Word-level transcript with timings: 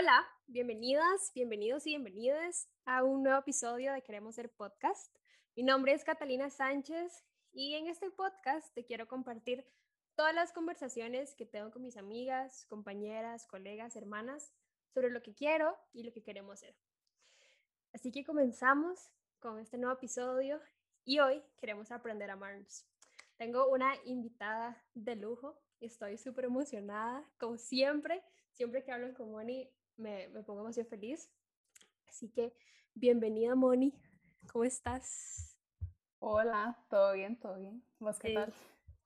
Hola, 0.00 0.26
bienvenidas, 0.46 1.30
bienvenidos 1.34 1.86
y 1.86 1.90
bienvenidas 1.90 2.70
a 2.86 3.04
un 3.04 3.22
nuevo 3.22 3.38
episodio 3.38 3.92
de 3.92 4.00
Queremos 4.00 4.34
ser 4.34 4.50
podcast. 4.50 5.14
Mi 5.54 5.62
nombre 5.62 5.92
es 5.92 6.04
Catalina 6.04 6.48
Sánchez 6.48 7.22
y 7.52 7.74
en 7.74 7.86
este 7.86 8.10
podcast 8.10 8.72
te 8.72 8.86
quiero 8.86 9.06
compartir 9.06 9.62
todas 10.14 10.34
las 10.34 10.52
conversaciones 10.52 11.34
que 11.34 11.44
tengo 11.44 11.70
con 11.70 11.82
mis 11.82 11.98
amigas, 11.98 12.64
compañeras, 12.70 13.46
colegas, 13.46 13.94
hermanas 13.94 14.54
sobre 14.88 15.10
lo 15.10 15.20
que 15.20 15.34
quiero 15.34 15.76
y 15.92 16.02
lo 16.04 16.14
que 16.14 16.22
queremos 16.22 16.60
ser. 16.60 16.74
Así 17.92 18.10
que 18.10 18.24
comenzamos 18.24 19.10
con 19.38 19.58
este 19.58 19.76
nuevo 19.76 19.96
episodio 19.96 20.62
y 21.04 21.18
hoy 21.18 21.42
queremos 21.58 21.92
aprender 21.92 22.30
a 22.30 22.34
amarnos. 22.34 22.86
Tengo 23.36 23.68
una 23.68 23.92
invitada 24.06 24.82
de 24.94 25.16
lujo 25.16 25.60
estoy 25.80 26.18
súper 26.18 26.46
emocionada, 26.46 27.24
como 27.38 27.56
siempre. 27.56 28.22
Siempre 28.52 28.84
que 28.84 28.92
hablo 28.92 29.12
con 29.14 29.30
Moni 29.30 29.70
me, 30.00 30.28
me 30.28 30.42
pongo 30.42 30.60
demasiado 30.60 30.88
feliz. 30.88 31.30
Así 32.08 32.28
que 32.30 32.52
bienvenida 32.94 33.54
Moni, 33.54 33.94
¿cómo 34.50 34.64
estás? 34.64 35.56
Hola, 36.18 36.76
¿todo 36.88 37.12
bien? 37.12 37.38
¿Todo 37.38 37.56
bien? 37.56 37.84
¿Vos 37.98 38.18
qué 38.18 38.34
tal? 38.34 38.52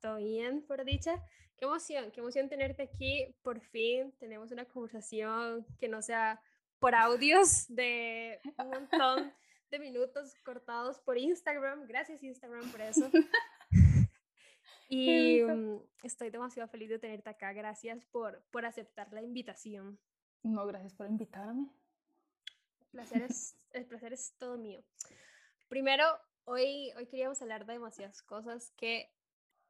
Todo 0.00 0.16
bien, 0.16 0.62
por 0.62 0.84
dicha. 0.84 1.22
Qué 1.56 1.64
emoción, 1.64 2.10
qué 2.12 2.20
emoción 2.20 2.48
tenerte 2.48 2.82
aquí. 2.82 3.34
Por 3.42 3.60
fin 3.60 4.12
tenemos 4.18 4.52
una 4.52 4.64
conversación 4.64 5.66
que 5.78 5.88
no 5.88 6.00
sea 6.00 6.40
por 6.78 6.94
audios 6.94 7.66
de 7.68 8.40
un 8.58 8.68
montón 8.68 9.32
de 9.70 9.78
minutos 9.78 10.34
cortados 10.44 11.00
por 11.00 11.18
Instagram. 11.18 11.86
Gracias 11.86 12.22
Instagram 12.22 12.70
por 12.70 12.80
eso. 12.80 13.10
y 14.88 15.42
mm, 15.42 15.78
estoy 16.04 16.30
demasiado 16.30 16.68
feliz 16.68 16.88
de 16.88 16.98
tenerte 16.98 17.30
acá. 17.30 17.52
Gracias 17.52 18.04
por, 18.06 18.44
por 18.50 18.64
aceptar 18.64 19.12
la 19.12 19.22
invitación. 19.22 19.98
No, 20.44 20.66
gracias 20.66 20.92
por 20.92 21.06
invitarme. 21.06 21.68
El 22.80 22.86
placer 22.90 23.22
es, 23.22 23.56
el 23.72 23.86
placer 23.86 24.12
es 24.12 24.34
todo 24.38 24.58
mío. 24.58 24.84
Primero, 25.68 26.04
hoy, 26.44 26.92
hoy 26.96 27.06
queríamos 27.06 27.40
hablar 27.40 27.64
de 27.64 27.72
demasiadas 27.72 28.22
cosas 28.22 28.70
que 28.76 29.10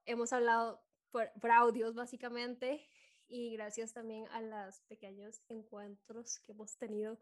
hemos 0.04 0.32
hablado 0.32 0.84
por, 1.12 1.30
por 1.40 1.52
audios 1.52 1.94
básicamente 1.94 2.86
y 3.28 3.52
gracias 3.52 3.92
también 3.92 4.26
a 4.32 4.42
los 4.42 4.80
pequeños 4.82 5.40
encuentros 5.48 6.40
que 6.40 6.52
hemos 6.52 6.76
tenido 6.76 7.18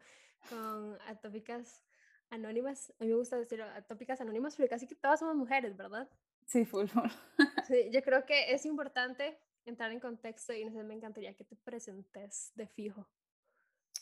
con 0.49 0.97
atópicas 1.07 1.83
anónimas. 2.31 2.91
A 2.99 3.03
mí 3.03 3.11
me 3.11 3.15
gusta 3.15 3.37
decir 3.37 3.61
atópicas 3.61 4.19
anónimas 4.19 4.55
porque 4.55 4.69
casi 4.69 4.87
que 4.87 4.95
todas 4.95 5.19
somos 5.19 5.35
mujeres, 5.35 5.77
¿verdad? 5.77 6.09
Sí, 6.45 6.65
full, 6.65 6.87
full. 6.87 7.09
Sí, 7.67 7.89
yo 7.91 8.01
creo 8.01 8.25
que 8.25 8.51
es 8.51 8.65
importante 8.65 9.39
entrar 9.65 9.91
en 9.91 9.99
contexto 9.99 10.53
y 10.53 10.65
no 10.65 10.71
sé, 10.71 10.83
me 10.83 10.95
encantaría 10.95 11.35
que 11.35 11.45
te 11.45 11.55
presentes 11.55 12.51
de 12.55 12.67
fijo. 12.67 13.07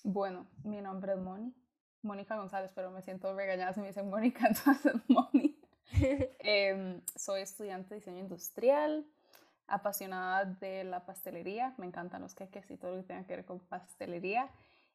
Bueno, 0.03 0.47
mi 0.63 0.81
nombre 0.81 1.13
es 1.13 1.19
Moni, 1.19 1.53
Mónica 2.01 2.35
González, 2.35 2.71
pero 2.73 2.91
me 2.91 3.01
siento 3.01 3.35
regañada 3.35 3.73
si 3.73 3.81
me 3.81 3.87
dicen 3.87 4.09
Mónica, 4.09 4.47
entonces 4.47 4.93
Moni. 5.07 5.59
eh, 6.39 7.01
soy 7.15 7.41
estudiante 7.41 7.89
de 7.89 7.95
diseño 7.95 8.19
industrial, 8.19 9.05
apasionada 9.67 10.45
de 10.45 10.83
la 10.83 11.05
pastelería, 11.05 11.73
me 11.77 11.85
encantan 11.85 12.21
los 12.21 12.35
queques 12.35 12.69
y 12.71 12.77
todo 12.77 12.91
lo 12.91 13.01
que 13.01 13.07
tenga 13.07 13.25
que 13.25 13.35
ver 13.35 13.45
con 13.45 13.59
pastelería. 13.59 14.49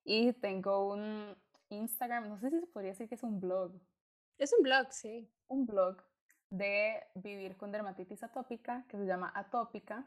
Y 0.05 0.33
tengo 0.35 0.93
un 0.93 1.37
Instagram, 1.69 2.29
no 2.29 2.39
sé 2.39 2.51
si 2.51 2.61
se 2.61 2.67
podría 2.67 2.93
decir 2.93 3.09
que 3.09 3.17
es 3.17 3.23
un 3.23 3.41
blog. 3.41 3.73
Es 4.39 4.53
un 4.53 4.63
blog, 4.63 4.93
sí. 4.93 5.29
Un 5.49 5.67
blog 5.67 5.97
de 6.51 7.03
vivir 7.15 7.57
con 7.57 7.73
dermatitis 7.73 8.23
atópica 8.23 8.85
que 8.89 8.97
se 8.97 9.07
llama 9.07 9.33
Atópica, 9.35 10.07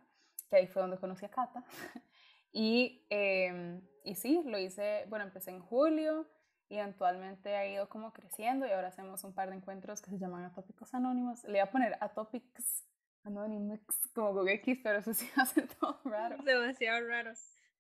que 0.50 0.56
ahí 0.56 0.68
fue 0.68 0.82
donde 0.82 0.98
conocí 0.98 1.26
a 1.26 1.30
Cata. 1.30 1.64
y, 2.52 3.06
eh, 3.10 3.82
y 4.10 4.16
sí, 4.16 4.42
lo 4.46 4.58
hice, 4.58 5.06
bueno, 5.08 5.26
empecé 5.26 5.52
en 5.52 5.60
julio 5.60 6.28
y 6.68 6.78
eventualmente 6.78 7.56
ha 7.56 7.68
ido 7.68 7.90
como 7.90 8.12
creciendo 8.12 8.66
y 8.66 8.72
ahora 8.72 8.88
hacemos 8.88 9.24
un 9.24 9.36
par 9.36 9.52
de 9.52 9.58
encuentros 9.58 10.02
que 10.02 10.10
se 10.10 10.18
llaman 10.18 10.46
Atópicos 10.46 10.94
Anónimos. 10.96 11.44
Le 11.44 11.52
voy 11.52 11.60
a 11.60 11.72
poner 11.72 11.96
Atópicos 12.02 12.86
Anónimos 13.24 13.80
como 14.16 14.34
Google 14.34 14.54
X, 14.56 14.80
pero 14.84 14.98
eso 14.98 15.14
sí 15.14 15.30
hace 15.38 15.62
todo 15.62 16.02
raro. 16.06 16.38
Demasiado 16.44 17.08
raro. 17.08 17.34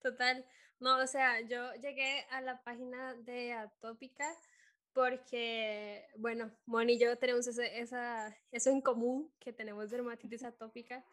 Total. 0.03 0.45
No, 0.79 0.97
o 0.99 1.07
sea, 1.07 1.41
yo 1.41 1.73
llegué 1.81 2.25
a 2.29 2.41
la 2.41 2.61
página 2.63 3.15
de 3.15 3.53
Atópica 3.53 4.25
porque, 4.93 6.05
bueno, 6.17 6.51
Moni 6.67 6.93
y 6.93 6.99
yo 6.99 7.17
tenemos 7.17 7.47
ese, 7.47 7.79
esa, 7.79 8.35
eso 8.51 8.69
en 8.69 8.81
común, 8.81 9.31
que 9.39 9.51
tenemos 9.51 9.89
dermatitis 9.89 10.43
atópica, 10.43 11.03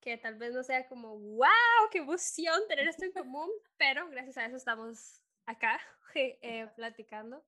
que 0.00 0.16
tal 0.16 0.36
vez 0.36 0.52
no 0.54 0.62
sea 0.62 0.88
como, 0.88 1.18
wow, 1.18 1.90
qué 1.90 1.98
emoción 1.98 2.60
tener 2.68 2.88
esto 2.88 3.04
en 3.04 3.12
común, 3.24 3.50
pero 3.76 4.08
gracias 4.08 4.38
a 4.38 4.46
eso 4.46 4.56
estamos 4.56 5.22
acá 5.46 5.80
eh, 6.14 6.68
platicando. 6.76 7.44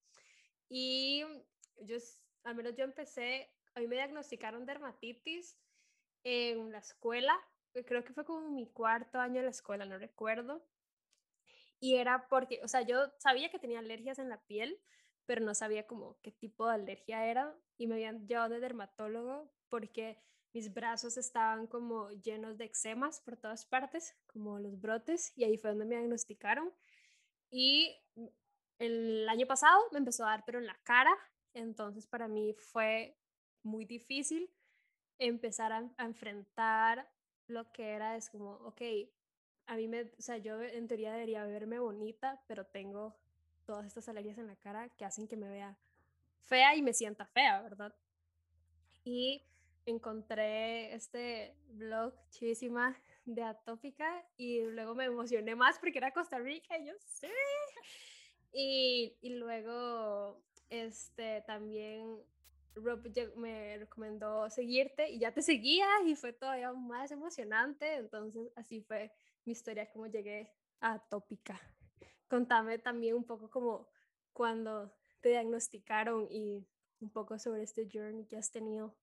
Y 0.68 1.24
yo, 1.78 1.96
al 2.44 2.54
menos 2.54 2.74
yo 2.76 2.84
empecé, 2.84 3.50
a 3.74 3.80
mí 3.80 3.86
me 3.86 3.96
diagnosticaron 3.96 4.66
dermatitis 4.66 5.58
en 6.22 6.70
la 6.70 6.78
escuela, 6.78 7.34
creo 7.86 8.04
que 8.04 8.12
fue 8.12 8.24
como 8.24 8.50
mi 8.50 8.70
cuarto 8.70 9.18
año 9.18 9.38
en 9.38 9.46
la 9.46 9.50
escuela, 9.50 9.84
no 9.84 9.98
recuerdo. 9.98 10.64
Y 11.78 11.96
era 11.96 12.28
porque, 12.28 12.60
o 12.62 12.68
sea, 12.68 12.82
yo 12.82 13.10
sabía 13.18 13.50
que 13.50 13.58
tenía 13.58 13.78
alergias 13.78 14.18
en 14.18 14.28
la 14.28 14.40
piel, 14.42 14.78
pero 15.24 15.40
no 15.40 15.54
sabía 15.54 15.86
como 15.86 16.20
qué 16.20 16.30
tipo 16.30 16.66
de 16.66 16.74
alergia 16.74 17.26
era 17.26 17.54
y 17.78 17.86
me 17.86 17.94
habían 17.94 18.26
llevado 18.26 18.54
de 18.54 18.60
dermatólogo 18.60 19.50
porque 19.68 20.22
mis 20.52 20.72
brazos 20.72 21.16
estaban 21.16 21.66
como 21.66 22.10
llenos 22.10 22.58
de 22.58 22.64
eczemas 22.64 23.20
por 23.20 23.36
todas 23.36 23.64
partes, 23.64 24.16
como 24.26 24.58
los 24.58 24.80
brotes, 24.80 25.32
y 25.36 25.44
ahí 25.44 25.56
fue 25.56 25.70
donde 25.70 25.84
me 25.84 25.96
diagnosticaron. 25.96 26.72
Y 27.50 27.96
el 28.78 29.28
año 29.28 29.46
pasado 29.46 29.78
me 29.92 29.98
empezó 29.98 30.24
a 30.24 30.30
dar, 30.30 30.44
pero 30.44 30.58
en 30.58 30.66
la 30.66 30.78
cara, 30.82 31.14
entonces 31.54 32.06
para 32.06 32.28
mí 32.28 32.54
fue 32.54 33.16
muy 33.62 33.84
difícil 33.84 34.50
empezar 35.18 35.72
a, 35.72 35.90
a 35.96 36.04
enfrentar 36.04 37.10
lo 37.46 37.70
que 37.72 37.90
era, 37.90 38.16
es 38.16 38.30
como, 38.30 38.52
ok, 38.52 38.82
a 39.66 39.76
mí 39.76 39.86
me, 39.86 40.02
o 40.02 40.22
sea, 40.22 40.36
yo 40.38 40.60
en 40.62 40.88
teoría 40.88 41.12
debería 41.12 41.44
verme 41.44 41.78
bonita, 41.78 42.42
pero 42.46 42.66
tengo 42.66 43.16
todas 43.66 43.86
estas 43.86 44.08
alergias 44.08 44.38
en 44.38 44.48
la 44.48 44.56
cara 44.56 44.88
que 44.88 45.04
hacen 45.04 45.28
que 45.28 45.36
me 45.36 45.48
vea 45.48 45.78
fea 46.40 46.74
y 46.74 46.82
me 46.82 46.92
sienta 46.92 47.26
fea, 47.26 47.62
¿verdad? 47.62 47.94
Y 49.04 49.44
encontré 49.86 50.94
este 50.94 51.54
blog 51.68 52.14
chivísima 52.30 52.96
de 53.24 53.42
Atópica 53.42 54.24
y 54.36 54.62
luego 54.62 54.94
me 54.94 55.04
emocioné 55.04 55.54
más 55.54 55.78
porque 55.78 55.98
era 55.98 56.12
Costa 56.12 56.38
Rica 56.38 56.78
y 56.78 56.86
yo 56.86 56.92
sí. 56.98 57.28
Y, 58.52 59.16
y 59.20 59.30
luego 59.36 60.42
este 60.68 61.42
también 61.46 62.18
Rob 62.74 63.02
me 63.36 63.78
recomendó 63.78 64.48
seguirte 64.50 65.10
y 65.10 65.18
ya 65.18 65.32
te 65.32 65.42
seguía 65.42 65.86
y 66.06 66.14
fue 66.14 66.32
todavía 66.32 66.72
más 66.72 67.10
emocionante. 67.10 67.96
Entonces 67.96 68.50
así 68.56 68.80
fue 68.80 69.12
mi 69.44 69.52
historia, 69.52 69.90
como 69.90 70.06
llegué 70.06 70.52
a 70.80 70.94
Atópica. 70.94 71.60
Contame 72.28 72.78
también 72.78 73.16
un 73.16 73.24
poco 73.24 73.50
como 73.50 73.88
cuando 74.32 74.92
te 75.20 75.30
diagnosticaron 75.30 76.28
y 76.30 76.66
un 77.00 77.10
poco 77.10 77.38
sobre 77.38 77.62
este 77.62 77.88
journey 77.92 78.24
que 78.26 78.36
has 78.36 78.50
tenido. 78.50 78.94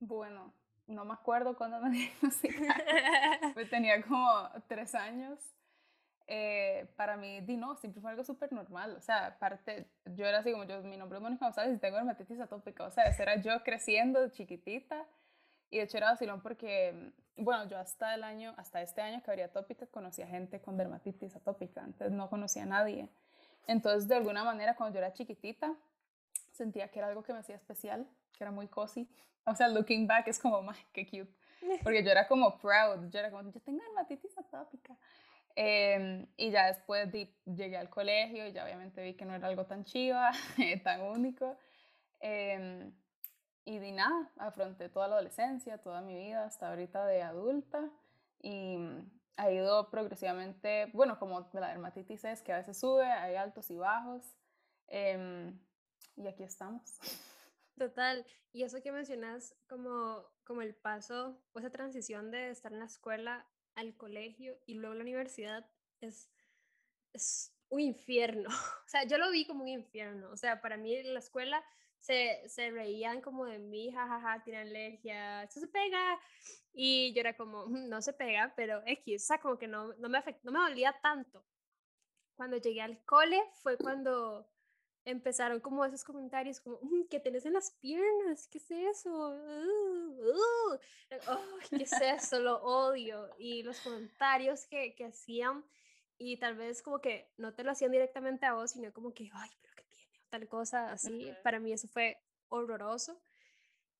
Bueno, 0.00 0.52
no 0.86 1.04
me 1.04 1.12
acuerdo 1.12 1.56
cuándo 1.56 1.80
me 1.80 1.90
diagnosticaron. 1.96 2.74
pues 3.54 3.70
tenía 3.70 4.02
como 4.02 4.48
tres 4.66 4.94
años. 4.94 5.38
Eh, 6.26 6.86
para 6.96 7.16
mí, 7.16 7.40
di 7.40 7.56
no, 7.56 7.76
siempre 7.76 8.00
fue 8.00 8.10
algo 8.10 8.24
súper 8.24 8.52
normal. 8.52 8.96
O 8.96 9.00
sea, 9.00 9.26
aparte, 9.26 9.90
yo 10.14 10.26
era 10.26 10.38
así 10.38 10.52
como 10.52 10.64
yo, 10.64 10.80
mi 10.82 10.96
nombre 10.96 11.18
es 11.18 11.22
Mónica 11.22 11.44
González 11.44 11.76
y 11.76 11.78
tengo 11.78 11.96
dermatitis 11.96 12.40
atópica. 12.40 12.84
O 12.84 12.90
sea, 12.90 13.04
esa 13.04 13.22
era 13.22 13.36
yo 13.36 13.62
creciendo 13.62 14.28
chiquitita. 14.28 15.06
Y 15.70 15.78
de 15.78 15.84
hecho 15.84 15.98
era 15.98 16.10
vacilón 16.10 16.40
porque, 16.40 17.12
bueno, 17.36 17.68
yo 17.68 17.78
hasta 17.78 18.14
el 18.14 18.24
año, 18.24 18.54
hasta 18.56 18.82
este 18.82 19.02
año 19.02 19.22
que 19.22 19.30
habría 19.30 19.46
atópica, 19.46 19.86
conocía 19.86 20.26
gente 20.26 20.60
con 20.60 20.76
dermatitis 20.76 21.36
atópica. 21.36 21.82
Antes 21.82 22.10
no 22.10 22.28
conocía 22.28 22.64
a 22.64 22.66
nadie. 22.66 23.08
Entonces, 23.66 24.08
de 24.08 24.16
alguna 24.16 24.42
manera, 24.42 24.74
cuando 24.74 24.94
yo 24.94 24.98
era 24.98 25.12
chiquitita, 25.12 25.76
sentía 26.60 26.88
que 26.88 26.98
era 26.98 27.08
algo 27.08 27.22
que 27.22 27.32
me 27.32 27.38
hacía 27.38 27.56
especial, 27.56 28.06
que 28.36 28.44
era 28.44 28.50
muy 28.50 28.68
cozy. 28.68 29.08
O 29.46 29.54
sea, 29.54 29.68
looking 29.68 30.06
back 30.06 30.28
es 30.28 30.38
como, 30.38 30.62
más 30.62 30.76
qué 30.92 31.06
cute. 31.06 31.34
Porque 31.82 32.04
yo 32.04 32.10
era 32.10 32.28
como 32.28 32.58
proud, 32.58 33.08
yo 33.10 33.18
era 33.18 33.30
como, 33.30 33.50
yo 33.50 33.60
tengo 33.60 33.82
dermatitis 33.82 34.36
atópica. 34.36 34.94
Eh, 35.56 36.26
y 36.36 36.50
ya 36.50 36.66
después 36.66 37.10
di, 37.10 37.34
llegué 37.44 37.76
al 37.76 37.88
colegio 37.88 38.46
y 38.46 38.52
ya 38.52 38.64
obviamente 38.64 39.02
vi 39.02 39.14
que 39.14 39.24
no 39.24 39.34
era 39.34 39.48
algo 39.48 39.64
tan 39.64 39.84
chiva, 39.84 40.30
tan 40.84 41.00
único. 41.00 41.56
Eh, 42.20 42.92
y 43.64 43.78
di 43.78 43.92
nada, 43.92 44.30
afronté 44.36 44.88
toda 44.90 45.08
la 45.08 45.14
adolescencia, 45.14 45.78
toda 45.78 46.02
mi 46.02 46.14
vida 46.14 46.44
hasta 46.44 46.68
ahorita 46.68 47.06
de 47.06 47.22
adulta 47.22 47.90
y 48.42 48.78
ha 49.36 49.50
ido 49.50 49.90
progresivamente, 49.90 50.90
bueno, 50.92 51.18
como 51.18 51.48
la 51.52 51.68
dermatitis 51.68 52.24
es 52.24 52.42
que 52.42 52.52
a 52.52 52.58
veces 52.58 52.78
sube, 52.78 53.04
hay 53.04 53.36
altos 53.36 53.70
y 53.70 53.76
bajos 53.76 54.22
eh, 54.90 55.52
y 56.16 56.26
aquí 56.26 56.42
estamos. 56.42 56.98
Total, 57.76 58.26
y 58.52 58.62
eso 58.62 58.82
que 58.82 58.92
mencionas 58.92 59.54
como, 59.68 60.26
como 60.44 60.60
el 60.62 60.74
paso 60.74 61.42
o 61.52 61.58
esa 61.58 61.70
transición 61.70 62.30
de 62.30 62.50
estar 62.50 62.72
en 62.72 62.80
la 62.80 62.84
escuela 62.84 63.48
al 63.74 63.96
colegio 63.96 64.58
y 64.66 64.74
luego 64.74 64.94
la 64.94 65.02
universidad 65.02 65.66
es, 66.00 66.30
es 67.12 67.54
un 67.70 67.80
infierno. 67.80 68.48
O 68.84 68.88
sea, 68.90 69.04
yo 69.04 69.18
lo 69.18 69.30
vi 69.30 69.46
como 69.46 69.62
un 69.62 69.68
infierno. 69.68 70.30
O 70.30 70.36
sea, 70.36 70.60
para 70.60 70.76
mí 70.76 71.00
la 71.04 71.20
escuela 71.20 71.64
se, 72.00 72.42
se 72.48 72.70
reían 72.70 73.20
como 73.20 73.46
de 73.46 73.58
mí, 73.58 73.92
jajaja, 73.92 74.42
tiene 74.42 74.60
alergia, 74.60 75.44
eso 75.44 75.60
se 75.60 75.68
pega. 75.68 76.18
Y 76.72 77.12
yo 77.14 77.20
era 77.20 77.36
como, 77.36 77.66
mm, 77.66 77.88
no 77.88 78.02
se 78.02 78.12
pega, 78.12 78.52
pero 78.56 78.82
X, 78.84 79.22
o 79.22 79.26
sea, 79.26 79.40
como 79.40 79.58
que 79.58 79.68
no, 79.68 79.94
no, 79.94 80.08
me, 80.08 80.18
afect, 80.18 80.42
no 80.42 80.52
me 80.52 80.58
dolía 80.58 80.92
tanto. 81.00 81.44
Cuando 82.34 82.56
llegué 82.56 82.80
al 82.80 83.04
cole 83.04 83.40
fue 83.62 83.76
cuando 83.76 84.48
empezaron 85.04 85.60
como 85.60 85.84
esos 85.84 86.04
comentarios 86.04 86.60
como, 86.60 86.78
mm, 86.82 87.08
¿qué 87.08 87.20
tenés 87.20 87.46
en 87.46 87.54
las 87.54 87.70
piernas? 87.72 88.48
¿Qué 88.48 88.58
es 88.58 88.70
eso? 88.70 89.30
Uh, 89.30 90.78
¿Qué 91.68 91.82
es 91.82 91.92
eso? 92.00 92.40
Lo 92.40 92.62
odio. 92.62 93.28
Y 93.38 93.62
los 93.62 93.80
comentarios 93.80 94.66
que, 94.66 94.94
que 94.94 95.06
hacían, 95.06 95.64
y 96.18 96.36
tal 96.36 96.54
vez 96.54 96.82
como 96.82 97.00
que 97.00 97.30
no 97.36 97.54
te 97.54 97.64
lo 97.64 97.70
hacían 97.70 97.92
directamente 97.92 98.46
a 98.46 98.54
vos, 98.54 98.72
sino 98.72 98.92
como 98.92 99.14
que, 99.14 99.30
ay, 99.32 99.50
pero 99.62 99.74
¿qué 99.74 99.84
tiene? 99.84 100.10
tal 100.28 100.48
cosa 100.48 100.92
así. 100.92 101.32
Para 101.42 101.60
mí 101.60 101.72
eso 101.72 101.88
fue 101.88 102.22
horroroso. 102.48 103.20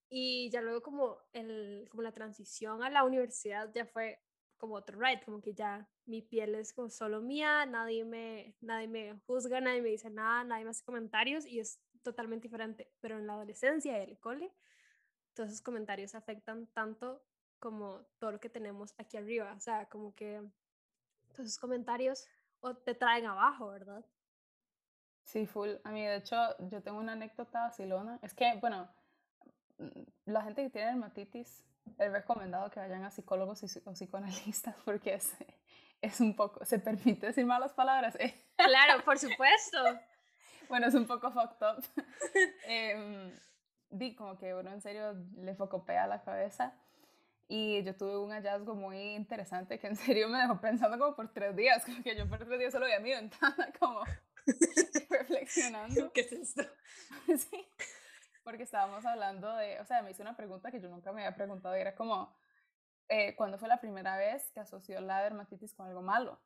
Y 0.08 0.50
ya 0.50 0.60
luego 0.60 0.82
como, 0.82 1.18
el, 1.32 1.86
como 1.90 2.02
la 2.02 2.12
transición 2.12 2.82
a 2.82 2.90
la 2.90 3.04
universidad 3.04 3.70
ya 3.72 3.86
fue 3.86 4.20
como 4.60 4.74
otro 4.74 5.00
ride, 5.00 5.22
como 5.24 5.40
que 5.40 5.54
ya 5.54 5.88
mi 6.06 6.22
piel 6.22 6.54
es 6.54 6.72
como 6.72 6.90
solo 6.90 7.20
mía, 7.20 7.66
nadie 7.66 8.04
me, 8.04 8.54
nadie 8.60 8.86
me 8.86 9.18
juzga, 9.26 9.60
nadie 9.60 9.82
me 9.82 9.88
dice 9.88 10.10
nada, 10.10 10.44
nadie 10.44 10.64
me 10.64 10.70
hace 10.70 10.84
comentarios 10.84 11.46
y 11.46 11.58
es 11.58 11.80
totalmente 12.02 12.46
diferente. 12.46 12.92
Pero 13.00 13.18
en 13.18 13.26
la 13.26 13.32
adolescencia 13.32 13.98
y 13.98 14.10
el 14.10 14.18
cole, 14.18 14.52
todos 15.34 15.50
esos 15.50 15.62
comentarios 15.62 16.14
afectan 16.14 16.66
tanto 16.68 17.24
como 17.58 18.02
todo 18.18 18.32
lo 18.32 18.40
que 18.40 18.50
tenemos 18.50 18.94
aquí 18.98 19.16
arriba. 19.16 19.52
O 19.56 19.60
sea, 19.60 19.88
como 19.88 20.14
que 20.14 20.40
todos 21.32 21.48
esos 21.48 21.58
comentarios 21.58 22.26
o 22.60 22.74
te 22.76 22.94
traen 22.94 23.26
abajo, 23.26 23.68
¿verdad? 23.68 24.04
Sí, 25.24 25.46
full. 25.46 25.70
A 25.84 25.90
mí, 25.90 26.04
de 26.04 26.16
hecho, 26.16 26.36
yo 26.70 26.82
tengo 26.82 26.98
una 26.98 27.12
anécdota 27.12 27.62
vacilona. 27.62 28.18
Es 28.22 28.34
que, 28.34 28.58
bueno, 28.60 28.88
mm, 29.78 30.02
la 30.26 30.42
gente 30.42 30.62
que 30.62 30.70
tiene 30.70 30.88
dermatitis, 30.88 31.64
he 31.98 32.08
recomendado 32.08 32.70
que 32.70 32.80
vayan 32.80 33.04
a 33.04 33.10
psicólogos 33.10 33.62
o 33.84 33.92
psicoanalistas 33.92 34.74
porque 34.84 35.14
es, 35.14 35.32
es 36.00 36.20
un 36.20 36.34
poco, 36.34 36.64
se 36.64 36.78
permite 36.78 37.26
decir 37.26 37.44
malas 37.46 37.72
palabras. 37.72 38.16
¿eh? 38.16 38.34
Claro, 38.56 39.04
por 39.04 39.18
supuesto. 39.18 39.78
bueno, 40.68 40.86
es 40.86 40.94
un 40.94 41.06
poco 41.06 41.30
fucked 41.30 41.66
up. 41.66 41.84
eh, 42.66 43.32
di 43.90 44.14
como 44.14 44.38
que 44.38 44.54
uno 44.54 44.70
en 44.70 44.80
serio 44.80 45.14
le 45.36 45.54
focopea 45.54 46.06
la 46.06 46.22
cabeza. 46.22 46.74
Y 47.48 47.82
yo 47.82 47.96
tuve 47.96 48.16
un 48.16 48.30
hallazgo 48.30 48.76
muy 48.76 49.14
interesante 49.16 49.80
que 49.80 49.88
en 49.88 49.96
serio 49.96 50.28
me 50.28 50.38
dejó 50.38 50.60
pensando 50.60 50.96
como 51.00 51.16
por 51.16 51.32
tres 51.32 51.56
días, 51.56 51.84
como 51.84 52.00
que 52.00 52.14
yo 52.14 52.28
por 52.28 52.38
tres 52.38 52.60
días 52.60 52.72
solo 52.72 52.86
veía 52.86 53.00
mi 53.00 53.10
ventana 53.10 53.72
como 53.78 54.04
reflexionando. 55.10 56.12
¿Qué 56.12 56.20
es 56.20 56.32
esto? 56.32 56.62
sí, 57.26 57.66
porque 58.50 58.64
estábamos 58.64 59.06
hablando 59.06 59.54
de, 59.54 59.78
o 59.78 59.84
sea, 59.84 60.02
me 60.02 60.10
hizo 60.10 60.22
una 60.22 60.36
pregunta 60.36 60.72
que 60.72 60.80
yo 60.80 60.88
nunca 60.88 61.12
me 61.12 61.24
había 61.24 61.36
preguntado 61.36 61.76
y 61.76 61.80
era 61.80 61.94
como, 61.94 62.34
eh, 63.08 63.36
¿cuándo 63.36 63.58
fue 63.58 63.68
la 63.68 63.80
primera 63.80 64.16
vez 64.16 64.50
que 64.50 64.58
asoció 64.58 65.00
la 65.00 65.22
dermatitis 65.22 65.72
con 65.72 65.86
algo 65.86 66.02
malo? 66.02 66.36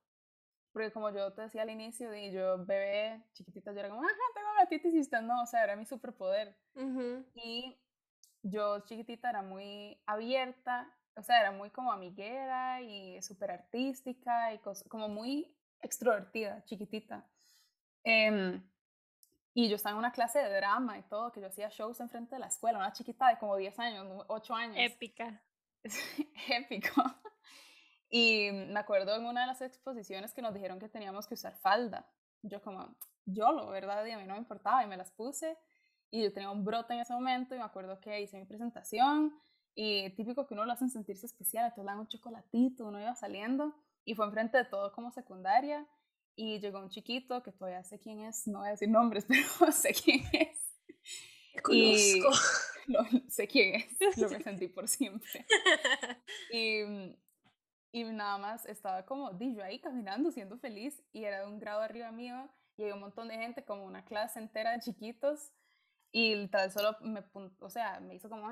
Porque 0.75 0.93
como 0.93 1.09
yo 1.09 1.33
te 1.33 1.41
decía 1.41 1.62
al 1.62 1.71
inicio, 1.71 2.15
y 2.15 2.31
yo 2.31 2.62
bebé 2.62 3.25
chiquitita, 3.33 3.73
yo 3.73 3.81
era 3.81 3.89
como, 3.89 4.03
ajá, 4.03 4.12
tengo 4.35 4.49
dermatitis 4.49 4.93
y 4.93 5.01
usted 5.01 5.23
no, 5.23 5.45
o 5.45 5.47
sea, 5.47 5.65
era 5.65 5.77
mi 5.77 5.87
superpoder. 5.87 6.55
Y 7.37 7.81
yo 8.43 8.81
chiquitita 8.81 9.31
era 9.31 9.41
muy 9.41 9.99
abierta, 10.05 10.95
o 11.17 11.23
sea, 11.23 11.41
era 11.41 11.53
muy 11.53 11.71
como 11.71 11.91
amiguera 11.91 12.83
y 12.83 13.23
súper 13.23 13.50
artística 13.50 14.53
y 14.53 14.61
como 14.89 15.09
muy 15.09 15.57
extrovertida, 15.81 16.62
chiquitita. 16.67 17.25
Eh, 18.05 18.61
y 19.55 19.69
yo 19.69 19.77
estaba 19.77 19.93
en 19.93 19.99
una 19.99 20.12
clase 20.12 20.41
de 20.41 20.53
drama 20.53 20.99
y 20.99 21.03
todo, 21.03 21.31
que 21.31 21.41
yo 21.41 21.47
hacía 21.47 21.69
shows 21.69 22.01
enfrente 22.01 22.35
de 22.35 22.41
la 22.41 22.49
escuela, 22.49 22.79
una 22.79 22.93
chiquita 22.93 23.29
de 23.29 23.39
como 23.39 23.56
10 23.56 23.79
años, 23.79 24.25
8 24.27 24.55
años. 24.55 24.77
Épica. 24.79 25.41
Épico. 26.49 27.03
Y 28.11 28.51
me 28.53 28.81
acuerdo 28.81 29.15
en 29.15 29.27
una 29.27 29.43
de 29.43 29.47
las 29.47 29.62
exposiciones 29.62 30.35
que 30.35 30.43
nos 30.43 30.55
dijeron 30.55 30.81
que 30.81 30.89
teníamos 30.89 31.29
que 31.29 31.35
usar 31.35 31.56
falda. 31.56 32.06
Yo 32.43 32.61
como, 32.62 32.97
yo 33.27 33.53
lo, 33.53 33.69
¿verdad? 33.69 34.05
Y 34.05 34.11
a 34.11 34.19
mí 34.19 34.25
no 34.25 34.35
me 34.35 34.41
importaba 34.41 34.83
y 34.83 34.89
me 34.89 34.97
las 34.97 35.12
puse. 35.12 35.57
Y 36.11 36.23
yo 36.23 36.33
tenía 36.33 36.50
un 36.50 36.65
brote 36.65 36.95
en 36.95 37.00
ese 37.00 37.12
momento 37.12 37.55
y 37.55 37.59
me 37.59 37.65
acuerdo 37.65 38.00
que 38.00 38.21
hice 38.21 38.39
mi 38.39 38.45
presentación 38.45 39.39
y 39.75 40.11
típico 40.11 40.47
que 40.47 40.55
uno 40.55 40.65
lo 40.65 40.73
hacen 40.73 40.91
sentirse 40.91 41.27
especial, 41.27 41.65
entonces 41.65 41.85
le 41.85 41.91
dan 41.91 42.00
un 42.00 42.09
chocolatito, 42.09 42.87
uno 42.87 43.00
iba 43.00 43.15
saliendo 43.17 43.75
y 44.05 44.15
fue 44.15 44.27
enfrente 44.27 44.59
de 44.59 44.65
todo 44.65 44.93
como 44.93 45.11
secundaria 45.11 45.85
y 46.37 46.61
llegó 46.61 46.81
un 46.81 46.91
chiquito 46.91 47.43
que 47.43 47.53
todavía 47.53 47.85
sé 47.85 47.99
quién 47.99 48.21
es, 48.21 48.47
no 48.47 48.61
voy 48.61 48.69
a 48.69 48.73
decir 48.73 48.89
nombres, 48.89 49.27
pero 49.59 49.73
sé 49.73 49.93
quién 49.93 50.23
es. 50.33 50.59
Y 51.71 52.21
sé 53.29 53.47
quién 53.47 53.77
es, 53.77 54.19
lo 54.19 54.29
sentí 54.29 54.69
por 54.69 54.89
siempre. 54.89 55.47
Y, 56.53 56.83
y 57.93 58.05
nada 58.05 58.39
más 58.39 58.67
estaba 58.67 59.07
como, 59.07 59.39
yo 59.39 59.63
ahí 59.63 59.81
caminando, 59.81 60.31
siendo 60.33 60.59
feliz, 60.59 61.03
y 61.13 61.25
era 61.25 61.41
de 61.41 61.47
un 61.47 61.59
grado 61.59 61.81
arriba 61.81 62.11
mío, 62.11 62.49
y 62.77 62.83
había 62.83 62.95
un 62.95 63.01
montón 63.01 63.29
de 63.29 63.37
gente, 63.37 63.65
como 63.65 63.85
una 63.85 64.05
clase 64.05 64.41
entera 64.41 64.73
de 64.73 64.81
chiquitos, 64.81 65.53
y 66.11 66.49
tal 66.49 66.73
solo 66.73 66.97
me, 67.03 67.25
o 67.61 67.71
sea, 67.71 68.01
me 68.01 68.17
hizo 68.17 68.29
como, 68.29 68.51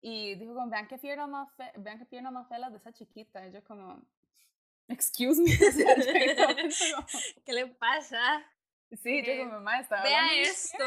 y 0.00 0.34
dijo 0.34 0.54
como, 0.54 0.70
vean 0.70 0.88
qué 0.88 0.98
pierna 0.98 1.26
más, 1.26 1.50
fe 1.54 1.72
vean 1.78 1.98
qué 1.98 2.04
pierna 2.04 2.30
más 2.30 2.48
fea 2.48 2.68
de 2.68 2.76
esa 2.76 2.92
chiquita, 2.92 3.46
y 3.46 3.52
yo 3.52 3.64
como, 3.64 4.02
excuse 4.88 5.40
me. 5.40 5.50
¿Qué 7.44 7.52
le 7.52 7.66
pasa? 7.66 8.44
Sí, 9.02 9.24
yo 9.24 9.36
como 9.38 9.52
mamá 9.52 9.80
estaba 9.80 10.02
Vea 10.02 10.42
esto. 10.42 10.84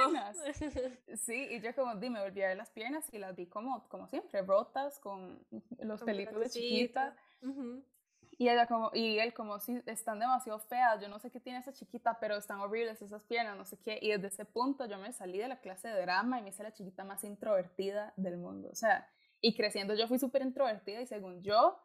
Sí, 1.18 1.48
y 1.52 1.62
yo 1.62 1.76
como 1.76 1.96
di, 1.96 2.10
me 2.10 2.22
volví 2.22 2.42
a 2.42 2.50
ver 2.50 2.58
las 2.58 2.70
piernas 2.70 3.06
y 3.12 3.18
las 3.18 3.36
vi 3.36 3.48
como, 3.48 3.88
como 3.90 4.08
siempre, 4.08 4.42
rotas, 4.44 5.00
con 5.00 5.46
los 5.80 6.02
pelitos 6.04 6.40
de 6.40 6.50
chiquita. 6.50 7.16
Y 8.40 8.50
ella 8.50 8.68
como, 8.68 8.92
y 8.94 9.18
él 9.18 9.34
como, 9.34 9.60
si 9.60 9.82
están 9.88 10.20
demasiado 10.20 10.60
feas, 10.60 11.02
yo 11.02 11.08
no 11.08 11.18
sé 11.18 11.32
qué 11.32 11.40
tiene 11.40 11.60
esa 11.60 11.74
chiquita, 11.74 12.20
pero 12.20 12.38
están 12.38 12.60
horribles 12.60 13.02
esas 13.02 13.24
piernas, 13.24 13.58
no 13.58 13.66
sé 13.66 13.78
qué. 13.78 13.98
Y 14.00 14.12
desde 14.12 14.28
ese 14.28 14.46
punto 14.46 14.86
yo 14.86 15.00
me 15.00 15.12
salí 15.12 15.40
de 15.40 15.48
la 15.48 15.60
clase 15.60 15.88
de 15.88 16.02
drama 16.02 16.40
y 16.40 16.44
me 16.44 16.50
hice 16.50 16.62
la 16.62 16.72
chiquita 16.72 17.04
más 17.04 17.24
introvertida 17.24 18.14
del 18.16 18.38
mundo. 18.38 18.70
O 18.72 18.76
sea, 18.76 19.10
y 19.42 19.56
creciendo 19.56 19.96
yo 19.96 20.08
fui 20.08 20.20
súper 20.20 20.44
introvertida 20.44 21.02
y 21.02 21.08
según 21.08 21.42
yo, 21.42 21.80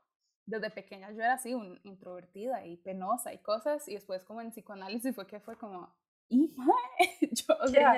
desde 0.47 0.71
pequeña 0.71 1.11
yo 1.11 1.23
era 1.23 1.35
así, 1.35 1.55
un, 1.55 1.81
introvertida 1.85 2.67
y 2.67 2.77
penosa 2.77 3.33
y 3.33 3.39
cosas, 3.39 3.87
y 3.89 3.95
después 3.95 4.25
como 4.25 4.41
en 4.41 4.51
psicoanálisis 4.51 5.15
fue 5.15 5.27
que 5.27 5.41
fue 5.41 5.57
como, 5.57 5.95
y 6.29 6.55
yo, 7.33 7.57
o 7.61 7.69
sea, 7.69 7.95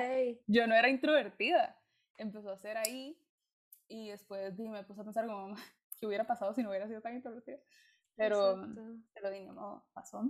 yo 0.47 0.67
no 0.67 0.75
era 0.75 0.89
introvertida, 0.89 1.79
empezó 2.17 2.51
a 2.51 2.57
ser 2.57 2.77
ahí, 2.77 3.17
y 3.87 4.09
después 4.09 4.57
me 4.57 4.83
puse 4.83 5.01
a 5.01 5.03
pensar 5.03 5.25
como, 5.25 5.55
¿qué 5.99 6.07
hubiera 6.07 6.25
pasado 6.25 6.53
si 6.53 6.63
no 6.63 6.69
hubiera 6.69 6.87
sido 6.87 7.01
tan 7.01 7.15
introvertida? 7.15 7.59
Pero, 8.15 8.65
pero 9.13 9.29
dije, 9.29 9.51
no, 9.51 9.85
pasó. 9.93 10.23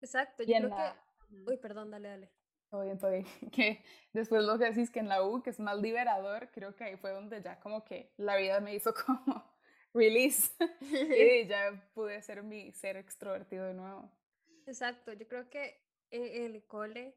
Exacto, 0.00 0.42
yo 0.42 0.56
creo 0.56 0.70
que... 0.70 1.44
Uy, 1.46 1.56
perdón, 1.58 1.90
dale, 1.90 2.08
dale. 2.08 2.32
Todo 2.70 2.82
bien, 2.82 2.98
todo 2.98 3.10
bien. 3.10 3.26
Que 3.52 3.82
después 4.12 4.44
lo 4.44 4.58
que 4.58 4.66
decís 4.66 4.90
que 4.90 5.00
en 5.00 5.08
la 5.08 5.22
U, 5.22 5.42
que 5.42 5.50
es 5.50 5.60
más 5.60 5.78
liberador, 5.78 6.50
creo 6.52 6.74
que 6.74 6.84
ahí 6.84 6.96
fue 6.96 7.12
donde 7.12 7.42
ya 7.42 7.60
como 7.60 7.84
que 7.84 8.12
la 8.16 8.36
vida 8.36 8.60
me 8.60 8.74
hizo 8.74 8.92
como 9.06 9.44
release. 9.94 10.52
y 10.80 11.46
ya 11.46 11.90
pude 11.94 12.20
ser 12.22 12.42
mi 12.42 12.72
ser 12.72 12.96
extrovertido 12.96 13.66
de 13.66 13.74
nuevo. 13.74 14.10
Exacto, 14.66 15.12
yo 15.12 15.26
creo 15.26 15.48
que 15.48 15.82
en 16.10 16.54
el 16.54 16.64
cole, 16.66 17.14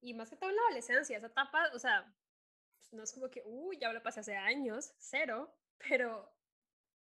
y 0.00 0.14
más 0.14 0.30
que 0.30 0.36
todo 0.36 0.50
en 0.50 0.56
la 0.56 0.62
adolescencia, 0.62 1.16
esa 1.16 1.26
etapa, 1.26 1.70
o 1.74 1.78
sea, 1.78 2.14
pues, 2.76 2.92
no 2.92 3.02
es 3.02 3.12
como 3.12 3.30
que, 3.30 3.42
uy, 3.44 3.78
ya 3.78 3.92
lo 3.92 4.02
pasé 4.02 4.20
hace 4.20 4.36
años, 4.36 4.92
cero, 4.98 5.50
pero 5.78 6.30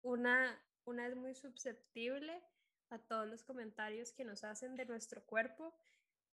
una, 0.02 0.60
una 0.84 1.06
es 1.06 1.16
muy 1.16 1.34
susceptible 1.34 2.42
a 2.90 2.98
todos 2.98 3.26
los 3.28 3.42
comentarios 3.42 4.12
que 4.12 4.24
nos 4.24 4.44
hacen 4.44 4.76
de 4.76 4.84
nuestro 4.86 5.24
cuerpo 5.24 5.74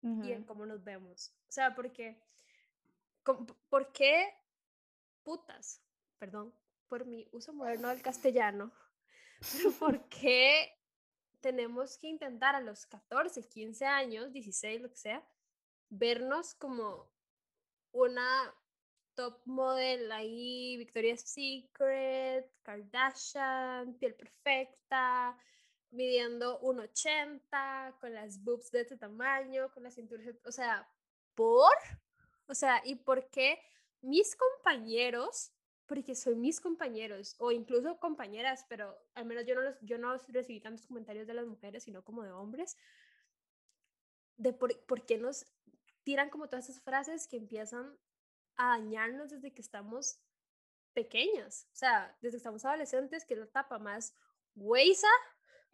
y 0.02 0.32
en 0.32 0.44
cómo 0.44 0.64
nos 0.64 0.82
vemos. 0.82 1.30
O 1.48 1.52
sea, 1.52 1.74
porque, 1.74 2.18
¿por 3.68 3.92
qué 3.92 4.34
putas? 5.22 5.82
Perdón, 6.18 6.54
por 6.90 7.06
mi 7.06 7.26
uso 7.32 7.54
moderno 7.54 7.88
del 7.88 8.02
castellano, 8.02 8.72
pero 9.52 9.70
¿por 9.78 10.08
qué 10.08 10.76
tenemos 11.40 11.96
que 11.96 12.08
intentar 12.08 12.54
a 12.54 12.60
los 12.60 12.84
14, 12.86 13.48
15 13.48 13.86
años, 13.86 14.32
16, 14.32 14.82
lo 14.82 14.90
que 14.90 14.96
sea, 14.96 15.26
vernos 15.88 16.54
como 16.54 17.10
una 17.92 18.54
top 19.14 19.40
model 19.46 20.10
ahí, 20.12 20.76
Victoria's 20.76 21.22
Secret, 21.22 22.50
Kardashian, 22.62 23.94
piel 23.94 24.14
perfecta, 24.14 25.38
midiendo 25.90 26.60
1,80, 26.60 27.98
con 28.00 28.14
las 28.14 28.42
boobs 28.42 28.70
de 28.70 28.82
este 28.82 28.96
tamaño, 28.96 29.72
con 29.72 29.84
la 29.84 29.90
cintura, 29.90 30.22
o 30.44 30.52
sea, 30.52 30.88
¿por? 31.34 31.72
O 32.46 32.54
sea, 32.54 32.82
¿y 32.84 32.96
por 32.96 33.30
qué 33.30 33.62
mis 34.00 34.36
compañeros 34.36 35.52
porque 35.90 36.14
son 36.14 36.40
mis 36.40 36.60
compañeros 36.60 37.34
o 37.38 37.50
incluso 37.50 37.98
compañeras, 37.98 38.64
pero 38.68 38.96
al 39.16 39.24
menos 39.26 39.44
yo 39.44 39.56
no, 39.56 39.62
los, 39.62 39.74
yo 39.80 39.98
no 39.98 40.16
recibí 40.28 40.60
tantos 40.60 40.86
comentarios 40.86 41.26
de 41.26 41.34
las 41.34 41.48
mujeres, 41.48 41.82
sino 41.82 42.04
como 42.04 42.22
de 42.22 42.30
hombres. 42.30 42.76
de 44.36 44.52
por, 44.52 44.70
por 44.86 45.04
qué 45.04 45.18
nos 45.18 45.46
tiran 46.04 46.30
como 46.30 46.48
todas 46.48 46.68
esas 46.68 46.80
frases 46.80 47.26
que 47.26 47.38
empiezan 47.38 47.98
a 48.54 48.78
dañarnos 48.78 49.30
desde 49.30 49.52
que 49.52 49.62
estamos 49.62 50.20
pequeñas, 50.92 51.66
o 51.72 51.76
sea, 51.76 52.16
desde 52.20 52.34
que 52.34 52.36
estamos 52.36 52.64
adolescentes, 52.64 53.24
que 53.24 53.34
es 53.34 53.40
la 53.40 53.46
etapa 53.46 53.80
más 53.80 54.14
huesa, 54.54 55.10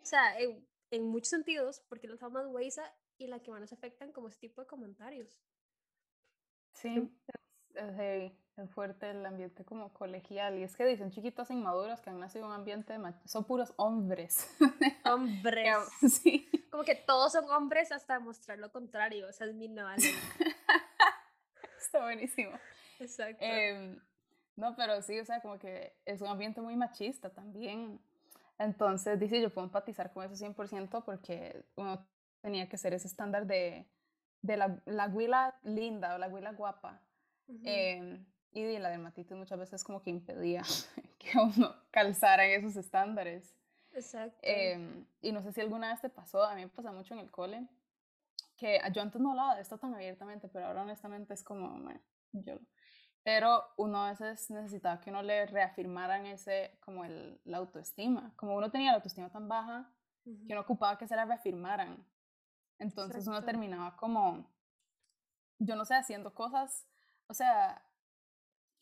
o 0.00 0.06
sea, 0.06 0.40
en, 0.40 0.66
en 0.92 1.04
muchos 1.04 1.28
sentidos, 1.28 1.84
porque 1.90 2.06
es 2.06 2.10
la 2.10 2.16
etapa 2.16 2.42
más 2.42 2.46
huesa 2.46 2.90
y 3.18 3.26
la 3.26 3.42
que 3.42 3.50
más 3.50 3.60
nos 3.60 3.74
afectan 3.74 4.12
como 4.12 4.28
ese 4.28 4.38
tipo 4.38 4.62
de 4.62 4.66
comentarios. 4.66 5.42
Sí, 6.72 7.06
es, 7.74 8.32
es, 8.56 8.70
fuerte 8.70 9.10
el 9.10 9.24
ambiente 9.24 9.64
como 9.64 9.92
colegial. 9.92 10.58
Y 10.58 10.62
es 10.62 10.76
que 10.76 10.84
dicen 10.84 11.10
chiquitos 11.10 11.50
inmaduros 11.50 12.00
que 12.00 12.10
han 12.10 12.18
nacido 12.20 12.44
en 12.44 12.50
un 12.50 12.56
ambiente 12.56 12.96
de 12.96 13.14
son 13.24 13.44
puros 13.44 13.72
hombres. 13.76 14.48
Hombres. 15.04 15.76
sí. 16.08 16.48
Como 16.70 16.84
que 16.84 16.94
todos 16.94 17.32
son 17.32 17.48
hombres 17.50 17.92
hasta 17.92 18.14
demostrar 18.14 18.58
lo 18.58 18.72
contrario. 18.72 19.28
Esa 19.28 19.44
es 19.44 19.54
mi 19.54 19.68
nueva 19.68 19.94
Está 21.78 22.02
buenísimo. 22.02 22.52
Exacto. 22.98 23.44
Em, 23.44 24.00
no, 24.56 24.74
pero 24.74 25.00
sí, 25.02 25.18
o 25.20 25.24
sea, 25.24 25.40
como 25.40 25.58
que 25.58 25.94
es 26.04 26.20
un 26.20 26.28
ambiente 26.28 26.60
muy 26.60 26.76
machista 26.76 27.30
también. 27.30 28.00
Entonces, 28.58 29.20
dice, 29.20 29.40
yo 29.40 29.50
puedo 29.50 29.66
empatizar 29.66 30.12
con 30.12 30.24
eso 30.24 30.34
100% 30.34 31.04
porque 31.04 31.64
uno 31.76 32.06
tenía 32.40 32.68
que 32.68 32.78
ser 32.78 32.94
ese 32.94 33.06
estándar 33.06 33.46
de, 33.46 33.86
de 34.42 34.56
la, 34.56 34.80
la 34.86 35.08
huila 35.08 35.58
linda 35.62 36.14
o 36.14 36.18
la 36.18 36.28
huila 36.28 36.52
guapa. 36.52 37.00
Em, 37.64 38.24
y 38.60 38.78
la 38.78 38.90
dermatitis 38.90 39.36
muchas 39.36 39.58
veces 39.58 39.84
como 39.84 40.02
que 40.02 40.10
impedía 40.10 40.62
que 41.18 41.38
uno 41.38 41.74
calzara 41.90 42.46
en 42.46 42.60
esos 42.60 42.76
estándares. 42.76 43.54
Exacto. 43.92 44.38
Em, 44.42 45.06
y 45.20 45.32
no 45.32 45.42
sé 45.42 45.52
si 45.52 45.60
alguna 45.60 45.90
vez 45.90 46.00
te 46.00 46.10
pasó, 46.10 46.44
a 46.44 46.54
mí 46.54 46.62
me 46.62 46.68
pasa 46.68 46.92
mucho 46.92 47.14
en 47.14 47.20
el 47.20 47.30
cole, 47.30 47.66
que 48.56 48.80
yo 48.92 49.02
antes 49.02 49.20
no 49.20 49.30
hablaba 49.30 49.54
de 49.54 49.62
esto 49.62 49.78
tan 49.78 49.94
abiertamente, 49.94 50.48
pero 50.48 50.66
ahora 50.66 50.82
honestamente 50.82 51.34
es 51.34 51.42
como, 51.42 51.68
bueno, 51.80 52.00
yo 52.32 52.58
pero 53.26 53.64
uno 53.76 54.04
a 54.04 54.10
veces 54.10 54.48
necesitaba 54.52 55.00
que 55.00 55.10
uno 55.10 55.20
le 55.20 55.46
reafirmaran 55.46 56.26
ese, 56.26 56.78
como 56.78 57.04
el, 57.04 57.40
la 57.42 57.56
autoestima. 57.56 58.32
Como 58.36 58.54
uno 58.54 58.70
tenía 58.70 58.92
la 58.92 58.98
autoestima 58.98 59.30
tan 59.30 59.48
baja, 59.48 59.90
que 60.22 60.52
uno 60.52 60.60
ocupaba 60.60 60.96
que 60.96 61.08
se 61.08 61.16
la 61.16 61.24
reafirmaran. 61.24 62.06
Entonces 62.78 63.26
uno 63.26 63.42
terminaba 63.42 63.96
como, 63.96 64.48
yo 65.58 65.74
no 65.74 65.84
sé, 65.84 65.96
haciendo 65.96 66.34
cosas, 66.34 66.86
o 67.26 67.34
sea, 67.34 67.84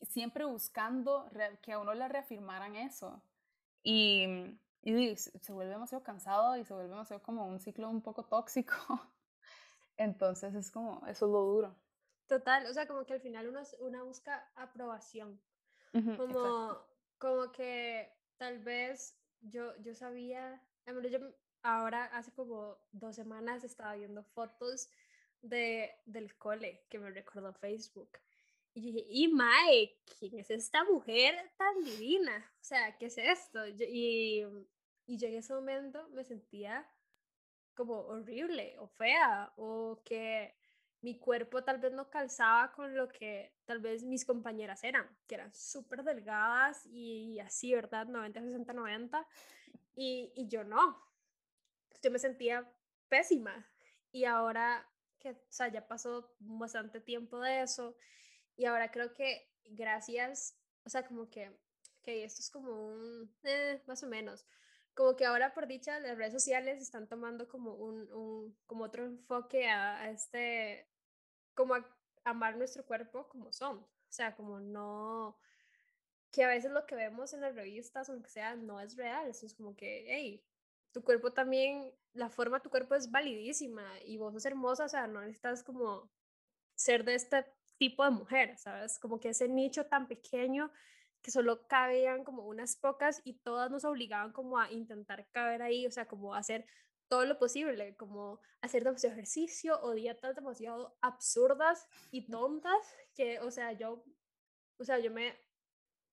siempre 0.01 0.45
buscando 0.45 1.29
que 1.61 1.73
a 1.73 1.79
uno 1.79 1.93
le 1.93 2.07
reafirmaran 2.07 2.75
eso. 2.75 3.21
Y, 3.83 4.25
y 4.81 5.15
se 5.15 5.53
vuelve 5.53 5.71
demasiado 5.71 6.03
cansado 6.03 6.57
y 6.57 6.65
se 6.65 6.73
vuelve 6.73 6.89
demasiado 6.89 7.21
como 7.23 7.45
un 7.45 7.59
ciclo 7.59 7.89
un 7.89 8.01
poco 8.01 8.25
tóxico. 8.25 8.75
Entonces 9.97 10.53
es 10.55 10.71
como, 10.71 11.05
eso 11.07 11.25
es 11.25 11.31
lo 11.31 11.41
duro. 11.41 11.75
Total, 12.27 12.65
o 12.65 12.73
sea, 12.73 12.87
como 12.87 13.05
que 13.05 13.13
al 13.13 13.21
final 13.21 13.47
uno, 13.47 13.61
una 13.79 14.03
busca 14.03 14.49
aprobación. 14.55 15.39
como, 16.17 16.77
como 17.17 17.51
que 17.51 18.11
tal 18.37 18.59
vez 18.59 19.17
yo, 19.41 19.75
yo 19.77 19.95
sabía, 19.95 20.61
yo 20.85 21.19
ahora 21.61 22.05
hace 22.05 22.31
como 22.31 22.77
dos 22.91 23.15
semanas 23.15 23.63
estaba 23.63 23.95
viendo 23.95 24.23
fotos 24.23 24.89
de, 25.41 25.91
del 26.05 26.35
cole 26.37 26.85
que 26.89 26.99
me 26.99 27.11
recordó 27.11 27.53
Facebook. 27.53 28.19
Y 28.75 28.81
dije, 28.81 29.05
y 29.09 29.27
Mike, 29.29 30.01
¿quién 30.19 30.37
es 30.37 30.51
esta 30.51 30.83
mujer 30.83 31.33
tan 31.57 31.81
divina? 31.83 32.45
O 32.61 32.63
sea, 32.63 32.97
¿qué 32.97 33.05
es 33.05 33.17
esto? 33.17 33.65
y, 33.67 34.45
y 35.07 35.17
yo 35.17 35.27
en 35.27 35.35
ese 35.35 35.53
momento 35.53 36.07
me 36.09 36.25
sentía 36.25 36.85
como 37.73 37.99
horrible 38.01 38.75
o 38.79 38.87
fea 38.87 39.53
o 39.55 40.01
que 40.03 40.55
mi 41.01 41.17
cuerpo 41.19 41.63
tal 41.63 41.77
vez 41.77 41.93
no 41.93 42.09
calzaba 42.09 42.71
con 42.73 42.95
lo 42.95 43.07
que 43.07 43.53
tal 43.65 43.79
vez 43.79 44.03
mis 44.03 44.25
compañeras 44.25 44.83
eran, 44.83 45.07
que 45.27 45.35
eran 45.35 45.53
súper 45.53 46.03
delgadas 46.03 46.85
y 46.87 47.39
así, 47.39 47.73
¿verdad? 47.73 48.07
90, 48.07 48.41
60, 48.41 48.73
90. 48.73 49.27
Y, 49.95 50.31
y 50.35 50.47
yo 50.47 50.63
no. 50.63 50.99
Yo 52.01 52.11
me 52.11 52.19
sentía 52.19 52.69
pésima. 53.07 53.67
Y 54.11 54.25
ahora 54.25 54.89
que, 55.19 55.31
o 55.31 55.37
sea, 55.49 55.67
ya 55.67 55.87
pasó 55.87 56.33
bastante 56.39 56.99
tiempo 57.01 57.39
de 57.39 57.61
eso. 57.61 57.95
Y 58.55 58.65
ahora 58.65 58.91
creo 58.91 59.13
que 59.13 59.49
gracias, 59.65 60.57
o 60.85 60.89
sea, 60.89 61.05
como 61.05 61.29
que, 61.29 61.51
que 62.03 62.23
esto 62.23 62.41
es 62.41 62.49
como 62.49 62.71
un, 62.71 63.35
eh, 63.43 63.81
más 63.87 64.03
o 64.03 64.07
menos, 64.07 64.45
como 64.93 65.15
que 65.15 65.25
ahora 65.25 65.53
por 65.53 65.67
dicha 65.67 65.99
las 65.99 66.17
redes 66.17 66.33
sociales 66.33 66.81
están 66.81 67.07
tomando 67.07 67.47
como 67.47 67.73
un, 67.75 68.11
un 68.13 68.57
como 68.65 68.85
otro 68.85 69.05
enfoque 69.05 69.67
a, 69.67 70.01
a, 70.01 70.09
este 70.09 70.87
como 71.53 71.75
amar 72.23 72.57
nuestro 72.57 72.85
cuerpo 72.85 73.27
como 73.27 73.51
son. 73.51 73.77
O 73.79 74.11
sea, 74.15 74.35
como 74.35 74.59
no, 74.59 75.37
que 76.31 76.43
a 76.43 76.47
veces 76.47 76.71
lo 76.71 76.85
que 76.85 76.95
vemos 76.95 77.33
en 77.33 77.41
las 77.41 77.55
revistas 77.55 78.09
o 78.09 78.13
lo 78.13 78.21
que 78.21 78.29
sea 78.29 78.55
no 78.55 78.79
es 78.79 78.95
real. 78.95 79.27
Eso 79.27 79.45
es 79.45 79.53
como 79.53 79.75
que, 79.75 80.05
hey, 80.07 80.43
tu 80.91 81.03
cuerpo 81.03 81.33
también, 81.33 81.93
la 82.13 82.29
forma 82.29 82.57
de 82.57 82.63
tu 82.63 82.69
cuerpo 82.69 82.95
es 82.95 83.11
validísima 83.11 83.85
y 84.05 84.17
vos 84.17 84.33
sos 84.33 84.45
hermosa, 84.45 84.85
o 84.85 84.89
sea, 84.89 85.07
no 85.07 85.21
necesitas 85.21 85.63
como 85.63 86.09
ser 86.75 87.03
de 87.03 87.15
este 87.15 87.45
tipo 87.77 88.03
de 88.03 88.11
mujer, 88.11 88.57
¿sabes? 88.57 88.99
Como 88.99 89.19
que 89.19 89.29
ese 89.29 89.47
nicho 89.47 89.85
tan 89.85 90.07
pequeño 90.07 90.71
que 91.21 91.31
solo 91.31 91.67
cabían 91.67 92.23
como 92.23 92.45
unas 92.45 92.75
pocas 92.75 93.21
y 93.23 93.33
todas 93.39 93.71
nos 93.71 93.83
obligaban 93.83 94.31
como 94.31 94.59
a 94.59 94.71
intentar 94.71 95.27
caber 95.31 95.61
ahí, 95.63 95.87
o 95.87 95.91
sea, 95.91 96.07
como 96.07 96.35
hacer 96.35 96.65
todo 97.07 97.25
lo 97.25 97.37
posible, 97.37 97.95
como 97.97 98.39
hacer 98.61 98.83
demasiado 98.83 99.13
ejercicio 99.13 99.79
o 99.81 99.93
dietas 99.93 100.35
demasiado 100.35 100.97
absurdas 101.01 101.87
y 102.11 102.27
tontas, 102.29 102.95
que, 103.15 103.39
o 103.39 103.51
sea, 103.51 103.71
yo, 103.71 104.03
o 104.77 104.83
sea, 104.83 104.99
yo 104.99 105.11
me 105.11 105.35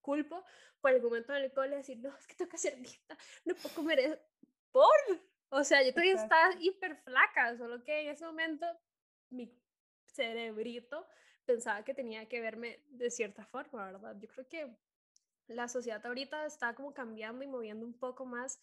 culpo 0.00 0.44
por 0.80 0.92
el 0.92 1.02
momento 1.02 1.32
del 1.32 1.52
cole 1.52 1.76
decir, 1.76 1.98
no, 1.98 2.16
es 2.16 2.26
que 2.26 2.34
tengo 2.34 2.50
que 2.50 2.56
hacer 2.56 2.76
dieta, 2.78 3.16
no 3.44 3.54
puedo 3.54 3.74
comer 3.74 3.98
eso, 4.00 4.18
por, 4.70 4.90
o 5.50 5.62
sea, 5.64 5.82
yo 5.82 5.92
todavía 5.92 6.14
estaba 6.14 6.54
hiper 6.58 6.96
flaca, 6.96 7.56
solo 7.56 7.84
que 7.84 8.00
en 8.00 8.08
ese 8.08 8.24
momento 8.24 8.66
mi 9.30 9.54
cerebrito 10.06 11.06
pensaba 11.44 11.84
que 11.84 11.94
tenía 11.94 12.28
que 12.28 12.40
verme 12.40 12.80
de 12.90 13.10
cierta 13.10 13.44
forma, 13.46 13.84
¿verdad? 13.86 14.16
Yo 14.20 14.28
creo 14.28 14.48
que 14.48 14.76
la 15.48 15.68
sociedad 15.68 16.04
ahorita 16.04 16.46
está 16.46 16.74
como 16.74 16.94
cambiando 16.94 17.44
y 17.44 17.48
moviendo 17.48 17.84
un 17.86 17.98
poco 17.98 18.24
más 18.24 18.60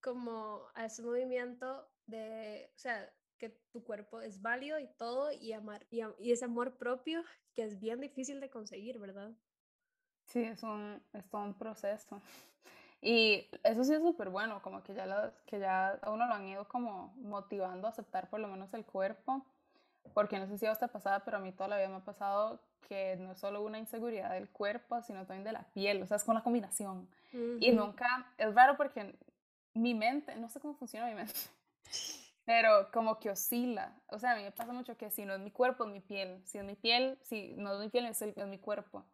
como 0.00 0.66
a 0.74 0.86
ese 0.86 1.02
movimiento 1.02 1.88
de, 2.06 2.70
o 2.74 2.78
sea, 2.78 3.12
que 3.38 3.50
tu 3.72 3.82
cuerpo 3.84 4.20
es 4.20 4.42
válido 4.42 4.78
y 4.78 4.86
todo, 4.86 5.32
y, 5.32 5.52
amar, 5.52 5.86
y, 5.90 6.00
y 6.18 6.32
ese 6.32 6.44
amor 6.44 6.76
propio 6.76 7.22
que 7.54 7.64
es 7.64 7.80
bien 7.80 8.00
difícil 8.00 8.40
de 8.40 8.50
conseguir, 8.50 8.98
¿verdad? 8.98 9.32
Sí, 10.26 10.42
es, 10.44 10.62
un, 10.62 11.02
es 11.12 11.28
todo 11.28 11.42
un 11.42 11.54
proceso. 11.54 12.20
Y 13.02 13.48
eso 13.64 13.82
sí 13.82 13.94
es 13.94 14.02
súper 14.02 14.28
bueno, 14.28 14.60
como 14.60 14.82
que 14.82 14.92
ya, 14.92 15.32
que 15.46 15.58
ya 15.58 15.92
a 16.02 16.10
uno 16.10 16.26
lo 16.26 16.34
han 16.34 16.46
ido 16.46 16.68
como 16.68 17.14
motivando 17.16 17.86
a 17.86 17.90
aceptar 17.92 18.28
por 18.28 18.40
lo 18.40 18.48
menos 18.48 18.74
el 18.74 18.84
cuerpo, 18.84 19.46
porque 20.14 20.38
no 20.38 20.46
sé 20.46 20.58
si 20.58 20.66
a 20.66 20.72
usted 20.72 20.90
pasada, 20.90 21.24
pero 21.24 21.36
a 21.36 21.40
mí 21.40 21.52
toda 21.52 21.68
la 21.68 21.76
vida 21.76 21.88
me 21.88 21.96
ha 21.96 22.04
pasado 22.04 22.60
que 22.88 23.16
no 23.16 23.32
es 23.32 23.38
solo 23.38 23.62
una 23.62 23.78
inseguridad 23.78 24.32
del 24.32 24.48
cuerpo, 24.48 25.00
sino 25.02 25.26
también 25.26 25.44
de 25.44 25.52
la 25.52 25.62
piel, 25.72 26.02
o 26.02 26.06
sea, 26.06 26.16
es 26.16 26.24
con 26.24 26.34
la 26.34 26.42
combinación. 26.42 27.08
Y 27.60 27.70
nunca, 27.70 28.26
es 28.36 28.52
raro 28.54 28.76
porque 28.76 29.14
mi 29.74 29.94
mente, 29.94 30.34
no 30.36 30.48
sé 30.48 30.60
cómo 30.60 30.74
funciona 30.74 31.06
mi 31.06 31.14
mente, 31.14 31.34
pero 32.44 32.90
como 32.92 33.20
que 33.20 33.30
oscila. 33.30 33.94
O 34.08 34.18
sea, 34.18 34.32
a 34.32 34.36
mí 34.36 34.42
me 34.42 34.50
pasa 34.50 34.72
mucho 34.72 34.96
que 34.96 35.10
si 35.10 35.24
no 35.24 35.34
es 35.34 35.40
mi 35.40 35.52
cuerpo, 35.52 35.84
es 35.84 35.90
mi 35.90 36.00
piel. 36.00 36.42
Si 36.44 36.58
es 36.58 36.64
mi 36.64 36.74
piel, 36.74 37.18
si 37.22 37.54
no 37.56 37.72
es 37.74 37.78
mi 37.78 37.88
piel, 37.88 38.06
es, 38.06 38.20
mi 38.48 38.58
cuerpo. 38.58 39.04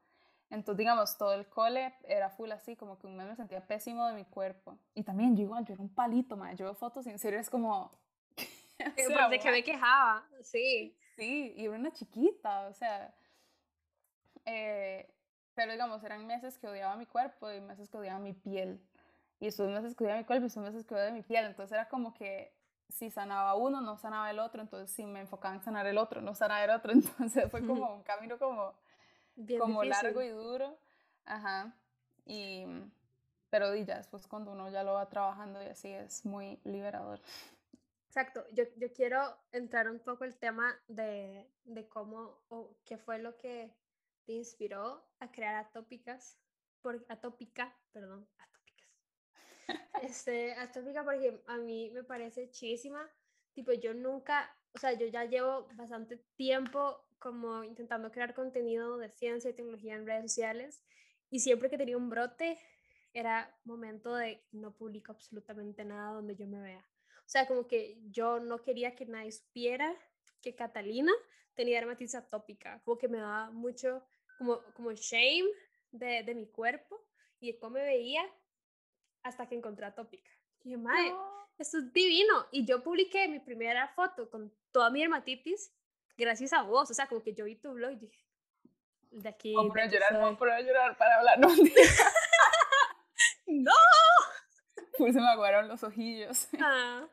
Entonces, 0.49 0.79
digamos, 0.79 1.19
todo 1.19 1.35
el 1.35 1.47
cole 1.47 1.93
era 2.05 2.31
full 2.31 2.51
así, 2.53 2.77
como 2.77 2.99
que 2.99 3.07
un 3.07 3.17
mes 3.17 3.27
me 3.27 3.37
sentía 3.37 3.67
pésimo 3.67 4.07
de 4.07 4.15
mi 4.15 4.25
cuerpo. 4.25 4.79
Y 4.95 5.03
también 5.03 5.37
yo 5.37 5.43
igual, 5.43 5.67
yo 5.67 5.75
era 5.75 5.83
un 5.83 5.95
palito, 5.95 6.37
man. 6.37 6.57
Yo 6.57 6.65
veo 6.65 6.75
fotos 6.75 7.07
y 7.07 7.11
en 7.11 7.19
serio 7.19 7.39
es 7.39 7.51
como... 7.51 7.91
de 9.31 9.39
que 9.39 9.51
me 9.51 9.63
quejaba, 9.63 10.27
sí. 10.43 10.97
Sí, 11.17 11.55
y 11.57 11.65
era 11.65 11.75
una 11.75 11.93
chiquita, 11.93 12.67
o 12.69 12.75
sea... 12.75 13.15
Eh, 14.45 15.11
pero 15.57 15.73
digamos, 15.73 16.05
eran 16.05 16.27
meses 16.27 16.59
que 16.59 16.69
odiaba 16.69 16.97
mi 16.97 17.07
cuerpo 17.07 17.51
y 17.51 17.61
meses 17.63 17.89
que 17.89 17.97
odiaba 17.97 18.19
mi 18.19 18.35
piel. 18.35 18.79
Y 19.41 19.49
esos 19.49 19.71
meses 19.71 19.95
cuidaba 19.95 20.19
mi 20.19 20.25
cuerpo 20.25 20.45
y 20.45 20.47
esos 20.49 20.63
meses 20.63 20.85
cuidaba 20.85 21.07
de 21.07 21.13
mi 21.13 21.23
piel. 21.23 21.47
Entonces 21.47 21.73
era 21.73 21.89
como 21.89 22.13
que 22.13 22.55
si 22.89 23.11
sanaba 23.11 23.55
uno, 23.55 23.81
no 23.81 23.97
sanaba 23.97 24.31
el 24.31 24.39
otro. 24.39 24.61
Entonces 24.61 24.95
si 24.95 25.07
me 25.07 25.21
enfocaba 25.21 25.55
en 25.55 25.63
sanar 25.63 25.87
el 25.87 25.97
otro, 25.97 26.21
no 26.21 26.35
sanaba 26.35 26.63
el 26.63 26.71
otro. 26.71 26.93
Entonces 26.93 27.51
fue 27.51 27.67
como 27.67 27.95
un 27.95 28.03
camino 28.03 28.39
como, 28.39 28.75
como 29.59 29.83
largo 29.83 30.23
y 30.23 30.29
duro. 30.29 30.79
Ajá. 31.25 31.75
Y, 32.27 32.67
pero 33.49 33.75
ya 33.75 33.97
después 33.97 34.27
cuando 34.27 34.53
uno 34.53 34.69
ya 34.69 34.83
lo 34.83 34.93
va 34.95 35.09
trabajando 35.09 35.63
y 35.63 35.67
así 35.67 35.89
es 35.89 36.25
muy 36.27 36.61
liberador. 36.65 37.21
Exacto, 38.17 38.47
yo, 38.55 38.65
yo 38.79 38.91
quiero 38.95 39.21
entrar 39.53 39.91
un 39.91 39.99
poco 39.99 40.25
el 40.25 40.39
tema 40.39 40.75
de, 40.89 41.53
de 41.65 41.87
cómo 41.87 42.41
o 42.49 42.75
qué 42.87 42.97
fue 42.97 43.19
lo 43.19 43.37
que 43.37 43.77
te 44.25 44.33
inspiró 44.33 45.07
a 45.19 45.31
crear 45.31 45.55
Atópicas, 45.57 46.41
por, 46.81 47.05
Atópica, 47.11 47.77
perdón, 47.93 48.27
este, 50.03 50.55
Atópica 50.55 51.05
porque 51.05 51.43
a 51.47 51.59
mí 51.59 51.91
me 51.91 52.05
parece 52.05 52.49
chidísima 52.49 53.07
tipo, 53.53 53.75
yo 53.75 53.93
nunca, 53.93 54.51
o 54.73 54.79
sea, 54.79 54.95
yo 54.95 55.07
ya 55.09 55.27
llevo 55.27 55.69
bastante 55.75 56.17
tiempo 56.37 57.05
como 57.19 57.65
intentando 57.65 58.11
crear 58.11 58.33
contenido 58.33 58.97
de 58.97 59.11
ciencia 59.11 59.51
y 59.51 59.53
tecnología 59.53 59.95
en 59.95 60.07
redes 60.07 60.33
sociales 60.33 60.83
y 61.29 61.41
siempre 61.41 61.69
que 61.69 61.77
tenía 61.77 61.99
un 61.99 62.09
brote 62.09 62.59
era 63.13 63.55
momento 63.65 64.15
de 64.15 64.43
no 64.53 64.75
publico 64.75 65.13
absolutamente 65.13 65.85
nada 65.85 66.13
donde 66.13 66.35
yo 66.35 66.47
me 66.47 66.63
vea. 66.63 66.89
O 67.27 67.29
sea, 67.29 67.47
como 67.47 67.67
que 67.67 67.99
yo 68.11 68.39
no 68.39 68.63
quería 68.63 68.95
que 68.95 69.05
nadie 69.05 69.33
supiera 69.33 69.95
que 70.41 70.55
Catalina 70.55 71.13
tenía 71.55 71.79
dermatitis 71.79 72.15
atópica, 72.15 72.81
como 72.85 72.99
que 72.99 73.09
me 73.09 73.19
daba 73.19 73.51
mucho 73.51 74.07
como, 74.39 74.63
como 74.75 74.93
shame 74.93 75.49
de, 75.91 76.23
de 76.23 76.35
mi 76.35 76.47
cuerpo 76.47 77.05
y 77.41 77.53
de 77.53 77.59
cómo 77.59 77.73
me 77.73 77.83
veía 77.83 78.23
hasta 79.23 79.49
que 79.49 79.57
encontré 79.57 79.87
atópica. 79.87 80.31
Y 80.63 80.71
dije, 80.71 80.77
madre, 80.77 81.13
esto 81.59 81.79
es 81.79 81.93
divino. 81.93 82.47
Y 82.53 82.65
yo 82.65 82.83
publiqué 82.83 83.27
mi 83.29 83.41
primera 83.41 83.89
foto 83.89 84.31
con 84.31 84.53
toda 84.71 84.91
mi 84.91 85.01
dermatitis 85.01 85.73
gracias 86.17 86.53
a 86.53 86.63
vos. 86.63 86.91
O 86.91 86.95
sea, 86.95 87.09
como 87.09 87.23
que 87.23 87.35
yo 87.35 87.45
vi 87.45 87.57
tu 87.57 87.73
blog 87.73 87.93
y 87.93 87.97
dije, 87.97 88.25
de 89.11 89.29
aquí. 89.29 89.55
Vamos 89.55 89.77
a 89.77 89.87
llorar, 89.87 90.13
vamos 90.13 90.41
a 90.43 90.61
llorar 90.61 90.97
para 90.97 91.19
hablar. 91.19 91.39
No, 91.39 91.49
¡No! 93.47 93.73
Pues 94.99 95.15
se 95.15 95.21
me 95.21 95.29
aguaron 95.29 95.69
los 95.69 95.83
ojillos. 95.83 96.49
Ah. 96.61 97.09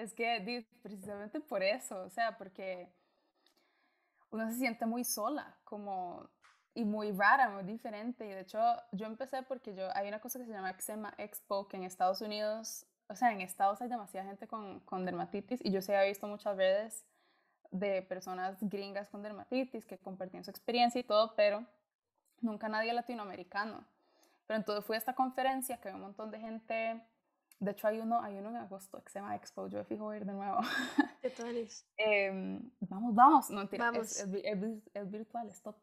Es 0.00 0.14
que 0.14 0.66
precisamente 0.82 1.40
por 1.40 1.62
eso, 1.62 2.02
o 2.02 2.08
sea, 2.08 2.38
porque 2.38 2.90
uno 4.30 4.48
se 4.48 4.56
siente 4.56 4.86
muy 4.86 5.04
sola, 5.04 5.58
como 5.64 6.30
y 6.74 6.84
muy 6.84 7.12
rara, 7.12 7.50
muy 7.50 7.64
diferente. 7.64 8.26
Y 8.26 8.30
de 8.30 8.40
hecho, 8.40 8.58
yo 8.92 9.06
empecé 9.06 9.42
porque 9.42 9.74
yo 9.74 9.94
hay 9.94 10.08
una 10.08 10.20
cosa 10.20 10.38
que 10.38 10.46
se 10.46 10.52
llama 10.52 10.70
Eczema 10.70 11.12
Expo, 11.18 11.68
que 11.68 11.76
en 11.76 11.84
Estados 11.84 12.22
Unidos, 12.22 12.86
o 13.08 13.14
sea, 13.14 13.32
en 13.32 13.42
Estados 13.42 13.82
hay 13.82 13.88
demasiada 13.88 14.26
gente 14.26 14.46
con, 14.46 14.80
con 14.80 15.04
dermatitis 15.04 15.60
y 15.62 15.70
yo 15.70 15.82
sí 15.82 15.92
he 15.92 16.08
visto 16.08 16.26
muchas 16.26 16.56
redes 16.56 17.04
de 17.70 18.00
personas 18.02 18.56
gringas 18.60 19.08
con 19.10 19.22
dermatitis 19.22 19.84
que 19.84 19.98
compartían 19.98 20.44
su 20.44 20.50
experiencia 20.50 21.00
y 21.00 21.04
todo, 21.04 21.34
pero 21.36 21.66
nunca 22.40 22.68
nadie 22.68 22.92
latinoamericano. 22.94 23.84
Pero 24.46 24.58
entonces 24.58 24.84
fui 24.84 24.94
a 24.94 24.98
esta 24.98 25.14
conferencia 25.14 25.78
que 25.78 25.88
hay 25.88 25.94
un 25.94 26.00
montón 26.00 26.30
de 26.30 26.40
gente 26.40 27.02
de 27.60 27.72
hecho, 27.72 27.86
hay 27.86 28.00
uno, 28.00 28.22
hay 28.22 28.38
uno 28.38 28.48
en 28.48 28.56
agosto 28.56 29.02
que 29.04 29.10
se 29.10 29.18
llama 29.18 29.36
Expo. 29.36 29.68
Yo 29.68 29.84
fijo 29.84 30.14
ir 30.14 30.24
de 30.24 30.32
nuevo. 30.32 30.60
¿Qué 31.20 31.28
tal 31.28 31.54
es? 31.56 31.86
eh, 31.98 32.58
vamos, 32.80 33.14
vamos. 33.14 33.50
No, 33.50 33.58
mentira. 33.58 33.90
Vamos. 33.90 34.16
Es, 34.16 34.26
es, 34.94 35.10
virtual, 35.10 35.46
stop. 35.48 35.76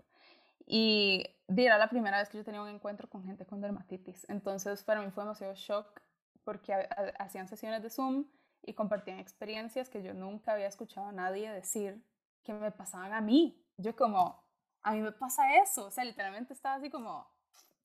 Y 0.66 1.24
era 1.48 1.78
la 1.78 1.88
primera 1.88 2.18
vez 2.18 2.30
que 2.30 2.38
yo 2.40 2.44
tenía 2.44 2.64
un 2.64 2.68
encuentro 2.68 3.08
con 3.08 3.24
gente 3.24 3.46
con 3.46 3.62
dermatitis. 3.62 4.28
Entonces, 4.28 4.84
para 4.84 5.02
mí 5.02 5.12
fue 5.12 5.24
demasiado 5.24 5.54
shock 5.54 6.02
porque 6.44 6.74
hacían 7.20 7.48
sesiones 7.48 7.84
de 7.84 7.92
Zoom 7.92 8.26
y 8.64 8.74
compartían 8.74 9.20
experiencias 9.20 9.88
que 9.88 10.02
yo 10.02 10.16
nunca 10.16 10.54
había 10.54 10.68
escuchado 10.68 11.08
a 11.08 11.12
nadie 11.12 11.52
decir 11.52 12.04
que 12.44 12.54
me 12.54 12.72
pasaban 12.72 13.14
a 13.14 13.22
mí. 13.22 13.64
Yo 13.78 13.96
como, 13.96 14.44
a 14.82 14.94
mí 14.94 15.02
me 15.02 15.12
pasa 15.12 15.58
eso. 15.58 15.86
O 15.86 15.92
sea, 15.92 16.04
literalmente 16.04 16.54
estaba 16.54 16.76
así 16.76 16.90
como, 16.90 17.30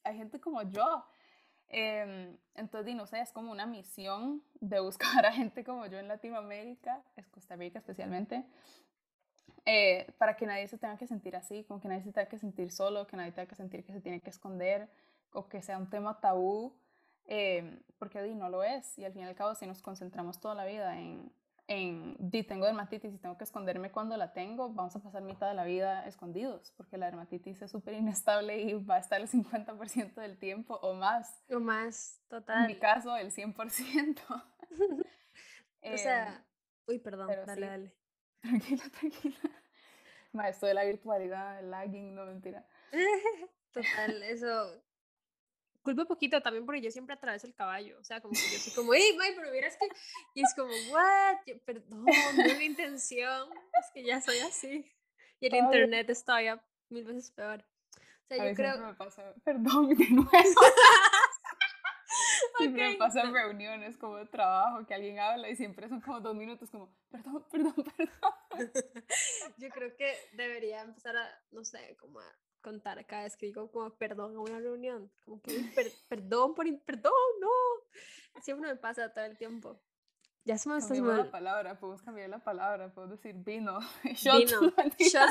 hay 0.02 0.16
gente 0.16 0.40
como 0.40 0.62
yo. 0.62 1.04
Eh, 1.72 2.36
entonces, 2.54 2.94
no 2.94 3.06
sé, 3.06 3.20
es 3.20 3.32
como 3.32 3.50
una 3.50 3.66
misión 3.66 4.42
de 4.60 4.78
buscar 4.80 5.26
a 5.26 5.32
gente 5.32 5.64
como 5.64 5.86
yo 5.86 5.98
en 5.98 6.06
Latinoamérica, 6.06 7.02
es 7.16 7.26
Costa 7.28 7.56
Rica 7.56 7.78
especialmente, 7.78 8.44
eh, 9.64 10.12
para 10.18 10.36
que 10.36 10.46
nadie 10.46 10.68
se 10.68 10.76
tenga 10.76 10.98
que 10.98 11.06
sentir 11.06 11.34
así, 11.34 11.64
como 11.64 11.80
que 11.80 11.88
nadie 11.88 12.02
se 12.02 12.12
tenga 12.12 12.28
que 12.28 12.38
sentir 12.38 12.70
solo, 12.70 13.06
que 13.06 13.16
nadie 13.16 13.32
tenga 13.32 13.48
que 13.48 13.54
sentir 13.54 13.84
que 13.84 13.92
se 13.92 14.00
tiene 14.00 14.20
que 14.20 14.30
esconder 14.30 14.88
o 15.32 15.48
que 15.48 15.62
sea 15.62 15.78
un 15.78 15.88
tema 15.88 16.20
tabú, 16.20 16.74
eh, 17.26 17.80
porque 17.98 18.20
no 18.34 18.50
lo 18.50 18.64
es. 18.64 18.98
Y 18.98 19.04
al 19.04 19.12
fin 19.12 19.22
y 19.22 19.24
al 19.24 19.34
cabo, 19.34 19.54
si 19.54 19.66
nos 19.66 19.80
concentramos 19.80 20.40
toda 20.40 20.54
la 20.54 20.66
vida 20.66 20.98
en, 20.98 21.32
en, 21.72 22.30
tengo 22.46 22.66
dermatitis 22.66 23.14
y 23.14 23.18
tengo 23.18 23.38
que 23.38 23.44
esconderme 23.44 23.90
cuando 23.90 24.16
la 24.16 24.32
tengo, 24.32 24.72
vamos 24.72 24.94
a 24.94 25.02
pasar 25.02 25.22
mitad 25.22 25.48
de 25.48 25.54
la 25.54 25.64
vida 25.64 26.06
escondidos, 26.06 26.72
porque 26.76 26.98
la 26.98 27.06
dermatitis 27.06 27.62
es 27.62 27.70
súper 27.70 27.94
inestable 27.94 28.61
y 28.61 28.74
va 28.74 28.96
a 28.96 28.98
estar 28.98 29.20
el 29.20 29.28
50% 29.28 30.14
del 30.14 30.38
tiempo 30.38 30.74
o 30.74 30.94
más. 30.94 31.42
O 31.50 31.61
más, 31.61 32.20
total. 32.28 32.62
En 32.62 32.66
mi 32.66 32.78
caso, 32.78 33.16
el 33.16 33.32
100%. 33.32 34.20
o 35.82 35.96
sea, 35.96 36.28
em, 36.28 36.42
uy, 36.88 36.98
perdón, 36.98 37.28
dale, 37.46 37.66
dale. 37.66 37.94
Tranquila, 38.42 38.82
tranquila. 38.98 39.37
Maestro 40.32 40.68
de 40.68 40.74
la 40.74 40.85
virtualidad, 40.85 41.61
el 41.61 41.70
lagging, 41.70 42.14
no 42.14 42.26
mentira. 42.26 42.66
Total, 43.72 44.22
eso 44.24 44.82
culpa 45.83 46.05
poquito 46.05 46.40
también 46.40 46.64
porque 46.64 46.81
yo 46.81 46.90
siempre 46.90 47.14
atraveso 47.14 47.47
el 47.47 47.55
caballo, 47.55 47.99
o 47.99 48.05
sea, 48.05 48.21
como 48.21 48.33
que 48.35 48.40
yo 48.53 48.59
soy 48.59 48.73
como, 48.73 48.95
¡ey, 48.95 49.16
may, 49.16 49.35
pero 49.35 49.51
miras 49.51 49.77
que, 49.77 49.88
y 50.35 50.42
es 50.42 50.55
como, 50.55 50.73
what, 50.90 51.38
perdón, 51.64 52.05
no 52.05 52.45
es 52.45 52.59
mi 52.59 52.64
intención, 52.64 53.49
es 53.81 53.90
que 53.92 54.05
ya 54.05 54.21
soy 54.21 54.38
así, 54.38 54.90
y 55.40 55.47
el 55.47 55.55
internet 55.55 56.09
está 56.11 56.40
ya 56.42 56.62
mil 56.88 57.05
veces 57.05 57.31
peor. 57.33 57.64
O 57.95 58.35
sea, 58.35 58.49
yo 58.49 58.55
creo... 58.55 58.79
me 58.79 58.95
pasa, 58.95 59.35
perdón, 59.45 59.88
de 59.97 60.09
nuevo. 60.11 60.31
Siempre 62.59 62.90
me 62.90 62.97
pasa 62.97 63.23
en 63.23 63.33
reuniones 63.33 63.97
como 63.97 64.16
de 64.16 64.27
trabajo 64.27 64.87
que 64.87 64.95
alguien 64.95 65.18
habla 65.18 65.49
y 65.49 65.57
siempre 65.57 65.88
son 65.88 66.01
como 66.01 66.21
dos 66.21 66.35
minutos 66.35 66.71
como, 66.71 66.95
perdón, 67.11 67.45
perdón, 67.51 67.75
perdón. 67.97 68.23
Yo 69.59 69.68
creo 69.71 69.97
que 69.97 70.14
debería 70.33 70.83
empezar 70.83 71.16
a, 71.16 71.42
no 71.51 71.64
sé, 71.64 71.97
como 71.99 72.21
a 72.21 72.38
contar 72.62 73.05
cada 73.07 73.25
vez 73.25 73.37
que 73.37 73.46
digo 73.46 73.70
como 73.70 73.90
perdón 73.96 74.37
a 74.37 74.40
una 74.40 74.59
reunión, 74.59 75.11
como 75.25 75.42
que 75.42 75.53
perdón 76.09 76.55
por 76.55 76.66
perdón, 76.85 77.12
no. 77.40 78.40
Siempre 78.40 78.70
me 78.70 78.77
pasa 78.77 79.12
todo 79.12 79.25
el 79.25 79.37
tiempo. 79.37 79.81
Ya 80.44 80.59
se 80.59 80.68
me 80.68 80.79
está 80.79 80.94
la 80.94 81.31
palabra, 81.31 81.79
podemos 81.79 82.03
cambiar 82.03 82.29
la 82.29 82.42
palabra, 82.42 82.92
puedo 82.92 83.09
decir 83.09 83.35
vino, 83.37 83.79
shot, 84.14 84.38
vino, 84.38 84.61
shot. 84.98 85.31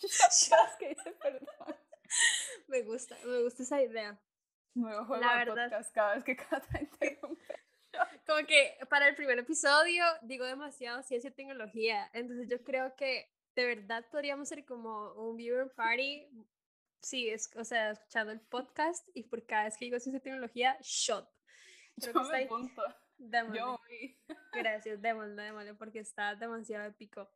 shot 0.00 0.76
que 0.78 0.90
dice 0.90 1.12
perdón. 1.12 1.76
Me 2.68 2.82
gusta, 2.82 3.16
me 3.24 3.42
gusta 3.42 3.62
esa 3.62 3.82
idea. 3.82 4.20
Nuevo 4.74 5.04
juego 5.06 5.24
la 5.24 5.32
de 5.32 5.44
verdad. 5.44 5.70
podcast 5.70 5.94
cada 5.94 6.14
vez 6.14 6.24
que 6.24 6.36
cada 6.36 6.62
interrumpe. 6.80 7.64
Como 8.26 8.46
que 8.46 8.76
para 8.88 9.08
el 9.08 9.14
primer 9.14 9.38
episodio 9.38 10.04
digo 10.22 10.44
demasiado 10.44 11.02
ciencia 11.02 11.30
y 11.30 11.32
tecnología, 11.32 12.10
entonces 12.12 12.48
yo 12.48 12.62
creo 12.62 12.94
que 12.96 13.33
de 13.54 13.66
verdad 13.66 14.04
podríamos 14.10 14.48
ser 14.48 14.64
como 14.64 15.12
un 15.14 15.36
viewer 15.36 15.72
party. 15.74 16.26
Sí, 17.00 17.28
es, 17.28 17.50
o 17.56 17.64
sea, 17.64 17.90
escuchando 17.90 18.32
el 18.32 18.40
podcast 18.40 19.06
y 19.14 19.24
por 19.24 19.44
cada 19.46 19.64
vez 19.64 19.76
que 19.76 19.84
digo 19.84 20.00
ciencia 20.00 20.18
y 20.18 20.22
tecnología, 20.22 20.78
shot. 20.80 21.28
Creo 22.00 22.12
Yo 22.12 22.30
que 22.30 22.42
está 22.42 22.48
Yo 23.52 23.80
Gracias, 24.52 25.00
démosle, 25.00 25.42
démosle, 25.42 25.74
porque 25.74 26.00
está 26.00 26.34
demasiado 26.34 26.86
épico. 26.86 27.30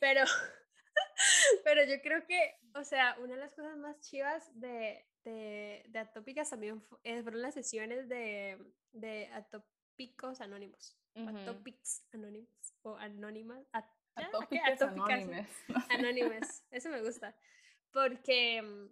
Pero, 0.00 0.24
pero 1.64 1.84
yo 1.84 2.00
creo 2.02 2.26
que, 2.26 2.56
o 2.74 2.82
sea, 2.82 3.16
una 3.20 3.34
de 3.34 3.40
las 3.40 3.54
cosas 3.54 3.76
más 3.76 4.00
chivas 4.00 4.50
de, 4.58 5.06
de, 5.22 5.84
de 5.88 5.98
Atópicas 5.98 6.50
también 6.50 6.82
eh, 7.04 7.22
fueron 7.22 7.42
las 7.42 7.54
sesiones 7.54 8.08
de, 8.08 8.58
de 8.92 9.28
Atópicos 9.28 10.40
Anónimos. 10.40 10.98
Atópics 11.14 12.08
Anónimos. 12.12 12.74
O 12.82 12.96
Anónimas. 12.96 13.64
Atópicas 14.16 14.80
anónimes. 14.82 15.48
Anónimes, 15.90 16.64
eso 16.70 16.88
me 16.88 17.02
gusta. 17.02 17.34
Porque, 17.90 18.62
mm, 18.62 18.88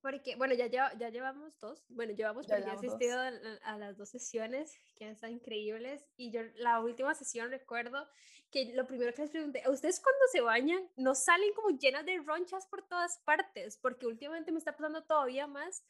porque 0.00 0.36
bueno, 0.36 0.54
ya, 0.54 0.66
ya 0.66 1.08
llevamos 1.10 1.58
dos, 1.58 1.84
bueno, 1.88 2.12
llevamos 2.12 2.46
porque 2.46 2.62
he 2.62 2.70
asistido 2.70 3.18
a, 3.20 3.78
las 3.78 3.96
dos 3.96 4.08
sesiones, 4.08 4.78
que 4.96 5.04
han 5.04 5.10
estado 5.12 5.32
increíbles, 5.32 6.04
y 6.16 6.30
yo 6.30 6.42
la 6.56 6.80
última 6.80 7.14
sesión 7.14 7.50
recuerdo 7.50 8.08
que 8.50 8.72
lo 8.74 8.86
primero 8.86 9.12
que 9.12 9.22
les 9.22 9.30
pregunté, 9.30 9.62
¿ustedes 9.68 10.00
cuando 10.00 10.20
se 10.32 10.40
bañan 10.40 10.88
no 10.96 11.14
salen 11.14 11.52
como 11.54 11.76
llenas 11.76 12.06
de 12.06 12.18
ronchas 12.18 12.66
por 12.66 12.82
todas 12.86 13.18
partes? 13.18 13.76
Porque 13.76 14.06
últimamente 14.06 14.52
me 14.52 14.58
está 14.58 14.72
pasando 14.72 15.04
todavía 15.04 15.46
más, 15.46 15.84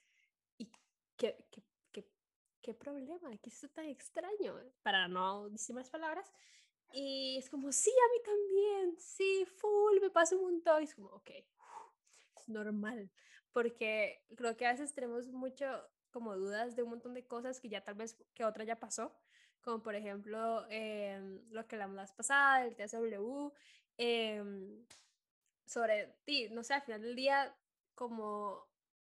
y 0.57 0.71
qué, 1.17 1.45
qué, 1.53 1.63
qué, 1.93 2.11
qué 2.63 2.75
problema, 2.75 3.31
¿qué 3.39 3.51
es 3.51 3.59
eso 3.59 3.69
tan 3.69 3.85
extraño? 3.85 4.57
Para 4.83 5.07
no 5.07 5.49
decir 5.51 5.75
más 5.75 5.91
palabras, 5.91 6.33
y 6.93 7.37
es 7.39 7.51
como, 7.51 7.73
sí, 7.73 7.91
a 7.91 8.13
mí 8.13 8.23
también, 8.25 8.97
sí, 8.99 9.47
full, 9.57 10.01
me 10.01 10.11
pasa 10.11 10.37
un 10.37 10.43
montón. 10.43 10.83
Y 10.83 10.85
es 10.85 10.95
como, 10.95 11.09
ok, 11.09 11.31
es 12.37 12.49
normal. 12.49 13.11
Porque 13.53 14.25
creo 14.37 14.57
que 14.57 14.67
a 14.67 14.73
veces 14.73 14.95
tenemos 14.95 15.29
mucho 15.29 15.67
como 16.11 16.37
dudas 16.37 16.77
de 16.77 16.83
un 16.83 16.91
montón 16.91 17.15
de 17.15 17.27
cosas 17.27 17.61
que 17.61 17.69
ya 17.69 17.83
tal 17.85 17.95
vez 17.95 18.17
que 18.35 18.45
otra 18.45 18.65
ya 18.65 18.77
pasó. 18.77 19.15
Como 19.61 19.83
por 19.83 19.95
ejemplo, 19.95 20.67
em, 20.71 21.43
lo 21.51 21.67
que 21.67 21.77
la 21.77 21.87
vez 21.89 22.13
pasada, 22.13 22.65
el 22.65 22.77
TSW, 22.77 23.53
eh, 23.99 24.43
sobre 25.67 26.17
ti, 26.25 26.49
no 26.51 26.63
sé, 26.63 26.75
al 26.75 26.83
final 26.83 27.03
del 27.03 27.17
día, 27.17 27.55
como 27.95 28.68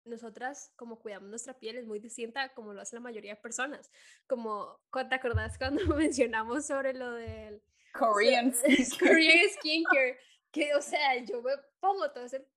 nosotras 0.06 0.74
como 0.76 1.00
cuidamos 1.00 1.30
nuestra 1.30 1.58
piel 1.58 1.78
es 1.78 1.86
muy 1.86 2.00
distinta 2.00 2.50
como 2.54 2.74
lo 2.74 2.82
hace 2.82 2.96
la 2.96 3.02
mayoría 3.02 3.36
de 3.36 3.42
personas. 3.42 3.92
Como, 4.28 4.80
¿te 4.92 5.16
acordás 5.16 5.58
cuando 5.58 5.86
mencionamos 5.96 6.66
sobre 6.66 6.94
lo 6.94 7.12
del 7.13 7.62
Korean 7.94 8.54
skincare? 8.54 9.00
Korean 9.00 9.50
skincare, 9.60 10.20
que 10.52 10.76
o 10.76 10.82
sea, 10.82 11.18
yo 11.24 11.42
me 11.42 11.54
pongo 11.80 12.12
todo 12.12 12.26
ese 12.26 12.48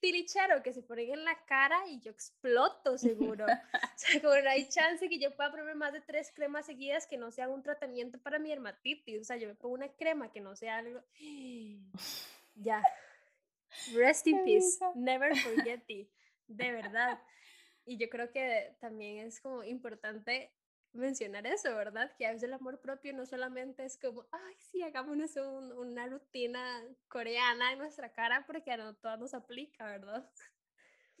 tilichero 0.00 0.62
que 0.62 0.72
se 0.72 0.82
ponen 0.82 1.12
en 1.12 1.24
la 1.24 1.44
cara 1.46 1.86
y 1.88 2.00
yo 2.00 2.10
exploto 2.10 2.98
seguro. 2.98 3.46
o 3.46 3.96
sea, 3.96 4.20
como 4.20 4.34
no 4.34 4.50
hay 4.50 4.68
chance 4.68 5.08
que 5.08 5.18
yo 5.18 5.34
pueda 5.34 5.50
ponerme 5.50 5.74
más 5.74 5.92
de 5.92 6.00
tres 6.00 6.32
cremas 6.34 6.66
seguidas 6.66 7.06
que 7.06 7.16
no 7.16 7.30
sean 7.30 7.50
un 7.50 7.62
tratamiento 7.62 8.20
para 8.20 8.38
mi 8.38 8.50
dermatitis. 8.50 9.20
O 9.20 9.24
sea, 9.24 9.36
yo 9.36 9.48
me 9.48 9.54
pongo 9.54 9.74
una 9.74 9.88
crema 9.88 10.30
que 10.30 10.40
no 10.40 10.54
sea 10.54 10.78
algo... 10.78 11.02
ya. 12.54 12.82
Rest 13.94 14.26
in 14.26 14.44
peace. 14.44 14.78
Never 14.94 15.34
forget 15.36 15.82
it. 15.88 16.08
De 16.48 16.72
verdad. 16.72 17.20
Y 17.84 17.98
yo 17.98 18.08
creo 18.08 18.30
que 18.30 18.76
también 18.80 19.26
es 19.26 19.40
como 19.40 19.62
importante 19.62 20.52
mencionar 20.92 21.46
eso, 21.46 21.74
¿verdad? 21.76 22.12
Que 22.16 22.26
a 22.26 22.30
veces 22.30 22.44
el 22.44 22.54
amor 22.54 22.80
propio 22.80 23.12
no 23.12 23.26
solamente 23.26 23.84
es 23.84 23.98
como, 23.98 24.26
ay, 24.32 24.54
sí, 24.58 24.82
hagámonos 24.82 25.36
una 25.36 26.06
rutina 26.06 26.82
coreana 27.08 27.72
en 27.72 27.78
nuestra 27.78 28.12
cara 28.12 28.44
porque 28.46 28.72
a 28.72 28.76
no 28.76 28.94
todo 28.94 29.16
nos 29.18 29.34
aplica, 29.34 29.84
¿verdad? 29.86 30.28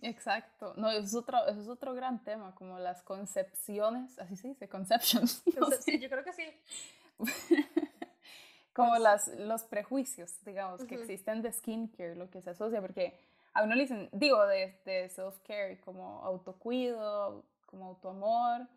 Exacto. 0.02 0.74
No, 0.76 0.90
eso 0.90 1.04
es 1.04 1.14
otro, 1.14 1.46
eso 1.46 1.60
es 1.60 1.68
otro 1.68 1.94
gran 1.94 2.22
tema, 2.22 2.54
como 2.54 2.78
las 2.78 3.02
concepciones, 3.02 4.18
así 4.18 4.36
se 4.36 4.48
dice, 4.48 4.68
conceptions. 4.68 5.42
Sí, 5.80 5.98
yo 5.98 6.08
creo 6.08 6.24
que 6.24 6.32
sí. 6.32 6.44
como 8.72 8.98
las, 8.98 9.28
los 9.28 9.64
prejuicios, 9.64 10.44
digamos, 10.44 10.84
que 10.84 10.96
existen 10.96 11.42
de 11.42 11.52
skincare, 11.52 12.14
lo 12.14 12.28
que 12.28 12.42
se 12.42 12.50
asocia, 12.50 12.80
porque 12.80 13.18
a 13.56 13.62
uno 13.62 13.74
le 13.74 13.82
dicen, 13.82 14.10
digo, 14.12 14.46
de, 14.46 14.78
de 14.84 15.08
self-care, 15.08 15.80
como 15.80 16.22
autocuido, 16.24 17.42
como 17.64 17.86
autoamor, 17.86 18.68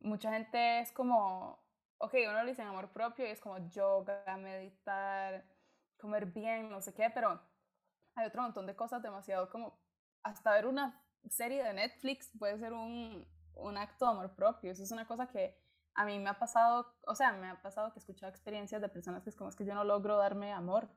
mucha 0.00 0.32
gente 0.32 0.80
es 0.80 0.90
como, 0.90 1.62
ok, 1.98 2.14
uno 2.28 2.42
le 2.42 2.50
dice 2.50 2.62
amor 2.62 2.88
propio 2.92 3.24
y 3.24 3.30
es 3.30 3.40
como 3.40 3.58
yoga, 3.68 4.36
meditar, 4.36 5.44
comer 5.96 6.26
bien, 6.26 6.70
no 6.70 6.80
sé 6.80 6.92
qué, 6.92 7.08
pero 7.08 7.40
hay 8.16 8.26
otro 8.26 8.42
montón 8.42 8.66
de 8.66 8.74
cosas 8.74 9.00
demasiado 9.00 9.48
como, 9.48 9.78
hasta 10.24 10.52
ver 10.54 10.66
una 10.66 11.00
serie 11.30 11.62
de 11.62 11.72
Netflix 11.72 12.32
puede 12.36 12.58
ser 12.58 12.72
un, 12.72 13.24
un 13.54 13.78
acto 13.78 14.06
de 14.06 14.10
amor 14.10 14.34
propio. 14.34 14.72
Eso 14.72 14.82
es 14.82 14.90
una 14.90 15.06
cosa 15.06 15.28
que 15.28 15.56
a 15.94 16.04
mí 16.04 16.18
me 16.18 16.30
ha 16.30 16.38
pasado, 16.38 16.92
o 17.06 17.14
sea, 17.14 17.30
me 17.32 17.48
ha 17.48 17.62
pasado 17.62 17.92
que 17.92 18.00
he 18.00 18.00
escuchado 18.00 18.30
experiencias 18.30 18.82
de 18.82 18.88
personas 18.88 19.22
que 19.22 19.30
es 19.30 19.36
como, 19.36 19.50
es 19.50 19.56
que 19.56 19.64
yo 19.64 19.74
no 19.74 19.84
logro 19.84 20.16
darme 20.16 20.52
amor. 20.52 20.88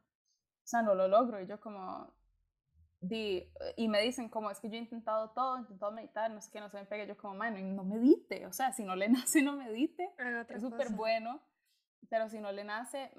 O 0.63 0.67
sea, 0.69 0.81
no 0.81 0.95
lo 0.95 1.07
logro. 1.07 1.39
Y 1.41 1.47
yo 1.47 1.59
como, 1.59 2.11
di, 3.01 3.49
y 3.77 3.87
me 3.87 4.01
dicen 4.01 4.29
como 4.29 4.51
es 4.51 4.59
que 4.59 4.69
yo 4.69 4.75
he 4.75 4.79
intentado 4.79 5.31
todo, 5.31 5.57
he 5.57 5.61
intentado 5.61 5.91
meditar, 5.91 6.29
no 6.31 6.41
sé 6.41 6.51
qué, 6.51 6.59
no 6.59 6.69
se 6.69 6.77
me 6.77 6.85
pegue, 6.85 7.07
yo 7.07 7.17
como, 7.17 7.35
mano, 7.35 7.57
no 7.59 7.83
medite, 7.83 8.45
o 8.45 8.53
sea, 8.53 8.71
si 8.73 8.83
no 8.83 8.95
le 8.95 9.09
nace, 9.09 9.41
no 9.41 9.53
medite, 9.53 10.09
es 10.49 10.61
súper 10.61 10.89
bueno, 10.91 11.41
pero 12.09 12.29
si 12.29 12.39
no 12.39 12.51
le 12.51 12.63
nace, 12.63 13.11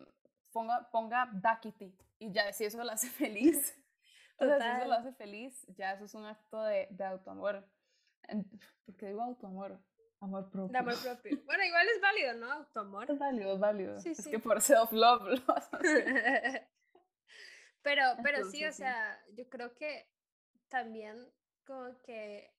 ponga, 0.52 0.90
ponga 0.90 1.30
Dakiti, 1.32 1.96
y 2.18 2.32
ya, 2.32 2.52
si 2.52 2.64
eso 2.64 2.82
lo 2.82 2.90
hace 2.90 3.08
feliz, 3.08 3.76
o 4.38 4.44
sea, 4.44 4.60
si 4.60 4.80
eso 4.80 4.88
lo 4.88 4.94
hace 4.94 5.12
feliz, 5.12 5.66
ya 5.76 5.92
eso 5.92 6.04
es 6.04 6.14
un 6.14 6.26
acto 6.26 6.62
de, 6.62 6.88
de 6.90 7.04
autoamor, 7.04 7.66
porque 8.84 9.06
digo 9.06 9.22
autoamor, 9.22 9.80
amor 10.20 10.50
propio. 10.50 10.78
amor 10.78 10.94
propio. 11.02 11.42
Bueno, 11.46 11.64
igual 11.64 11.86
es 11.88 12.00
válido, 12.00 12.34
¿no? 12.34 12.52
Autoamor. 12.52 13.10
Es 13.10 13.18
válido, 13.18 13.54
es 13.54 13.58
válido. 13.58 13.96
es 13.96 14.28
que 14.28 14.38
por 14.38 14.60
self-love 14.60 15.22
lo 15.22 15.54
Pero, 17.82 18.02
pero 18.22 18.50
sí, 18.50 18.64
o 18.64 18.72
sea, 18.72 19.22
yo 19.34 19.48
creo 19.48 19.74
que 19.74 20.06
también 20.68 21.16
como 21.64 22.00
que, 22.02 22.52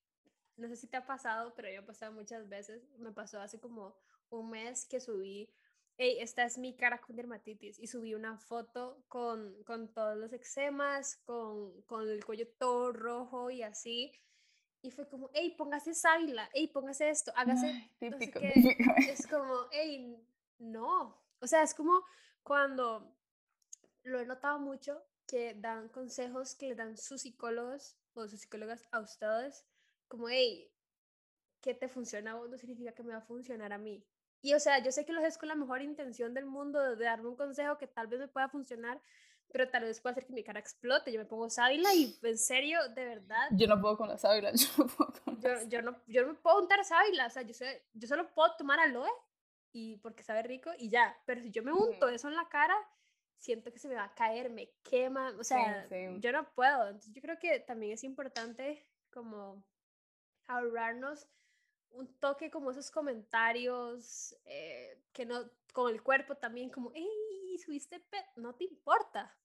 no 0.57 0.67
sé 0.67 0.75
si 0.75 0.87
te 0.87 0.97
ha 0.97 1.05
pasado, 1.05 1.53
pero 1.55 1.69
yo 1.69 1.81
he 1.81 1.83
pasado 1.83 2.11
muchas 2.11 2.47
veces, 2.49 2.83
me 2.97 3.11
pasó 3.11 3.39
hace 3.39 3.59
como 3.59 3.95
un 4.29 4.49
mes 4.49 4.85
que 4.85 4.99
subí, 4.99 5.49
hey, 5.97 6.17
esta 6.19 6.43
es 6.43 6.57
mi 6.57 6.75
cara 6.75 6.99
con 6.99 7.15
dermatitis, 7.15 7.77
y 7.79 7.87
subí 7.87 8.15
una 8.15 8.37
foto 8.37 9.03
con, 9.07 9.63
con 9.63 9.93
todos 9.93 10.17
los 10.17 10.33
eczemas, 10.33 11.17
con, 11.25 11.81
con 11.83 12.09
el 12.09 12.23
cuello 12.25 12.47
todo 12.57 12.91
rojo 12.91 13.51
y 13.51 13.63
así, 13.63 14.11
y 14.81 14.89
fue 14.89 15.07
como, 15.07 15.29
hey, 15.33 15.53
póngase 15.57 15.93
sábila, 15.93 16.49
hey, 16.53 16.67
póngase 16.67 17.09
esto, 17.09 17.31
hágase... 17.35 17.91
típico, 17.99 18.39
Es 19.07 19.27
como, 19.27 19.67
hey, 19.71 20.17
no, 20.57 21.21
o 21.39 21.47
sea, 21.47 21.61
es 21.63 21.73
como 21.73 22.03
cuando 22.43 23.15
lo 24.03 24.19
he 24.19 24.25
notado 24.25 24.57
mucho 24.59 25.03
que 25.31 25.53
dan 25.53 25.87
consejos 25.87 26.55
que 26.55 26.67
le 26.67 26.75
dan 26.75 26.97
sus 26.97 27.21
psicólogos 27.21 27.95
o 28.13 28.27
sus 28.27 28.41
psicólogas 28.41 28.85
a 28.91 28.99
ustedes, 28.99 29.65
como, 30.09 30.27
hey, 30.27 30.69
¿qué 31.61 31.73
te 31.73 31.87
funciona 31.87 32.31
a 32.31 32.35
vos 32.35 32.49
no 32.49 32.57
significa 32.57 32.91
que 32.91 33.01
me 33.01 33.13
va 33.13 33.19
a 33.19 33.25
funcionar 33.25 33.71
a 33.71 33.77
mí. 33.77 34.05
Y 34.41 34.53
o 34.55 34.59
sea, 34.59 34.83
yo 34.83 34.91
sé 34.91 35.05
que 35.05 35.13
lo 35.13 35.21
haces 35.21 35.37
con 35.37 35.47
la 35.47 35.55
mejor 35.55 35.81
intención 35.81 36.33
del 36.33 36.45
mundo 36.45 36.81
de 36.97 37.05
darme 37.05 37.29
un 37.29 37.37
consejo 37.37 37.77
que 37.77 37.87
tal 37.87 38.07
vez 38.07 38.19
me 38.19 38.27
pueda 38.27 38.49
funcionar, 38.49 38.99
pero 39.53 39.69
tal 39.69 39.83
vez 39.83 40.01
pueda 40.01 40.11
hacer 40.11 40.25
que 40.25 40.33
mi 40.33 40.43
cara 40.43 40.59
explote. 40.59 41.13
Yo 41.13 41.19
me 41.19 41.25
pongo 41.25 41.49
sábila 41.49 41.93
y 41.93 42.19
en 42.23 42.37
serio, 42.37 42.79
de 42.89 43.05
verdad. 43.05 43.47
Yo 43.51 43.67
no 43.67 43.79
puedo 43.79 43.97
con 43.97 44.09
la 44.09 44.17
sábila, 44.17 44.51
yo 44.55 44.67
no 44.77 44.87
puedo 44.87 45.13
con 45.23 45.39
yo, 45.39 45.49
yo, 45.69 45.81
no, 45.81 45.95
yo 46.07 46.25
no 46.25 46.35
puedo 46.41 46.59
untar 46.59 46.83
sábila, 46.83 47.27
o 47.27 47.29
sea, 47.29 47.43
yo, 47.43 47.53
sé, 47.53 47.85
yo 47.93 48.05
solo 48.05 48.33
puedo 48.33 48.53
tomar 48.57 48.81
aloe 48.81 49.09
y 49.71 49.95
porque 49.97 50.23
sabe 50.23 50.43
rico 50.43 50.71
y 50.77 50.89
ya, 50.89 51.15
pero 51.25 51.41
si 51.41 51.51
yo 51.51 51.63
me 51.63 51.71
unto 51.71 52.09
eso 52.09 52.27
en 52.27 52.35
la 52.35 52.49
cara, 52.49 52.75
siento 53.41 53.73
que 53.73 53.79
se 53.79 53.87
me 53.87 53.95
va 53.95 54.05
a 54.05 54.13
caer, 54.13 54.51
me 54.51 54.69
quema, 54.83 55.33
o 55.37 55.43
sea, 55.43 55.87
yo 56.19 56.31
no 56.31 56.53
puedo. 56.53 56.87
Entonces 56.87 57.11
yo 57.11 57.21
creo 57.21 57.39
que 57.39 57.59
también 57.59 57.93
es 57.93 58.03
importante 58.03 58.85
como 59.09 59.63
ahorrarnos 60.47 61.27
un 61.89 62.07
toque 62.19 62.49
como 62.51 62.71
esos 62.71 62.91
comentarios 62.91 64.35
eh, 64.45 65.01
que 65.11 65.25
no, 65.25 65.49
con 65.73 65.91
el 65.91 66.03
cuerpo 66.03 66.35
también 66.35 66.69
como, 66.69 66.91
hey, 66.93 67.57
subiste 67.57 68.01
no 68.35 68.53
te 68.53 68.65
importa. 68.65 69.35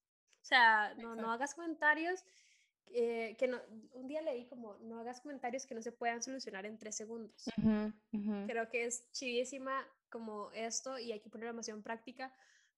O 0.43 0.45
sea, 0.45 0.95
no, 0.99 1.17
no 1.17 1.33
hagas 1.33 1.55
comentarios 1.55 2.23
eh, 2.89 3.35
que 3.39 3.49
no, 3.49 3.59
un 3.95 4.07
día 4.07 4.21
leí 4.21 4.47
como, 4.47 4.77
no 4.79 5.01
hagas 5.01 5.23
comentarios 5.23 5.67
que 5.67 5.75
no 5.75 5.83
se 5.83 5.91
puedan 5.91 6.23
solucionar 6.23 6.67
en 6.67 6.79
tres 6.79 6.97
segundos. 6.97 7.51
Creo 8.47 8.69
que 8.69 8.85
es 8.85 9.11
chivísima 9.11 9.89
como 10.11 10.53
esto 10.53 10.99
y 10.99 11.13
hay 11.13 11.21
que 11.21 11.31
poner 11.31 11.53
la 11.53 11.61
en 11.67 11.83
práctica 11.83 12.33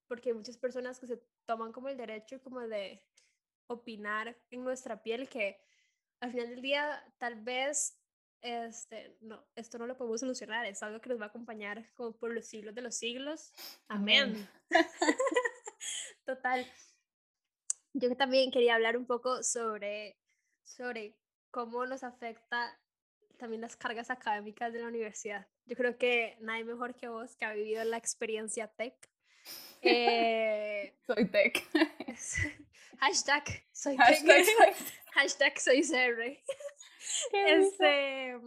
porque 0.09 0.29
hay 0.29 0.35
muchas 0.35 0.57
personas 0.57 0.99
que 0.99 1.07
se 1.07 1.23
toman 1.45 1.71
como 1.71 1.87
el 1.87 1.95
derecho 1.95 2.41
como 2.41 2.59
de 2.59 3.01
opinar 3.67 4.35
en 4.49 4.63
nuestra 4.63 5.01
piel 5.01 5.29
que 5.29 5.61
al 6.19 6.31
final 6.31 6.49
del 6.49 6.61
día 6.61 7.01
tal 7.19 7.35
vez 7.41 7.95
este 8.41 9.17
no 9.21 9.45
esto 9.55 9.77
no 9.77 9.85
lo 9.85 9.97
podemos 9.97 10.21
solucionar 10.21 10.65
es 10.65 10.81
algo 10.81 10.99
que 10.99 11.09
nos 11.09 11.19
va 11.19 11.25
a 11.25 11.27
acompañar 11.27 11.93
como 11.93 12.17
por 12.17 12.33
los 12.33 12.45
siglos 12.45 12.73
de 12.73 12.81
los 12.81 12.95
siglos. 12.95 13.53
Amén. 13.87 14.49
Total. 16.25 16.65
Yo 17.93 18.15
también 18.15 18.51
quería 18.51 18.75
hablar 18.75 18.97
un 18.97 19.05
poco 19.05 19.43
sobre 19.43 20.17
sobre 20.63 21.15
cómo 21.51 21.85
nos 21.85 22.03
afecta 22.03 22.79
también 23.37 23.61
las 23.61 23.77
cargas 23.77 24.09
académicas 24.09 24.73
de 24.73 24.79
la 24.79 24.87
universidad. 24.87 25.47
Yo 25.65 25.75
creo 25.75 25.97
que 25.97 26.37
nadie 26.41 26.63
mejor 26.63 26.95
que 26.95 27.07
vos 27.07 27.35
que 27.35 27.45
ha 27.45 27.53
vivido 27.53 27.83
la 27.83 27.97
experiencia 27.97 28.67
tech 28.67 28.95
eh, 29.81 30.95
soy 31.07 31.25
tech. 31.29 31.63
hashtag 32.99 33.43
soy 33.71 33.97
hashtag 33.97 34.45
tech. 34.45 34.75
hashtag 35.13 35.59
soy 35.59 35.83
Zerre. 35.83 36.43
Este, 37.33 38.39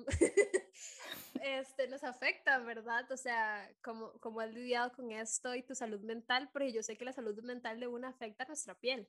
este 1.43 1.89
nos 1.89 2.05
afecta, 2.05 2.59
¿verdad? 2.59 3.11
O 3.11 3.17
sea, 3.17 3.69
como, 3.83 4.13
como 4.21 4.41
has 4.41 4.53
lidiado 4.53 4.93
con 4.93 5.11
esto 5.11 5.55
y 5.55 5.63
tu 5.63 5.75
salud 5.75 6.01
mental, 6.01 6.49
porque 6.53 6.73
yo 6.73 6.83
sé 6.83 6.97
que 6.97 7.05
la 7.05 7.13
salud 7.13 7.43
mental 7.43 7.81
de 7.81 7.89
una 7.89 8.09
afecta 8.09 8.45
a 8.45 8.47
nuestra 8.47 8.75
piel. 8.75 9.09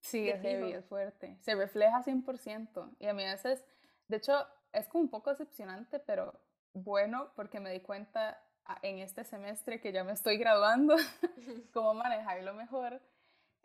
Sí, 0.00 0.28
es 0.28 0.40
heavy, 0.40 0.72
es 0.72 0.84
fuerte. 0.86 1.38
Se 1.42 1.54
refleja 1.54 2.02
100%. 2.02 2.96
Y 2.98 3.06
a 3.06 3.14
mí 3.14 3.24
a 3.24 3.32
veces, 3.32 3.64
de 4.08 4.16
hecho, 4.16 4.46
es 4.72 4.88
como 4.88 5.04
un 5.04 5.10
poco 5.10 5.30
decepcionante, 5.30 6.00
pero 6.00 6.40
bueno, 6.72 7.32
porque 7.36 7.60
me 7.60 7.72
di 7.72 7.80
cuenta 7.80 8.42
en 8.82 8.98
este 8.98 9.24
semestre 9.24 9.80
que 9.80 9.92
ya 9.92 10.04
me 10.04 10.12
estoy 10.12 10.36
graduando, 10.36 10.96
cómo 11.72 11.94
manejarlo 11.94 12.54
mejor. 12.54 13.00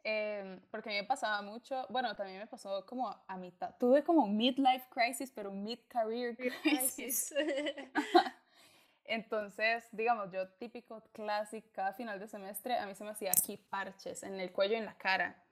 Eh, 0.07 0.59
porque 0.69 0.89
a 0.89 0.93
mí 0.93 0.99
me 0.99 1.07
pasaba 1.07 1.41
mucho, 1.41 1.87
bueno, 1.89 2.15
también 2.15 2.37
me 2.37 2.45
pasó 2.45 2.85
como 2.85 3.09
a 3.27 3.37
mitad, 3.37 3.75
tuve 3.79 4.03
como 4.03 4.23
un 4.23 4.37
midlife 4.37 4.85
crisis, 4.91 5.31
pero 5.33 5.49
un 5.49 5.63
mid-career 5.63 6.37
crisis. 6.61 7.33
Entonces, 9.05 9.83
digamos, 9.91 10.31
yo 10.31 10.47
típico 10.49 11.01
clásico, 11.11 11.67
cada 11.73 11.93
final 11.93 12.19
de 12.19 12.27
semestre, 12.27 12.77
a 12.77 12.85
mí 12.85 12.93
se 12.93 13.03
me 13.03 13.11
hacía 13.11 13.31
aquí 13.31 13.57
parches 13.57 14.21
en 14.21 14.39
el 14.39 14.51
cuello 14.51 14.75
y 14.75 14.77
en 14.77 14.85
la 14.85 14.95
cara. 14.95 15.43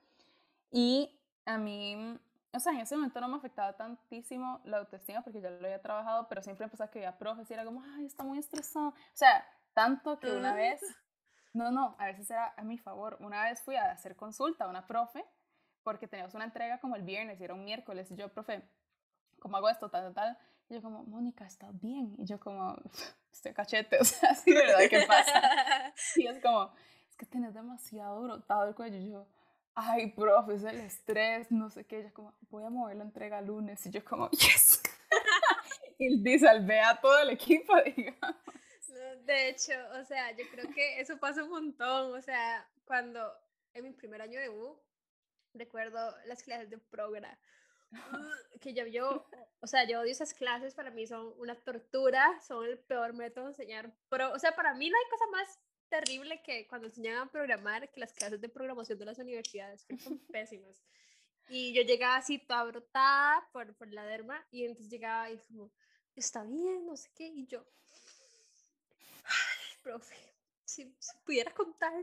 Y 0.72 1.20
a 1.46 1.58
mí 1.58 2.20
o 2.54 2.60
sea, 2.60 2.74
en 2.74 2.80
ese 2.80 2.96
momento 2.96 3.20
no 3.20 3.28
me 3.28 3.38
afectaba 3.38 3.74
tantísimo 3.74 4.62
la 4.66 4.78
autoestima 4.78 5.24
porque 5.24 5.42
ya 5.42 5.50
lo 5.50 5.66
había 5.66 5.82
trabajado, 5.82 6.28
pero 6.28 6.44
siempre 6.44 6.66
empezaba 6.66 6.92
que 6.92 7.00
había 7.00 7.18
profes 7.18 7.50
y 7.50 7.54
era 7.54 7.66
como, 7.66 7.84
ay, 7.96 8.06
está 8.06 8.24
muy 8.24 8.38
estresado. 8.38 8.90
O 8.90 8.96
sea, 9.14 9.46
tanto 9.74 10.20
que 10.20 10.32
una 10.32 10.54
vez, 10.54 10.82
no, 11.54 11.72
no, 11.72 11.96
a 11.98 12.06
veces 12.06 12.30
era 12.30 12.54
a 12.56 12.64
mi 12.64 12.78
favor. 12.78 13.18
Una 13.20 13.44
vez 13.44 13.62
fui 13.62 13.76
a 13.76 13.92
hacer 13.92 14.16
consulta 14.16 14.66
a 14.66 14.70
una 14.70 14.86
profe 14.86 15.26
porque 15.84 16.08
teníamos 16.08 16.36
una 16.36 16.46
entrega 16.46 16.80
como 16.80 16.96
el 16.96 17.02
viernes 17.02 17.42
y 17.42 17.44
era 17.44 17.56
un 17.56 17.66
miércoles 17.66 18.10
y 18.12 18.16
yo, 18.16 18.30
profe, 18.30 18.64
¿cómo 19.40 19.58
hago 19.58 19.70
esto? 19.70 19.90
Tal, 19.90 20.04
tal, 20.04 20.14
tal. 20.14 20.38
Y 20.70 20.76
yo 20.76 20.82
como, 20.82 21.04
Mónica, 21.06 21.46
está 21.46 21.70
bien. 21.72 22.16
Y 22.20 22.26
yo 22.26 22.40
como, 22.40 22.78
estoy 23.32 23.54
cachete, 23.54 23.98
o 24.02 24.06
sea, 24.06 24.36
sí, 24.36 24.54
¿verdad? 24.54 24.80
¿Qué 24.90 25.06
pasa? 25.08 25.94
Y 26.16 26.28
es 26.28 26.40
como, 26.40 26.72
es 27.10 27.16
que 27.18 27.26
tenés 27.26 27.54
demasiado 27.54 28.22
brotado 28.22 28.68
el 28.68 28.76
cuello. 28.76 28.98
Y 28.98 29.10
yo, 29.10 29.28
ay, 29.76 30.12
profe, 30.12 30.56
es 30.56 30.64
el 30.64 30.80
estrés, 30.82 31.52
no 31.52 31.70
sé 31.70 31.86
qué. 31.86 32.00
Ella 32.00 32.12
como, 32.14 32.34
voy 32.50 32.64
a 32.64 32.70
mover 32.70 32.98
la 32.98 33.04
entrega 33.04 33.42
lunes. 33.42 33.86
Y 33.86 33.92
yo 33.92 34.04
como, 34.04 34.30
yes. 34.32 34.82
y 35.98 36.22
disalvé 36.22 36.80
a 36.82 37.00
todo 37.00 37.20
el 37.20 37.32
equipo, 37.32 37.74
digamos. 37.96 38.36
De 39.26 39.50
hecho, 39.50 39.74
o 40.00 40.04
sea, 40.04 40.32
yo 40.32 40.46
creo 40.52 40.70
que 40.74 41.00
eso 41.00 41.18
pasa 41.18 41.44
un 41.44 41.50
montón. 41.50 42.14
O 42.14 42.22
sea, 42.22 42.68
cuando 42.86 43.32
en 43.74 43.84
mi 43.84 43.92
primer 43.92 44.22
año 44.22 44.40
de 44.40 44.50
U, 44.50 44.80
recuerdo 45.54 46.16
las 46.26 46.44
clases 46.44 46.70
de 46.70 46.78
progra. 46.78 47.40
Que 48.60 48.74
yo, 48.74 48.88
yo, 48.88 49.28
o 49.62 49.68
sea, 49.68 49.88
yo 49.88 50.02
odio 50.02 50.12
esas 50.12 50.34
clases, 50.34 50.74
para 50.74 50.90
mí 50.90 51.06
son 51.06 51.32
una 51.38 51.56
tortura, 51.56 52.40
son 52.42 52.66
el 52.66 52.80
peor 52.80 53.14
método 53.14 53.46
de 53.46 53.52
enseñar. 53.52 53.94
Pero, 54.10 54.34
o 54.34 54.40
sea, 54.40 54.56
para 54.56 54.74
mí 54.74 54.90
no 54.90 54.98
hay 54.98 55.10
cosa 55.12 55.26
más 55.32 55.60
terrible 55.94 56.42
que 56.42 56.66
cuando 56.68 56.88
enseñan 56.88 57.20
a 57.20 57.32
programar 57.32 57.88
que 57.92 58.00
las 58.00 58.14
clases 58.14 58.42
de 58.42 58.50
programación 58.50 58.98
de 58.98 59.06
las 59.06 59.20
universidades, 59.20 59.86
son 60.04 60.18
pésimas. 60.32 60.84
Y 61.50 61.72
yo 61.74 61.84
llegaba 61.84 62.16
así 62.16 62.40
toda 62.40 62.64
brotada 62.64 63.48
por, 63.52 63.76
por 63.76 63.88
la 63.94 64.04
derma 64.04 64.44
y 64.50 64.64
entonces 64.66 64.90
llegaba 64.90 65.30
y 65.30 65.38
como, 65.38 65.72
está 66.16 66.44
bien, 66.44 66.88
no 66.88 66.98
sé 66.98 67.12
qué, 67.14 67.28
y 67.28 67.46
yo, 67.46 67.64
Ay, 69.26 69.78
profe, 69.84 70.16
si, 70.66 70.86
pudiera 71.26 71.54
contar, 71.54 71.94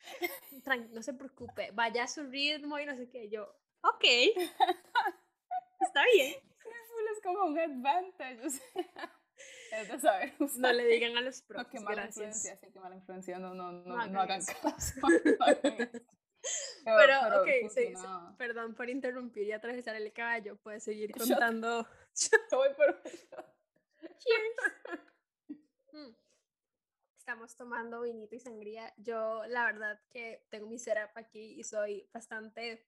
no 0.92 1.02
se 1.02 1.12
preocupe, 1.12 1.72
vaya 1.72 2.04
a 2.04 2.08
su 2.08 2.22
ritmo 2.22 2.78
y 2.78 2.86
no 2.86 2.96
sé 2.96 3.10
qué, 3.10 3.28
yo, 3.28 3.44
ok, 3.82 4.04
está 5.80 6.04
bien. 6.14 6.34
Es 7.12 7.22
como 7.22 7.44
un 7.44 7.58
advantage, 7.58 8.46
o 8.46 8.50
sea, 8.50 9.23
No 10.58 10.72
le 10.72 10.86
digan 10.86 11.16
a 11.16 11.20
los 11.20 11.42
profes, 11.42 11.66
no, 11.66 11.70
qué 11.70 11.80
mala 11.80 12.06
influencia, 12.06 12.56
sí, 12.56 12.66
qué 12.72 12.80
mala 12.80 12.96
influencia, 12.96 13.38
no, 13.38 13.54
no, 13.54 13.72
no, 13.72 14.06
no, 14.06 14.20
hagan 14.20 14.42
caso. 14.44 14.94
Pero, 16.84 17.40
ok, 17.40 17.48
sí, 17.70 17.94
perdón 18.36 18.74
por 18.74 18.90
interrumpir 18.90 19.46
y 19.46 19.52
atravesar 19.52 19.96
el 19.96 20.12
caballo, 20.12 20.56
puedes 20.56 20.84
seguir 20.84 21.10
contando. 21.12 21.86
Yo 22.14 22.58
voy 22.58 22.68
por 22.74 23.02
Cheers. 24.18 25.00
Hmm. 25.92 26.14
Estamos 27.16 27.56
tomando 27.56 28.02
vinito 28.02 28.34
y 28.34 28.40
sangría. 28.40 28.92
Yo, 28.98 29.44
la 29.46 29.64
verdad, 29.64 29.98
que 30.10 30.44
tengo 30.50 30.66
mi 30.66 30.78
setup 30.78 31.16
aquí 31.16 31.58
y 31.58 31.64
soy 31.64 32.06
bastante 32.12 32.86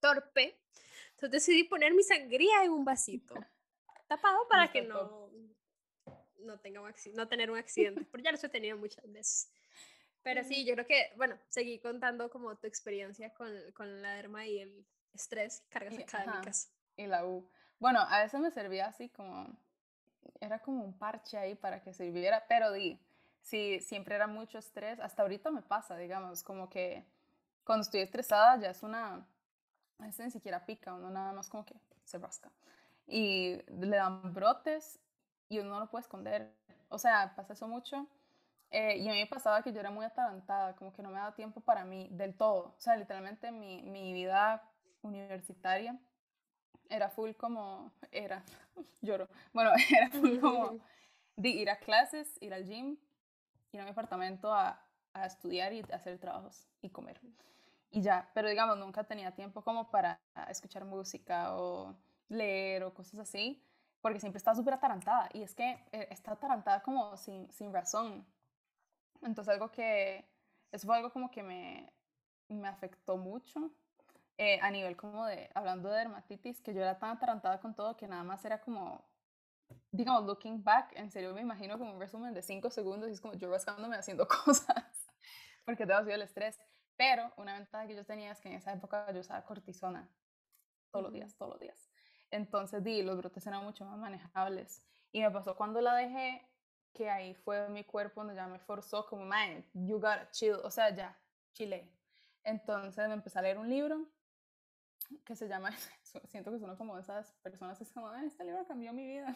torpe. 0.00 0.60
Entonces 1.12 1.30
decidí 1.30 1.64
poner 1.64 1.94
mi 1.94 2.02
sangría 2.02 2.64
en 2.64 2.72
un 2.72 2.84
vasito. 2.84 3.34
Tapado 4.08 4.46
para 4.48 4.70
que 4.70 4.82
no, 4.82 5.30
no, 6.42 6.58
tenga 6.58 6.80
un, 6.80 6.92
no 7.14 7.28
tener 7.28 7.50
un 7.50 7.58
accidente. 7.58 8.04
Porque 8.04 8.24
ya 8.24 8.32
los 8.32 8.42
he 8.42 8.48
tenido 8.48 8.76
muchas 8.76 9.10
veces. 9.10 9.50
Pero 10.22 10.44
sí, 10.44 10.64
yo 10.66 10.74
creo 10.74 10.86
que, 10.86 11.12
bueno, 11.16 11.38
seguí 11.48 11.78
contando 11.78 12.30
como 12.30 12.56
tu 12.56 12.66
experiencia 12.66 13.32
con, 13.32 13.50
con 13.72 14.02
la 14.02 14.14
derma 14.14 14.46
y 14.46 14.58
el 14.58 14.86
estrés, 15.14 15.64
cargas 15.70 15.98
académicas. 15.98 16.70
y 16.96 17.06
la 17.06 17.26
U. 17.26 17.48
Bueno, 17.78 18.00
a 18.00 18.22
veces 18.22 18.38
me 18.40 18.50
servía 18.50 18.86
así 18.86 19.08
como, 19.08 19.46
era 20.40 20.58
como 20.58 20.84
un 20.84 20.98
parche 20.98 21.38
ahí 21.38 21.54
para 21.54 21.82
que 21.82 21.94
sirviera, 21.94 22.44
pero 22.48 22.72
di, 22.72 23.00
sí, 23.40 23.80
siempre 23.80 24.14
era 24.14 24.26
mucho 24.26 24.58
estrés, 24.58 25.00
hasta 25.00 25.22
ahorita 25.22 25.50
me 25.50 25.62
pasa, 25.62 25.96
digamos, 25.96 26.42
como 26.42 26.68
que 26.68 27.06
cuando 27.64 27.82
estoy 27.82 28.00
estresada 28.00 28.58
ya 28.58 28.70
es 28.70 28.82
una, 28.82 29.26
a 29.98 30.04
veces 30.04 30.26
ni 30.26 30.30
siquiera 30.30 30.66
pica, 30.66 30.92
uno 30.92 31.10
nada 31.10 31.32
más 31.32 31.48
como 31.48 31.64
que 31.64 31.74
se 32.04 32.18
rasca. 32.18 32.50
Y 33.06 33.60
le 33.68 33.96
dan 33.96 34.32
brotes 34.34 35.00
y 35.50 35.58
uno 35.58 35.70
no 35.70 35.80
lo 35.80 35.90
puede 35.90 36.02
esconder. 36.02 36.54
O 36.88 36.96
sea, 36.96 37.34
pasa 37.36 37.52
eso 37.52 37.68
mucho. 37.68 38.06
Eh, 38.70 38.98
y 38.98 39.08
a 39.08 39.12
mí 39.12 39.18
me 39.18 39.26
pasaba 39.26 39.62
que 39.62 39.72
yo 39.72 39.80
era 39.80 39.90
muy 39.90 40.06
atarantada, 40.06 40.76
como 40.76 40.92
que 40.92 41.02
no 41.02 41.10
me 41.10 41.16
daba 41.16 41.34
tiempo 41.34 41.60
para 41.60 41.84
mí 41.84 42.08
del 42.12 42.34
todo. 42.34 42.74
O 42.78 42.80
sea, 42.80 42.96
literalmente 42.96 43.50
mi, 43.50 43.82
mi 43.82 44.12
vida 44.12 44.62
universitaria 45.02 45.98
era 46.88 47.10
full 47.10 47.32
como, 47.32 47.90
era, 48.12 48.44
lloro, 49.02 49.28
bueno, 49.52 49.72
era 49.90 50.08
full 50.10 50.38
como 50.38 50.78
de 51.36 51.48
ir 51.48 51.68
a 51.68 51.78
clases, 51.78 52.40
ir 52.40 52.54
al 52.54 52.64
gym, 52.64 52.96
ir 53.72 53.80
a 53.80 53.84
mi 53.84 53.90
apartamento 53.90 54.54
a, 54.54 54.80
a 55.14 55.26
estudiar 55.26 55.72
y 55.72 55.80
hacer 55.92 56.18
trabajos 56.18 56.68
y 56.80 56.90
comer. 56.90 57.20
Y 57.90 58.02
ya, 58.02 58.30
pero 58.34 58.48
digamos, 58.48 58.78
nunca 58.78 59.02
tenía 59.02 59.32
tiempo 59.32 59.62
como 59.62 59.90
para 59.90 60.20
escuchar 60.48 60.84
música 60.84 61.56
o 61.56 61.96
leer 62.28 62.84
o 62.84 62.94
cosas 62.94 63.18
así, 63.18 63.60
porque 64.00 64.20
siempre 64.20 64.38
estaba 64.38 64.56
súper 64.56 64.74
atarantada. 64.74 65.28
Y 65.32 65.42
es 65.42 65.54
que 65.54 65.84
eh, 65.92 66.08
está 66.10 66.32
atarantada 66.32 66.82
como 66.82 67.16
sin, 67.16 67.50
sin 67.52 67.72
razón. 67.72 68.26
Entonces 69.22 69.52
algo 69.52 69.70
que, 69.70 70.24
eso 70.72 70.86
fue 70.86 70.96
algo 70.96 71.12
como 71.12 71.30
que 71.30 71.42
me, 71.42 71.92
me 72.48 72.68
afectó 72.68 73.16
mucho 73.16 73.70
eh, 74.38 74.58
a 74.62 74.70
nivel 74.70 74.96
como 74.96 75.26
de, 75.26 75.50
hablando 75.54 75.90
de 75.90 75.98
dermatitis, 75.98 76.62
que 76.62 76.72
yo 76.72 76.80
era 76.80 76.98
tan 76.98 77.10
atarantada 77.10 77.60
con 77.60 77.74
todo 77.74 77.96
que 77.96 78.08
nada 78.08 78.24
más 78.24 78.42
era 78.44 78.60
como, 78.60 79.04
digamos, 79.92 80.24
looking 80.24 80.64
back, 80.64 80.92
en 80.96 81.10
serio 81.10 81.34
me 81.34 81.42
imagino 81.42 81.78
como 81.78 81.92
un 81.92 82.00
resumen 82.00 82.32
de 82.32 82.40
cinco 82.40 82.70
segundos 82.70 83.10
y 83.10 83.12
es 83.12 83.20
como 83.20 83.34
yo 83.34 83.50
rascándome 83.50 83.96
haciendo 83.96 84.26
cosas, 84.44 85.06
porque 85.66 85.86
todo 85.86 85.98
ha 85.98 86.04
sido 86.04 86.14
el 86.14 86.22
estrés. 86.22 86.58
Pero 86.96 87.32
una 87.36 87.54
ventaja 87.54 87.86
que 87.86 87.94
yo 87.94 88.04
tenía 88.04 88.32
es 88.32 88.40
que 88.40 88.48
en 88.48 88.54
esa 88.54 88.72
época 88.72 89.10
yo 89.12 89.20
usaba 89.20 89.44
cortisona 89.44 90.08
todos 90.90 91.04
los 91.04 91.12
días, 91.12 91.34
todos 91.36 91.52
los 91.52 91.60
días. 91.60 91.89
Entonces, 92.30 92.82
di, 92.84 93.02
los 93.02 93.16
brotes 93.16 93.46
eran 93.46 93.64
mucho 93.64 93.84
más 93.84 93.98
manejables. 93.98 94.82
Y 95.12 95.20
me 95.20 95.30
pasó 95.30 95.56
cuando 95.56 95.80
la 95.80 95.94
dejé, 95.94 96.46
que 96.92 97.10
ahí 97.10 97.34
fue 97.34 97.68
mi 97.68 97.84
cuerpo 97.84 98.20
donde 98.20 98.34
ya 98.34 98.46
me 98.46 98.58
forzó 98.58 99.06
como, 99.06 99.24
man, 99.24 99.64
you 99.74 99.96
gotta 99.96 100.30
chill, 100.30 100.54
o 100.62 100.70
sea, 100.70 100.94
ya, 100.94 101.18
chile. 101.52 101.90
Entonces 102.44 103.06
me 103.08 103.14
empecé 103.14 103.38
a 103.38 103.42
leer 103.42 103.58
un 103.58 103.68
libro 103.68 104.06
que 105.24 105.34
se 105.34 105.48
llama, 105.48 105.70
siento 106.28 106.50
que 106.50 106.56
es 106.56 106.62
uno 106.62 106.76
como 106.76 106.96
de 106.96 107.02
esas 107.02 107.32
personas 107.42 107.78
que 107.78 107.84
es 107.84 107.92
como, 107.92 108.12
este 108.14 108.44
libro 108.44 108.66
cambió 108.66 108.92
mi 108.92 109.06
vida, 109.06 109.34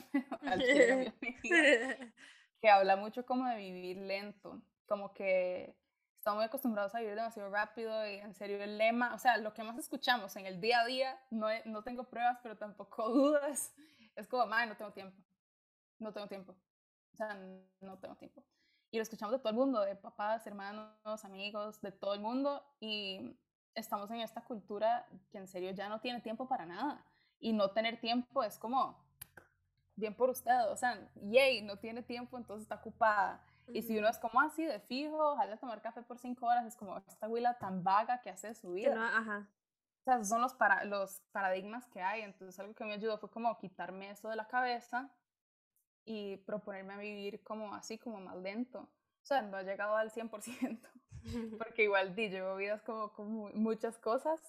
que 2.61 2.69
habla 2.71 2.97
mucho 2.97 3.25
como 3.27 3.47
de 3.49 3.57
vivir 3.57 3.99
lento, 3.99 4.63
como 4.87 5.13
que 5.13 5.77
estamos 6.25 6.39
muy 6.39 6.47
acostumbrados 6.47 6.95
a 6.95 7.01
vivir 7.01 7.17
demasiado 7.17 7.51
rápido 7.51 7.93
y 8.09 8.15
en 8.15 8.33
serio 8.33 8.57
el 8.63 8.79
lema, 8.79 9.15
o 9.15 9.19
sea, 9.19 9.37
lo 9.37 9.53
que 9.53 9.63
más 9.63 9.77
escuchamos 9.77 10.35
en 10.37 10.47
el 10.47 10.59
día 10.59 10.81
a 10.81 10.87
día, 10.87 11.21
no, 11.29 11.49
no 11.67 11.83
tengo 11.83 12.05
pruebas, 12.05 12.39
pero 12.43 12.57
tampoco 12.57 13.07
dudas, 13.11 13.75
es 14.17 14.27
como, 14.27 14.47
madre, 14.47 14.69
no 14.69 14.75
tengo 14.75 14.91
tiempo, 14.93 15.23
no 15.99 16.15
tengo 16.15 16.27
tiempo, 16.27 16.53
o 17.13 17.17
sea, 17.19 17.35
no 17.83 17.99
tengo 17.99 18.17
tiempo. 18.17 18.43
Y 18.91 18.97
lo 18.97 19.03
escuchamos 19.03 19.33
de 19.33 19.39
todo 19.39 19.51
el 19.51 19.57
mundo, 19.57 19.83
de 19.83 19.97
papás, 19.97 20.47
hermanos, 20.47 21.25
amigos, 21.27 21.83
de 21.83 21.93
todo 21.93 22.15
el 22.15 22.21
mundo, 22.21 22.65
y 22.81 23.39
estamos 23.75 24.11
en 24.11 24.21
esta 24.21 24.43
cultura 24.45 25.07
que 25.31 25.37
en 25.37 25.47
serio 25.47 25.73
ya 25.73 25.91
no 25.91 26.01
tiene 26.01 26.23
tiempo 26.23 26.49
para 26.49 26.65
nada. 26.65 27.05
Y 27.39 27.53
no 27.53 27.73
tener 27.73 28.01
tiempo 28.01 28.43
es 28.43 28.57
como, 28.57 28.99
bien 29.95 30.17
por 30.17 30.31
usted, 30.31 30.71
o 30.71 30.77
sea, 30.79 31.07
yay, 31.17 31.61
no 31.61 31.77
tiene 31.77 32.03
tiempo, 32.03 32.39
entonces 32.39 32.63
está 32.63 32.77
ocupada. 32.77 33.45
Y 33.69 33.83
si 33.83 33.99
uno 33.99 34.09
es 34.09 34.19
como 34.19 34.41
así 34.41 34.65
de 34.65 34.81
fijo, 34.81 35.17
ojalá 35.17 35.57
tomar 35.57 35.81
café 35.81 36.03
por 36.03 36.19
cinco 36.19 36.47
horas, 36.47 36.67
es 36.67 36.77
como 36.77 36.99
esta 36.99 37.29
huila 37.29 37.59
tan 37.59 37.83
vaga 37.83 38.21
que 38.21 38.31
hace 38.31 38.55
su 38.55 38.73
vida. 38.73 38.95
ajá. 39.17 39.49
O 40.01 40.05
sea, 40.05 40.17
esos 40.17 40.29
son 40.29 40.43
los, 40.43 40.53
para, 40.53 40.85
los 40.85 41.23
paradigmas 41.33 41.87
que 41.87 42.03
hay. 42.03 42.21
Entonces, 42.21 42.59
algo 42.61 42.75
que 42.75 42.85
me 42.85 42.93
ayudó 42.93 43.17
fue 43.17 43.31
como 43.31 43.57
quitarme 43.57 44.11
eso 44.11 44.29
de 44.29 44.37
la 44.37 44.47
cabeza 44.47 45.11
y 46.05 46.37
proponerme 46.39 46.93
a 46.93 46.99
vivir 46.99 47.43
como 47.43 47.75
así, 47.75 47.99
como 47.99 48.21
más 48.21 48.37
lento. 48.37 48.81
O 48.81 49.27
sea, 49.27 49.41
no 49.41 49.57
ha 49.57 49.63
llegado 49.63 49.97
al 49.97 50.11
100%, 50.11 50.91
porque 51.59 51.85
igual 51.85 52.15
di, 52.15 52.29
llevo 52.29 52.57
vidas 52.57 52.83
como 52.83 53.15
con 53.15 53.59
muchas 53.59 53.99
cosas, 53.99 54.41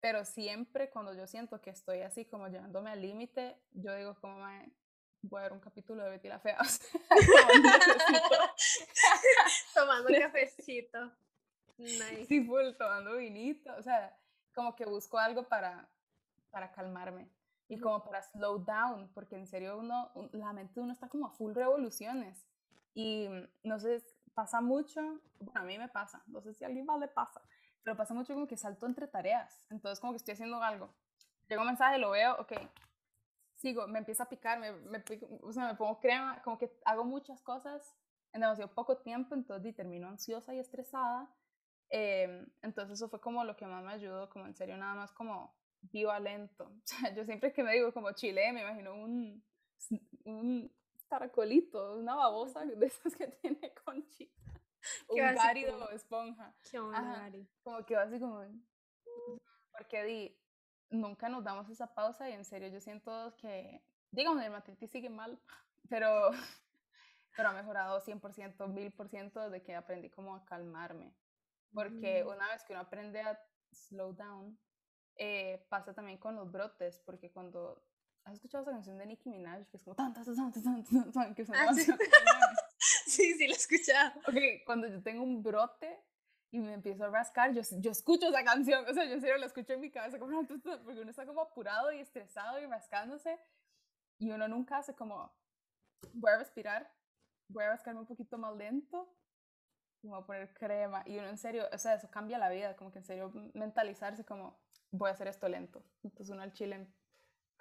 pero 0.00 0.26
siempre 0.26 0.90
cuando 0.90 1.14
yo 1.14 1.26
siento 1.26 1.62
que 1.62 1.70
estoy 1.70 2.00
así 2.00 2.26
como 2.26 2.48
llevándome 2.48 2.90
al 2.90 3.00
límite, 3.00 3.58
yo 3.70 3.94
digo 3.94 4.14
como, 4.20 4.44
voy 5.22 5.40
a 5.40 5.44
ver 5.44 5.52
un 5.52 5.60
capítulo 5.60 6.02
de 6.02 6.10
Betty 6.10 6.28
la 6.28 6.40
Fea. 6.40 6.58
tomando 9.74 10.08
un 10.08 10.20
cafecito. 10.20 11.12
Nice. 11.78 12.26
Sí, 12.26 12.44
full, 12.44 12.72
tomando 12.78 13.16
vinito. 13.16 13.74
O 13.76 13.82
sea, 13.82 14.14
como 14.54 14.76
que 14.76 14.84
busco 14.84 15.18
algo 15.18 15.48
para, 15.48 15.88
para 16.50 16.70
calmarme 16.72 17.30
y 17.68 17.78
como 17.78 18.04
para 18.04 18.22
slow 18.22 18.64
down, 18.64 19.10
porque 19.14 19.36
en 19.36 19.46
serio 19.46 19.78
uno, 19.78 20.12
la 20.32 20.52
mente 20.52 20.74
de 20.74 20.82
uno 20.82 20.92
está 20.92 21.08
como 21.08 21.26
a 21.26 21.30
full 21.30 21.54
revoluciones. 21.54 22.46
Y 22.94 23.28
no 23.62 23.78
sé, 23.78 24.04
pasa 24.34 24.60
mucho, 24.60 25.00
bueno, 25.40 25.60
a 25.60 25.64
mí 25.64 25.78
me 25.78 25.88
pasa, 25.88 26.22
no 26.26 26.42
sé 26.42 26.52
si 26.52 26.64
a 26.64 26.66
alguien 26.66 26.84
más 26.84 27.00
le 27.00 27.08
pasa, 27.08 27.40
pero 27.82 27.96
pasa 27.96 28.12
mucho 28.12 28.34
como 28.34 28.46
que 28.46 28.58
salto 28.58 28.84
entre 28.84 29.08
tareas. 29.08 29.66
Entonces, 29.70 30.00
como 30.00 30.12
que 30.12 30.18
estoy 30.18 30.34
haciendo 30.34 30.62
algo. 30.62 30.92
Llega 31.48 31.62
un 31.62 31.68
mensaje, 31.68 31.96
lo 31.98 32.10
veo, 32.10 32.36
ok, 32.38 32.52
sigo, 33.62 33.86
me 33.86 34.00
empieza 34.00 34.24
a 34.24 34.28
picar, 34.28 34.58
me, 34.58 34.72
me, 34.72 35.02
o 35.42 35.52
sea, 35.52 35.68
me 35.68 35.76
pongo 35.76 36.00
crema, 36.00 36.42
como 36.42 36.58
que 36.58 36.76
hago 36.84 37.04
muchas 37.04 37.40
cosas 37.42 37.96
en 38.32 38.40
demasiado 38.40 38.74
poco 38.74 38.98
tiempo, 38.98 39.34
entonces 39.34 39.74
termino 39.76 40.08
ansiosa 40.08 40.52
y 40.54 40.58
estresada. 40.58 41.32
Eh, 41.90 42.44
entonces, 42.62 42.98
eso 42.98 43.08
fue 43.08 43.20
como 43.20 43.44
lo 43.44 43.56
que 43.56 43.66
más 43.66 43.84
me 43.84 43.92
ayudó, 43.92 44.28
como 44.30 44.46
en 44.46 44.54
serio, 44.54 44.76
nada 44.76 44.94
más 44.94 45.12
como 45.12 45.54
viva 45.80 46.18
lento. 46.18 46.64
O 46.82 46.86
sea, 46.86 47.14
yo 47.14 47.24
siempre 47.24 47.52
que 47.52 47.62
me 47.62 47.72
digo 47.72 47.92
como 47.92 48.12
chile, 48.12 48.52
me 48.52 48.62
imagino 48.62 48.94
un, 48.94 49.44
un 50.24 50.74
caracolito, 51.08 51.96
una 51.96 52.16
babosa 52.16 52.64
de 52.64 52.86
esas 52.86 53.14
que 53.14 53.26
tiene 53.42 53.72
conchita. 53.84 54.42
un 55.08 55.18
gárido 55.18 55.90
esponja. 55.90 56.52
¿Qué 56.68 56.80
onda, 56.80 57.30
Como 57.62 57.86
que 57.86 57.96
así 57.96 58.18
como... 58.18 58.44
Porque 59.78 60.04
di, 60.04 60.41
nunca 60.92 61.28
nos 61.28 61.44
damos 61.44 61.68
esa 61.68 61.94
pausa 61.94 62.28
y 62.28 62.32
en 62.32 62.44
serio 62.44 62.68
yo 62.68 62.80
siento 62.80 63.34
que, 63.36 63.82
digamos, 64.10 64.42
el 64.42 64.50
matritis 64.50 64.90
sigue 64.90 65.10
mal, 65.10 65.40
pero, 65.88 66.30
pero 67.36 67.48
ha 67.48 67.52
mejorado 67.52 68.00
100%, 68.00 68.56
1000% 68.56 69.44
desde 69.44 69.62
que 69.62 69.74
aprendí 69.74 70.10
como 70.10 70.34
a 70.36 70.44
calmarme. 70.44 71.14
Porque 71.72 72.22
mm. 72.22 72.28
una 72.28 72.48
vez 72.48 72.62
que 72.64 72.74
uno 72.74 72.82
aprende 72.82 73.20
a 73.22 73.40
slow 73.72 74.12
down, 74.12 74.58
eh, 75.16 75.66
pasa 75.68 75.94
también 75.94 76.18
con 76.18 76.36
los 76.36 76.50
brotes, 76.50 77.00
porque 77.04 77.32
cuando 77.32 77.82
¿Has 78.24 78.34
escuchado 78.34 78.62
esa 78.62 78.70
canción 78.70 78.98
de 78.98 79.06
Nicki 79.06 79.28
Minaj? 79.28 79.66
Que 79.68 79.76
es 79.76 79.82
como 79.82 79.96
tan, 79.96 80.12
tan, 80.14 80.24
tan, 80.24 80.52
tan, 80.52 81.12
tan, 81.12 81.34
que 81.34 81.44
ah, 81.52 81.74
sí. 81.74 81.92
sí, 83.06 83.34
sí, 83.34 83.46
la 83.48 83.54
he 83.54 83.56
escuchado. 83.56 84.20
Ok, 84.28 84.64
cuando 84.64 84.86
yo 84.86 85.02
tengo 85.02 85.24
un 85.24 85.42
brote 85.42 86.00
y 86.52 86.60
me 86.60 86.74
empiezo 86.74 87.04
a 87.04 87.08
rascar, 87.08 87.52
yo, 87.52 87.62
yo 87.78 87.90
escucho 87.90 88.28
esa 88.28 88.44
canción, 88.44 88.84
o 88.88 88.92
sea, 88.92 89.04
yo 89.04 89.18
siempre 89.18 89.38
la 89.38 89.46
escucho 89.46 89.72
en 89.72 89.80
mi 89.80 89.90
cabeza, 89.90 90.18
como, 90.18 90.46
porque 90.84 91.00
uno 91.00 91.10
está 91.10 91.26
como 91.26 91.40
apurado 91.40 91.90
y 91.92 91.98
estresado 91.98 92.60
y 92.60 92.66
rascándose, 92.66 93.40
y 94.18 94.30
uno 94.30 94.46
nunca 94.46 94.78
hace 94.78 94.94
como, 94.94 95.32
voy 96.12 96.30
a 96.30 96.38
respirar, 96.38 96.92
voy 97.48 97.64
a 97.64 97.70
rascarme 97.70 98.00
un 98.00 98.06
poquito 98.06 98.38
más 98.38 98.54
lento, 98.54 99.12
y 100.02 100.08
voy 100.08 100.20
a 100.20 100.26
poner 100.26 100.52
crema, 100.54 101.02
y 101.06 101.18
uno 101.18 101.28
en 101.28 101.38
serio, 101.38 101.66
o 101.72 101.78
sea, 101.78 101.94
eso 101.94 102.10
cambia 102.10 102.38
la 102.38 102.50
vida, 102.50 102.76
como 102.76 102.92
que 102.92 102.98
en 102.98 103.04
serio 103.04 103.32
mentalizarse 103.54 104.24
como, 104.24 104.60
voy 104.90 105.08
a 105.08 105.12
hacer 105.12 105.28
esto 105.28 105.48
lento, 105.48 105.82
entonces 106.02 106.30
uno 106.30 106.42
al 106.42 106.52
chile 106.52 106.86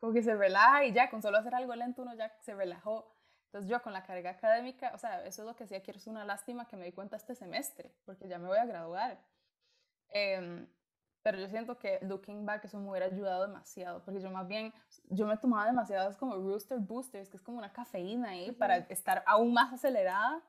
como 0.01 0.13
que 0.13 0.23
se 0.23 0.35
relaja 0.35 0.83
y 0.83 0.93
ya, 0.93 1.09
con 1.11 1.21
solo 1.21 1.37
hacer 1.37 1.53
algo 1.53 1.75
lento 1.75 2.01
uno 2.01 2.15
ya 2.15 2.35
se 2.39 2.55
relajó. 2.55 3.15
Entonces 3.51 3.69
yo 3.69 3.81
con 3.81 3.91
la 3.91 4.05
carga 4.05 4.29
académica, 4.29 4.91
o 4.93 4.97
sea, 4.97 5.25
eso 5.25 5.41
es 5.41 5.45
lo 5.45 5.57
que 5.57 5.67
sí 5.67 5.75
quiero, 5.81 5.99
es 5.99 6.07
una 6.07 6.23
lástima 6.23 6.69
que 6.69 6.77
me 6.77 6.85
di 6.85 6.93
cuenta 6.93 7.17
este 7.17 7.35
semestre, 7.35 7.93
porque 8.05 8.29
ya 8.29 8.39
me 8.39 8.47
voy 8.47 8.57
a 8.57 8.65
graduar. 8.65 9.19
Em, 10.07 10.65
pero 11.21 11.37
yo 11.37 11.49
siento 11.49 11.77
que 11.77 11.99
looking 12.01 12.45
back 12.45 12.63
eso 12.63 12.79
me 12.79 12.89
hubiera 12.89 13.07
ayudado 13.07 13.45
demasiado, 13.45 14.05
porque 14.05 14.21
yo 14.21 14.31
más 14.31 14.47
bien, 14.47 14.73
yo 15.09 15.27
me 15.27 15.35
tomaba 15.35 15.65
demasiadas 15.65 16.15
como 16.15 16.35
rooster 16.35 16.79
boosters, 16.79 17.27
que 17.27 17.35
es 17.35 17.43
como 17.43 17.57
una 17.57 17.73
cafeína 17.73 18.29
ahí 18.29 18.53
para 18.53 18.77
estar 18.77 19.21
aún 19.27 19.51
más 19.53 19.73
acelerada. 19.73 20.41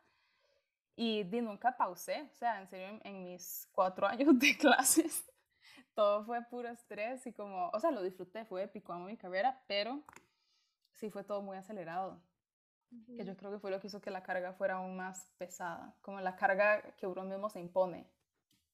Y 0.94 1.24
de 1.24 1.42
nunca 1.42 1.76
pausé, 1.76 2.30
o 2.32 2.36
sea, 2.36 2.60
en 2.60 2.68
serio, 2.68 2.86
en, 2.86 3.00
en 3.02 3.24
mis 3.24 3.68
cuatro 3.72 4.06
años 4.06 4.38
de 4.38 4.56
clases, 4.56 5.28
todo 5.94 6.24
fue 6.24 6.40
puro 6.42 6.68
estrés 6.68 7.26
y 7.26 7.32
como, 7.32 7.68
o 7.70 7.80
sea, 7.80 7.90
lo 7.90 8.00
disfruté, 8.00 8.44
fue 8.44 8.62
épico, 8.62 8.92
amo 8.92 9.06
mi 9.06 9.16
carrera, 9.16 9.60
pero 9.66 10.04
sí 10.92 11.10
fue 11.10 11.24
todo 11.24 11.42
muy 11.42 11.56
acelerado. 11.56 12.22
Que 13.16 13.24
yo 13.24 13.36
creo 13.36 13.50
que 13.50 13.58
fue 13.58 13.70
lo 13.70 13.80
que 13.80 13.86
hizo 13.86 14.00
que 14.00 14.10
la 14.10 14.22
carga 14.22 14.52
fuera 14.52 14.74
aún 14.74 14.96
más 14.96 15.28
pesada, 15.38 15.94
como 16.02 16.20
la 16.20 16.36
carga 16.36 16.82
que 16.96 17.06
uno 17.06 17.24
mismo 17.24 17.48
se 17.48 17.60
impone. 17.60 18.10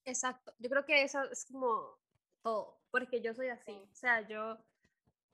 Exacto, 0.04 0.54
yo 0.58 0.68
creo 0.68 0.84
que 0.84 1.02
eso 1.02 1.22
es 1.30 1.44
como 1.44 1.98
todo, 2.42 2.80
porque 2.90 3.20
yo 3.20 3.34
soy 3.34 3.48
así, 3.48 3.72
o 3.72 3.94
sea, 3.94 4.26
yo, 4.26 4.58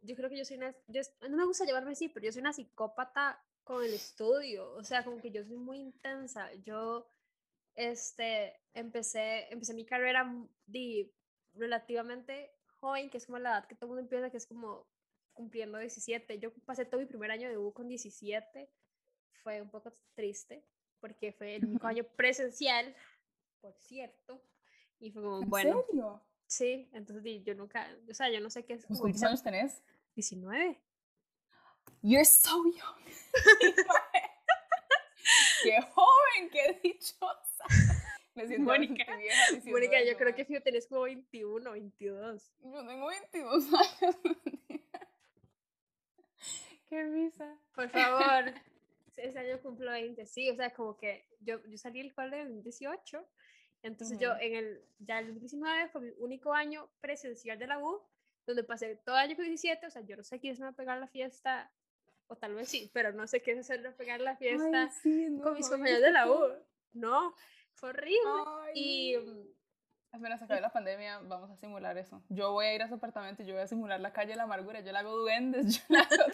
yo 0.01 0.17
creo 0.17 0.29
que 0.29 0.37
yo 0.37 0.45
soy 0.45 0.57
una, 0.57 0.75
yo, 0.89 1.01
no 1.29 1.37
me 1.37 1.47
gusta 1.47 1.65
llevarme 1.65 1.93
así, 1.93 2.09
pero 2.09 2.27
yo 2.27 2.33
soy 2.33 2.41
una 2.41 2.53
psicópata 2.53 3.41
con 3.63 3.85
el 3.85 3.95
estudio, 3.95 4.73
o 4.75 4.85
sea, 4.85 5.05
como 5.05 5.19
que 5.19 5.31
yo 5.31 5.45
soy 5.45 5.57
muy 5.57 5.79
intensa, 5.79 6.53
yo, 6.65 7.07
este, 7.75 8.61
empecé, 8.75 9.53
empecé 9.53 9.75
mi 9.75 9.87
carrera 9.87 10.31
de 10.67 11.11
relativamente 11.55 12.55
joven, 12.81 13.09
que 13.11 13.19
es 13.19 13.27
como 13.27 13.39
la 13.39 13.51
edad 13.51 13.67
que 13.67 13.75
todo 13.75 13.87
el 13.87 13.89
mundo 13.89 14.03
empieza, 14.03 14.31
que 14.31 14.37
es 14.37 14.47
como 14.47 14.87
cumpliendo 15.35 15.79
17. 15.79 16.39
Yo 16.39 16.53
pasé 16.65 16.85
todo 16.85 17.01
mi 17.01 17.07
primer 17.07 17.31
año 17.31 17.49
de 17.49 17.59
U 17.59 17.73
con 17.73 17.89
17. 17.89 18.71
Fue 19.43 19.61
un 19.61 19.71
poco 19.71 19.93
triste, 20.15 20.65
porque 21.01 21.33
fue 21.33 21.57
el 21.57 21.67
único 21.67 21.87
año 21.87 22.05
presencial, 22.17 22.95
por 23.61 23.75
cierto. 23.75 24.43
Y 25.01 25.11
fue 25.11 25.23
como, 25.23 25.43
¿En 25.43 25.51
bueno. 25.51 25.85
serio? 25.87 26.23
Sí, 26.47 26.89
entonces 26.93 27.43
yo 27.45 27.55
nunca, 27.55 27.89
o 28.09 28.15
sea, 28.15 28.31
yo 28.31 28.41
no 28.41 28.49
sé 28.49 28.65
qué 28.65 28.75
es. 28.75 28.87
¿Cuántos 28.87 29.23
años 29.23 29.43
tenés? 29.43 29.83
19. 30.15 30.81
You're 32.03 32.25
so 32.25 32.65
young. 32.65 33.33
qué 35.63 35.81
joven, 35.81 36.51
qué 36.51 36.81
dichosa. 36.83 37.65
Me 38.35 38.47
siento 38.47 38.65
Mónica, 38.65 39.05
Mónica, 39.65 40.03
yo 40.05 40.17
creo 40.17 40.35
que 40.35 40.45
si 40.45 40.61
tenés 40.61 40.87
como 40.87 41.03
21, 41.03 41.71
22. 41.71 42.53
Yo 42.63 42.87
tengo 42.87 43.07
22 43.07 43.65
años. 43.73 44.17
Qué 46.95 47.03
risa. 47.03 47.59
Por 47.75 47.89
favor. 47.91 48.55
Ese 49.17 49.37
año 49.37 49.61
cumplo 49.61 49.91
20, 49.91 50.27
sí, 50.27 50.49
o 50.49 50.55
sea, 50.55 50.73
como 50.73 50.97
que 50.97 51.27
yo, 51.41 51.61
yo 51.67 51.77
salí 51.77 52.01
del 52.01 52.15
cole 52.15 52.41
en 52.41 52.63
18, 52.63 53.27
entonces 53.83 54.19
yo 54.19 54.33
en 54.41 54.55
el, 54.55 54.85
ya 54.99 55.19
el 55.19 55.39
19 55.39 55.89
fue 55.89 56.01
mi 56.03 56.11
único 56.19 56.53
año 56.53 56.89
presencial 57.01 57.59
de 57.59 57.67
la 57.67 57.79
U, 57.79 58.01
donde 58.47 58.63
pasé 58.63 58.97
todo 59.05 59.17
el 59.17 59.23
año 59.23 59.37
con 59.37 59.45
17, 59.45 59.87
o 59.87 59.91
sea, 59.91 60.03
yo 60.03 60.17
no 60.17 60.23
sé 60.23 60.39
quién 60.39 60.53
es 60.53 60.61
me 60.61 60.67
va 60.67 60.71
a 60.71 60.77
pegar 60.77 60.99
la 60.99 61.09
fiesta, 61.09 61.71
o 62.29 62.37
tal 62.37 62.55
vez 62.55 62.69
sí, 62.69 62.91
pero 62.93 63.13
no 63.13 63.27
sé 63.27 63.43
qué 63.43 63.53
es 63.53 63.59
hacerme 63.59 63.91
pegar 63.93 64.21
la 64.21 64.37
fiesta 64.37 64.91
con 65.43 65.55
mis 65.55 65.69
compañeros 65.69 66.03
de 66.03 66.13
la 66.13 66.31
U, 66.31 66.49
no, 66.93 67.35
fue 67.75 67.91
horrible. 67.91 68.31
Y 68.75 69.17
mm, 69.17 69.55
apenas 70.15 70.43
acabe 70.43 70.61
la 70.61 70.73
pandemia, 70.73 71.19
vamos 71.21 71.51
a 71.51 71.57
simular 71.57 71.99
eso. 71.99 72.23
Yo 72.29 72.53
voy 72.53 72.67
a 72.67 72.75
ir 72.75 72.83
a 72.83 72.89
su 72.89 72.95
apartamento 72.95 73.43
y 73.43 73.47
yo 73.47 73.55
voy 73.55 73.63
a 73.63 73.67
simular 73.67 74.01
la 74.01 74.13
calle 74.13 74.31
de 74.31 74.37
la 74.37 74.45
amargura. 74.45 74.81
Yo 74.81 74.93
la 74.93 75.01
hago 75.01 75.17
duendes, 75.17 75.67
yo 75.77 75.83
la 75.89 76.01
hago 76.01 76.25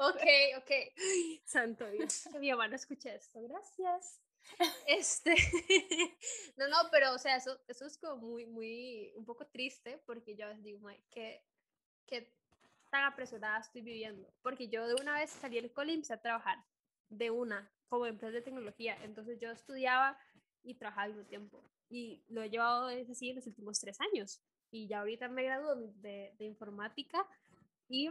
Ok, 0.00 0.22
ok. 0.58 0.70
Santo 1.44 1.88
Dios. 1.90 2.26
Mi 2.40 2.50
mamá 2.50 2.68
no 2.68 2.76
escuche 2.76 3.14
esto. 3.14 3.40
Gracias. 3.42 4.20
Este, 4.86 5.34
no, 6.56 6.68
no, 6.68 6.76
pero 6.92 7.12
o 7.12 7.18
sea, 7.18 7.36
eso, 7.36 7.58
eso 7.66 7.86
es 7.86 7.98
como 7.98 8.16
muy, 8.16 8.46
muy, 8.46 9.12
un 9.16 9.24
poco 9.24 9.46
triste 9.46 10.00
porque 10.06 10.36
yo 10.36 10.52
digo, 10.58 10.88
que, 11.10 11.42
que 12.06 12.32
tan 12.90 13.04
apresurada 13.04 13.58
estoy 13.58 13.82
viviendo. 13.82 14.32
Porque 14.42 14.68
yo 14.68 14.86
de 14.86 14.94
una 14.94 15.18
vez 15.18 15.30
salí 15.30 15.56
del 15.56 15.72
cole 15.72 15.92
y 15.92 15.94
empecé 15.96 16.14
a 16.14 16.22
trabajar, 16.22 16.64
de 17.08 17.30
una, 17.30 17.70
como 17.88 18.06
empresa 18.06 18.32
de 18.32 18.42
tecnología. 18.42 18.96
Entonces 19.02 19.38
yo 19.40 19.50
estudiaba 19.50 20.18
y 20.62 20.74
trabajaba 20.74 21.04
al 21.04 21.14
mismo 21.14 21.26
tiempo. 21.26 21.64
Y 21.88 22.24
lo 22.28 22.42
he 22.42 22.50
llevado 22.50 22.88
así 22.88 23.30
en 23.30 23.36
los 23.36 23.46
últimos 23.46 23.80
tres 23.80 24.00
años. 24.00 24.40
Y 24.70 24.88
ya 24.88 25.00
ahorita 25.00 25.28
me 25.28 25.44
graduó 25.44 25.74
de, 25.76 26.34
de 26.36 26.44
informática 26.44 27.26
y 27.88 28.10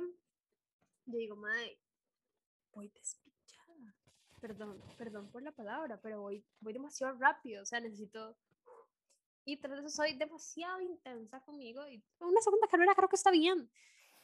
yo 1.06 1.18
digo, 1.18 1.36
madre, 1.36 1.80
voy 2.74 2.90
despichada. 2.90 3.96
Perdón, 4.42 4.82
perdón 4.98 5.30
por 5.32 5.42
la 5.42 5.52
palabra, 5.52 6.00
pero 6.02 6.22
voy, 6.22 6.44
voy 6.60 6.74
demasiado 6.74 7.18
rápido. 7.18 7.64
O 7.64 7.66
sea, 7.66 7.80
necesito... 7.80 8.38
Y 9.48 9.58
tras 9.58 9.80
eso 9.80 9.90
soy 9.90 10.18
demasiado 10.18 10.82
intensa 10.82 11.40
conmigo. 11.42 11.88
Y 11.88 12.04
una 12.20 12.42
segunda 12.42 12.68
carrera 12.68 12.96
creo 12.96 13.10
que 13.10 13.16
está 13.16 13.32
bien. 13.32 13.70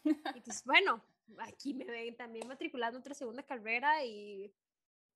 Y 0.04 0.10
entonces, 0.10 0.64
bueno, 0.66 1.04
aquí 1.40 1.74
me 1.74 1.86
ven 1.86 2.16
también 2.16 2.48
matriculando 2.48 3.00
otra 3.00 3.14
segunda 3.14 3.44
carrera 3.44 4.04
y 4.04 4.52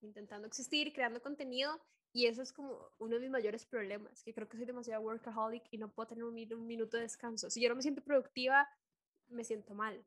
intentando 0.02 0.48
existir, 0.48 0.94
creando 0.94 1.22
contenido. 1.22 1.82
Y 2.14 2.28
eso 2.28 2.42
es 2.42 2.54
como 2.54 2.92
uno 3.00 3.16
de 3.16 3.22
mis 3.22 3.30
mayores 3.30 3.66
problemas, 3.66 4.24
que 4.24 4.34
creo 4.34 4.48
que 4.48 4.56
soy 4.56 4.66
demasiado 4.66 5.02
workaholic 5.02 5.64
y 5.72 5.78
no 5.78 5.92
puedo 5.92 6.08
tener 6.08 6.24
un, 6.24 6.34
minuto 6.66 6.96
de 6.96 7.04
descanso. 7.04 7.50
Si 7.50 7.62
yo 7.62 7.68
no 7.68 7.76
me 7.76 7.82
siento 7.82 8.02
productiva, 8.02 8.70
me 9.28 9.44
siento 9.44 9.74
mal. 9.76 10.06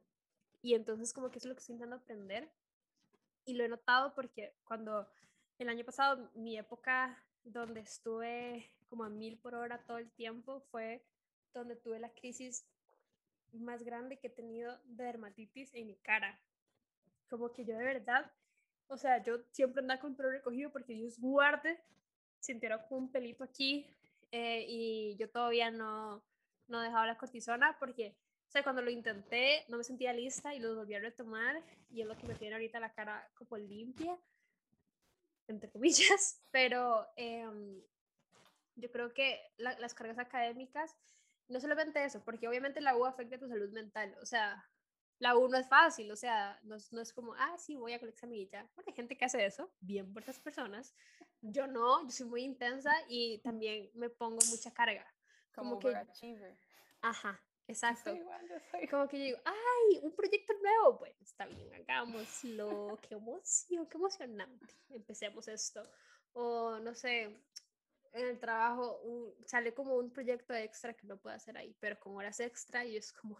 Y 0.62 0.74
entonces 0.74 1.12
como 1.12 1.30
que 1.30 1.38
es 1.38 1.44
lo 1.44 1.54
que 1.54 1.60
estoy 1.60 1.74
intentando 1.74 2.02
aprender. 2.02 2.50
Y 3.44 3.54
lo 3.54 3.64
he 3.64 3.68
notado 3.68 4.14
porque 4.14 4.54
cuando 4.64 5.08
el 5.58 5.68
año 5.68 5.84
pasado, 5.84 6.30
mi 6.34 6.58
época 6.58 7.24
donde 7.44 7.80
estuve 7.80 8.70
como 8.88 9.04
a 9.04 9.08
mil 9.08 9.38
por 9.38 9.54
hora 9.54 9.84
todo 9.84 9.98
el 9.98 10.10
tiempo, 10.10 10.60
fue 10.70 11.04
donde 11.54 11.76
tuve 11.76 11.98
la 11.98 12.10
crisis 12.10 12.66
más 13.52 13.82
grande 13.82 14.18
que 14.18 14.28
he 14.28 14.30
tenido 14.30 14.78
de 14.84 15.04
dermatitis 15.04 15.74
en 15.74 15.86
mi 15.86 15.96
cara. 15.96 16.40
Como 17.28 17.52
que 17.52 17.64
yo 17.64 17.76
de 17.76 17.84
verdad, 17.84 18.30
o 18.88 18.96
sea, 18.96 19.22
yo 19.22 19.38
siempre 19.50 19.80
andaba 19.80 20.00
con 20.00 20.10
el 20.10 20.16
pelo 20.16 20.30
recogido 20.30 20.70
porque 20.70 20.94
Dios 20.94 21.18
guarde 21.18 21.80
sintieron 22.40 22.80
un 22.90 23.10
pelito 23.10 23.44
aquí 23.44 23.86
eh, 24.30 24.64
y 24.68 25.16
yo 25.16 25.28
todavía 25.30 25.70
no, 25.70 26.22
no 26.68 26.80
dejaba 26.80 27.06
la 27.06 27.18
cortisona 27.18 27.76
porque, 27.78 28.16
o 28.48 28.50
sea, 28.50 28.62
cuando 28.62 28.80
lo 28.80 28.90
intenté 28.90 29.66
no 29.68 29.76
me 29.76 29.84
sentía 29.84 30.14
lista 30.14 30.54
y 30.54 30.58
lo 30.58 30.74
volví 30.74 30.94
a 30.94 31.00
retomar 31.00 31.62
y 31.90 32.00
es 32.00 32.06
lo 32.06 32.16
que 32.16 32.26
me 32.26 32.34
tiene 32.34 32.54
ahorita 32.54 32.80
la 32.80 32.94
cara 32.94 33.30
como 33.34 33.58
limpia, 33.58 34.18
entre 35.48 35.70
comillas, 35.70 36.42
pero 36.50 37.06
em, 37.16 37.82
yo 38.76 38.90
creo 38.90 39.12
que 39.12 39.38
las 39.58 39.92
cargas 39.92 40.18
académicas, 40.18 40.96
no 41.48 41.60
solamente 41.60 42.02
eso, 42.02 42.24
porque 42.24 42.48
obviamente 42.48 42.80
la 42.80 42.96
U 42.96 43.04
afecta 43.04 43.36
a 43.36 43.38
tu 43.38 43.48
salud 43.48 43.70
mental, 43.70 44.16
o 44.22 44.24
sea, 44.24 44.66
la 45.18 45.36
U 45.36 45.48
no 45.48 45.58
es 45.58 45.68
fácil, 45.68 46.10
o 46.10 46.16
sea, 46.16 46.58
no 46.62 46.76
es, 46.76 46.90
no 46.90 47.02
es 47.02 47.12
como, 47.12 47.34
ah, 47.34 47.54
sí, 47.58 47.76
voy 47.76 47.92
a 47.92 48.00
con 48.00 48.10
ya. 48.10 48.62
Bueno, 48.74 48.84
hay 48.86 48.94
gente 48.94 49.18
que 49.18 49.24
hace 49.26 49.44
eso, 49.44 49.70
bien 49.80 50.12
por 50.12 50.22
esas 50.22 50.38
personas. 50.38 50.94
Yo 51.42 51.66
no, 51.66 52.04
yo 52.04 52.10
soy 52.10 52.26
muy 52.28 52.44
intensa 52.44 52.92
y 53.08 53.40
también 53.40 53.90
me 53.94 54.08
pongo 54.08 54.38
mucha 54.48 54.72
carga. 54.72 55.04
Como, 55.54 55.78
que... 55.80 55.94
Achiever. 55.94 56.56
Ajá, 57.00 57.42
exacto. 57.68 58.16
Como 58.90 59.08
que 59.08 59.18
yo 59.18 59.24
digo, 59.24 59.38
ay, 59.44 60.00
un 60.02 60.14
proyecto 60.14 60.52
nuevo. 60.60 60.98
Bueno, 60.98 61.16
está 61.20 61.46
bien, 61.46 61.72
hagámoslo. 61.74 62.98
qué 63.00 63.14
emoción, 63.14 63.86
qué 63.86 63.96
emocionante. 63.96 64.74
Empecemos 64.90 65.46
esto. 65.48 65.82
O 66.32 66.78
no 66.80 66.94
sé, 66.94 67.38
en 68.12 68.26
el 68.26 68.38
trabajo 68.38 69.00
sale 69.46 69.74
como 69.74 69.96
un 69.96 70.10
proyecto 70.10 70.54
extra 70.54 70.94
que 70.94 71.06
no 71.06 71.16
puedo 71.18 71.36
hacer 71.36 71.56
ahí, 71.56 71.74
pero 71.80 71.98
con 71.98 72.16
horas 72.16 72.40
extra 72.40 72.84
y 72.84 72.96
es 72.96 73.12
como, 73.12 73.38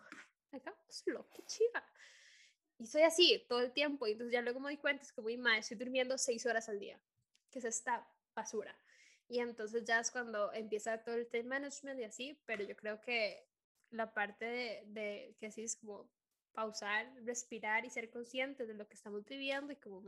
hagámoslo, 0.53 1.29
qué 1.31 1.43
chiva. 1.45 1.85
Y 2.79 2.87
soy 2.87 3.03
así 3.03 3.45
todo 3.49 3.61
el 3.61 3.73
tiempo 3.73 4.07
y 4.07 4.13
entonces 4.13 4.33
ya 4.33 4.43
luego 4.43 4.61
me 4.61 4.69
doy 4.69 4.77
cuenta 4.77 5.03
es 5.03 5.13
que 5.13 5.21
muy 5.21 5.37
mal, 5.37 5.59
estoy 5.59 5.77
durmiendo 5.77 6.17
seis 6.17 6.47
horas 6.47 6.69
al 6.69 6.79
día, 6.79 7.01
que 7.51 7.59
es 7.59 7.65
esta 7.65 8.09
basura. 8.35 8.79
Y 9.29 9.41
entonces 9.41 9.85
ya 9.85 10.01
es 10.01 10.11
cuando 10.11 10.53
empieza 10.53 11.03
todo 11.03 11.17
el 11.17 11.29
time 11.29 11.45
management 11.45 12.01
y 12.01 12.05
así, 12.05 12.43
pero 12.47 12.65
yo 12.65 12.77
creo 12.77 13.01
que 13.01 13.47
la 13.91 14.13
parte 14.13 14.45
de, 14.45 14.85
de 14.87 15.37
que 15.39 15.47
así 15.47 15.63
es 15.63 15.77
como 15.77 16.11
pausar, 16.53 17.07
respirar 17.25 17.85
y 17.85 17.91
ser 17.91 18.11
conscientes 18.11 18.67
de 18.67 18.75
lo 18.75 18.87
que 18.89 18.95
estamos 18.95 19.25
viviendo 19.25 19.73
y 19.73 19.77
como 19.77 20.03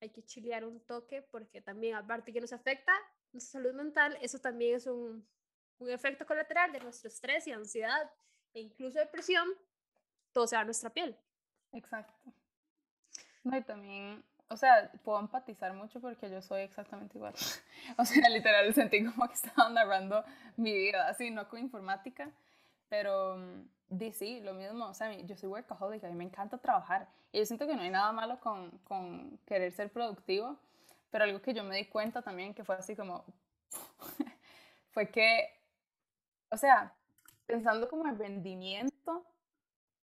hay 0.00 0.10
que 0.10 0.22
chilear 0.24 0.64
un 0.64 0.80
toque 0.80 1.22
porque 1.22 1.60
también 1.60 1.94
aparte 1.94 2.32
que 2.32 2.40
nos 2.40 2.52
afecta 2.52 2.92
nuestra 3.32 3.60
salud 3.60 3.74
mental, 3.74 4.16
eso 4.22 4.38
también 4.38 4.76
es 4.76 4.86
un, 4.86 5.26
un 5.78 5.90
efecto 5.90 6.26
colateral 6.26 6.72
de 6.72 6.80
nuestro 6.80 7.08
estrés 7.08 7.46
y 7.46 7.52
ansiedad 7.52 8.10
e 8.54 8.60
incluso 8.60 8.98
depresión, 8.98 9.48
todo 10.32 10.46
se 10.46 10.56
va 10.56 10.62
a 10.62 10.64
nuestra 10.64 10.90
piel. 10.90 11.16
Exacto. 11.72 12.14
No, 13.44 13.56
y 13.56 13.62
también 13.62 14.24
o 14.50 14.56
sea, 14.56 14.90
puedo 15.04 15.20
empatizar 15.20 15.72
mucho 15.74 16.00
porque 16.00 16.28
yo 16.28 16.42
soy 16.42 16.62
exactamente 16.62 17.16
igual. 17.16 17.34
o 17.98 18.04
sea, 18.04 18.28
literal 18.28 18.74
sentí 18.74 19.04
como 19.04 19.28
que 19.28 19.34
estaba 19.34 19.70
narrando 19.70 20.24
mi 20.56 20.74
vida, 20.74 21.08
así, 21.08 21.30
no 21.30 21.48
con 21.48 21.60
informática, 21.60 22.30
pero 22.90 23.38
mm, 23.38 24.10
sí, 24.12 24.40
lo 24.40 24.52
mismo, 24.52 24.86
o 24.86 24.94
sea, 24.94 25.10
yo 25.14 25.36
soy 25.36 25.48
workaholic, 25.48 26.04
a 26.04 26.08
mí 26.08 26.14
me 26.14 26.24
encanta 26.24 26.58
trabajar 26.58 27.08
y 27.32 27.38
yo 27.38 27.46
siento 27.46 27.66
que 27.66 27.74
no 27.74 27.82
hay 27.82 27.90
nada 27.90 28.12
malo 28.12 28.38
con, 28.40 28.70
con 28.80 29.38
querer 29.46 29.72
ser 29.72 29.90
productivo, 29.90 30.58
pero 31.10 31.24
algo 31.24 31.40
que 31.40 31.54
yo 31.54 31.64
me 31.64 31.76
di 31.76 31.86
cuenta 31.86 32.20
también 32.20 32.52
que 32.52 32.64
fue 32.64 32.74
así 32.74 32.94
como, 32.94 33.24
fue 34.90 35.08
que, 35.10 35.48
o 36.50 36.56
sea, 36.56 36.92
pensando 37.46 37.88
como 37.88 38.06
en 38.06 38.18
rendimiento, 38.18 39.24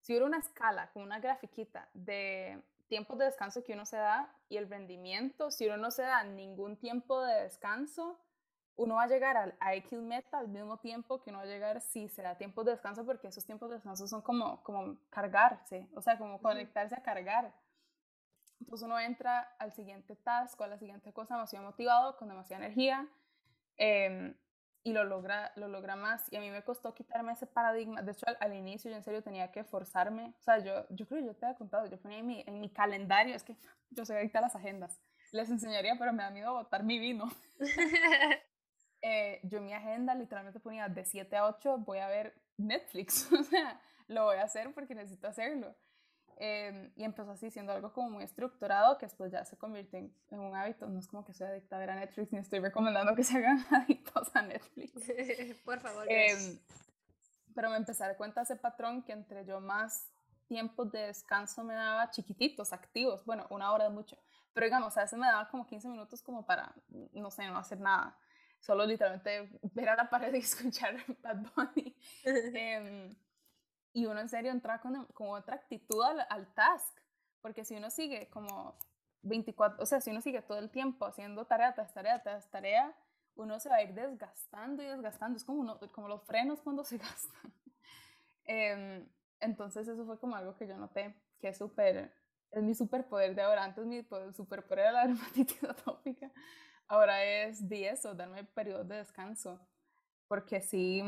si 0.01 0.13
hubiera 0.13 0.25
una 0.25 0.39
escala, 0.39 0.89
como 0.93 1.05
una 1.05 1.19
grafiquita 1.19 1.89
de 1.93 2.61
tiempos 2.87 3.17
de 3.17 3.25
descanso 3.25 3.63
que 3.63 3.73
uno 3.73 3.85
se 3.85 3.97
da 3.97 4.33
y 4.47 4.55
el 4.55 4.69
rendimiento, 4.69 5.51
si 5.51 5.65
uno 5.67 5.75
no 5.75 5.91
se 5.91 6.03
da 6.03 6.23
ningún 6.23 6.77
tiempo 6.77 7.21
de 7.21 7.43
descanso, 7.43 8.17
uno 8.77 8.95
va 8.95 9.03
a 9.03 9.07
llegar 9.07 9.35
al, 9.37 9.55
a 9.59 9.75
X 9.75 9.99
meta 9.99 10.39
al 10.39 10.47
mismo 10.47 10.77
tiempo 10.77 11.21
que 11.21 11.31
uno 11.31 11.39
va 11.39 11.45
a 11.45 11.47
llegar 11.47 11.81
si 11.81 12.07
se 12.07 12.21
da 12.21 12.37
tiempos 12.37 12.65
de 12.65 12.71
descanso, 12.71 13.05
porque 13.05 13.27
esos 13.27 13.45
tiempos 13.45 13.69
de 13.69 13.75
descanso 13.75 14.07
son 14.07 14.21
como, 14.21 14.63
como 14.63 14.97
cargarse, 15.09 15.87
o 15.95 16.01
sea, 16.01 16.17
como 16.17 16.39
conectarse 16.39 16.95
a 16.95 17.01
cargar. 17.01 17.53
Entonces 18.59 18.85
uno 18.85 18.99
entra 18.99 19.55
al 19.59 19.73
siguiente 19.73 20.15
task 20.15 20.59
o 20.61 20.63
a 20.63 20.67
la 20.67 20.77
siguiente 20.77 21.11
cosa 21.11 21.35
demasiado 21.35 21.65
motivado, 21.65 22.17
con 22.17 22.29
demasiada 22.29 22.65
energía. 22.65 23.07
Eh, 23.77 24.35
y 24.87 24.93
lo 24.93 25.03
logra, 25.03 25.51
lo 25.57 25.67
logra 25.67 25.97
más. 25.97 26.31
Y 26.31 26.37
a 26.37 26.39
mí 26.39 26.49
me 26.49 26.63
costó 26.63 26.93
quitarme 26.93 27.33
ese 27.33 27.45
paradigma. 27.45 28.01
De 28.01 28.13
hecho, 28.13 28.25
al, 28.39 28.53
inicio 28.53 28.89
yo 28.89 28.95
en 28.95 29.03
serio 29.03 29.21
tenía 29.21 29.51
que 29.51 29.65
forzarme. 29.65 30.33
O 30.39 30.41
sea, 30.41 30.59
yo, 30.59 30.87
yo 30.89 31.05
creo 31.05 31.19
que 31.21 31.27
yo 31.27 31.35
te 31.35 31.45
había 31.45 31.57
contado, 31.57 31.87
yo 31.87 31.99
ponía 31.99 32.19
en 32.19 32.27
mi, 32.27 32.43
en 32.47 32.61
mi 32.61 32.69
calendario, 32.69 33.35
es 33.35 33.43
que 33.43 33.57
yo 33.89 34.05
soy 34.05 34.15
adicta 34.15 34.39
a 34.39 34.43
las 34.43 34.55
agendas. 34.55 35.01
Les 35.33 35.49
enseñaría, 35.49 35.95
pero 35.99 36.13
me 36.13 36.23
da 36.23 36.29
miedo 36.29 36.53
botar 36.53 36.83
mi 36.83 36.99
vino. 36.99 37.29
eh, 39.09 39.39
yo 39.43 39.59
en 39.59 39.65
mi 39.65 39.73
agenda 39.73 40.13
literalmente 40.15 40.59
ponía 40.59 40.89
de 40.89 41.05
7 41.05 41.33
a 41.37 41.45
8 41.45 41.77
voy 41.77 41.99
a 41.99 42.07
ver 42.07 42.35
Netflix. 42.57 43.31
o 43.31 43.43
sea, 43.43 43.79
lo 44.07 44.25
voy 44.25 44.37
a 44.37 44.43
hacer 44.43 44.73
porque 44.73 44.95
necesito 44.95 45.27
hacerlo. 45.27 45.73
Em, 46.39 46.91
y 46.95 47.03
empezó 47.03 47.31
así 47.31 47.49
siendo 47.49 47.71
algo 47.71 47.93
como 47.93 48.11
muy 48.11 48.23
estructurado 48.23 48.97
que 48.99 49.07
después 49.07 49.31
ya 49.31 49.43
se 49.45 49.57
convierte 49.57 50.11
en, 50.29 50.39
un 50.39 50.55
hábito. 50.55 50.87
No 50.87 50.99
es 50.99 51.07
como 51.07 51.23
que 51.23 51.33
soy 51.33 51.47
adicta 51.47 51.77
a 51.77 51.79
ver 51.79 51.89
a 51.89 51.95
Netflix 51.95 52.33
ni 52.33 52.39
estoy 52.39 52.59
recomendando 52.59 53.15
que 53.15 53.23
se 53.23 53.37
hagan 53.37 53.65
adictos 53.71 54.35
a 54.35 54.41
Netflix. 54.41 54.91
Por 55.65 55.79
favor. 55.79 56.05
Eh, 56.09 56.59
pero 57.55 57.69
me 57.69 57.77
empecé 57.77 58.03
a 58.03 58.07
dar 58.07 58.17
cuenta 58.17 58.41
de 58.41 58.43
ese 58.43 58.55
patrón 58.57 59.03
que 59.03 59.13
entre 59.13 59.45
yo 59.45 59.61
más 59.61 60.11
tiempos 60.47 60.91
de 60.91 61.07
descanso 61.07 61.63
me 61.63 61.73
daba 61.73 62.09
chiquititos, 62.11 62.73
activos, 62.73 63.25
bueno, 63.25 63.47
una 63.49 63.71
hora 63.71 63.87
es 63.87 63.91
mucho, 63.91 64.17
pero 64.53 64.65
digamos, 64.65 64.95
a 64.97 65.01
veces 65.01 65.19
me 65.19 65.27
daba 65.27 65.49
como 65.49 65.65
15 65.65 65.89
minutos 65.89 66.21
como 66.21 66.45
para, 66.45 66.73
no 67.13 67.31
sé, 67.31 67.47
no 67.49 67.57
hacer 67.57 67.79
nada, 67.79 68.17
solo 68.67 68.85
literalmente 68.85 69.49
ver 69.73 69.89
a 69.89 69.95
la 69.95 70.09
pared 70.09 70.33
y 70.33 70.37
escuchar 70.49 70.97
Bad 71.23 71.45
Bunny. 71.55 71.95
eh, 72.25 73.15
y 73.93 74.05
uno 74.05 74.19
en 74.19 74.29
serio 74.29 74.51
entra 74.51 74.79
con, 74.79 75.05
con 75.05 75.29
otra 75.29 75.55
actitud 75.55 76.03
al, 76.03 76.19
al, 76.29 76.53
task, 76.53 76.99
porque 77.41 77.65
si 77.65 77.75
uno 77.75 77.89
sigue 77.89 78.29
como 78.29 78.77
24, 79.23 79.81
o 79.81 79.85
sea, 79.85 80.01
si 80.01 80.11
uno 80.11 80.21
sigue 80.21 80.41
todo 80.41 80.59
el 80.59 80.69
tiempo 80.69 81.05
haciendo 81.05 81.45
tarea 81.45 81.73
tras 81.73 81.93
tarea 81.93 82.21
tras 82.21 82.51
tarea, 82.51 82.95
uno 83.35 83.59
se 83.59 83.69
va 83.69 83.77
a 83.77 83.83
ir 83.83 83.93
desgastando 83.93 84.83
y 84.83 84.87
desgastando, 84.87 85.37
es 85.37 85.43
como, 85.43 85.61
uno, 85.61 85.79
como 85.93 86.09
los 86.09 86.23
frenos 86.25 86.61
cuando 86.61 86.83
se 86.83 86.97
gastan. 86.97 87.53
eh, 88.45 89.07
entonces 89.39 89.87
eso 89.87 90.05
fue 90.05 90.19
como 90.19 90.35
algo 90.35 90.55
que 90.55 90.67
yo 90.67 90.77
noté, 90.77 91.15
que 91.39 91.47
es 91.49 91.57
súper, 91.57 92.13
es 92.51 92.63
mi 92.63 92.75
superpoder 92.75 93.33
de 93.33 93.41
ahora, 93.41 93.63
antes 93.63 93.85
mi 93.85 94.03
superpoder 94.33 94.79
era 94.79 94.91
la 94.91 95.07
dermatitis 95.07 95.63
atópica, 95.63 96.31
ahora 96.87 97.23
es 97.23 97.67
de 97.67 97.89
eso, 97.89 98.13
darme 98.13 98.43
periodos 98.43 98.87
de 98.87 98.97
descanso, 98.97 99.59
porque 100.27 100.61
sí, 100.61 101.01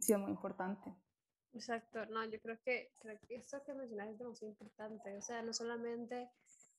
sí 0.00 0.12
es 0.12 0.18
muy 0.18 0.30
importante. 0.30 0.94
Exacto, 1.52 2.04
no, 2.06 2.24
yo 2.24 2.40
creo 2.40 2.60
que, 2.62 2.92
creo 3.00 3.18
que 3.20 3.36
esto 3.36 3.62
que 3.64 3.72
mencionas 3.72 4.10
es 4.10 4.18
demasiado 4.18 4.50
importante, 4.52 5.16
o 5.16 5.22
sea, 5.22 5.42
no 5.42 5.52
solamente 5.52 6.30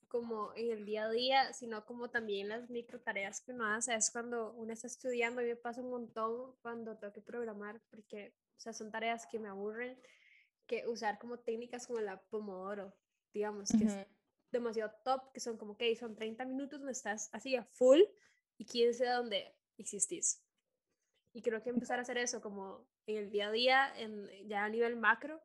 como 0.08 0.53
en 0.55 0.72
el 0.72 0.86
día 0.86 1.05
a 1.05 1.10
día, 1.10 1.53
sino 1.53 1.86
como 1.86 2.10
también 2.10 2.49
las 2.49 2.70
micro 2.70 3.01
tareas 3.01 3.41
que 3.41 3.51
uno 3.51 3.66
hace, 3.66 3.93
es 3.95 4.12
cuando 4.12 4.53
uno 4.53 4.72
está 4.72 4.88
estudiando, 4.88 5.41
a 5.41 5.43
mí 5.43 5.49
me 5.49 5.55
pasa 5.55 5.82
un 5.82 5.89
montón 5.89 6.55
cuando 6.62 6.97
tengo 6.97 7.14
que 7.14 7.22
programar, 7.22 7.82
porque, 7.89 8.34
o 8.55 8.60
sea, 8.60 8.72
son 8.72 8.91
tareas 8.91 9.26
que 9.28 9.39
me 9.39 9.49
aburren, 9.49 9.99
que 10.66 10.88
usar 10.88 11.18
como 11.18 11.39
técnicas 11.39 11.88
como 11.88 11.99
la 11.99 12.22
Pomodoro, 12.22 12.93
digamos, 13.34 13.70
que 13.70 13.86
es 13.86 14.08
demasiado 14.52 14.91
top, 15.04 15.32
que 15.34 15.39
son 15.39 15.58
como 15.58 15.78
que 15.78 15.95
son 15.95 16.16
30 16.16 16.45
minutos 16.45 16.80
donde 16.80 16.93
estás 16.93 17.30
así 17.34 17.56
a 17.56 17.64
full 17.64 18.02
y 18.58 18.66
quién 18.66 18.93
sabe 18.93 19.12
dónde 19.12 19.56
existís. 19.78 20.43
Y 21.34 21.41
creo 21.41 21.62
que 21.62 21.70
empezar 21.70 22.00
a 22.00 22.02
hacer 22.02 22.18
eso 22.18 22.41
como 22.41 22.88
en 23.06 23.18
el 23.18 23.30
día 23.30 23.48
a 23.48 23.52
día, 23.52 23.93
en, 23.98 24.28
ya 24.48 24.66
a 24.66 24.70
nivel 24.70 24.95
macro, 24.95 25.41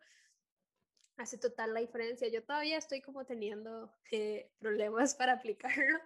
hace 1.16 1.38
total 1.38 1.74
la 1.74 1.80
diferencia. 1.80 2.28
Yo 2.28 2.42
todavía 2.44 2.78
estoy 2.78 3.00
como 3.00 3.24
teniendo 3.24 3.94
eh, 4.10 4.50
problemas 4.58 5.14
para 5.16 5.34
aplicarlo 5.34 5.98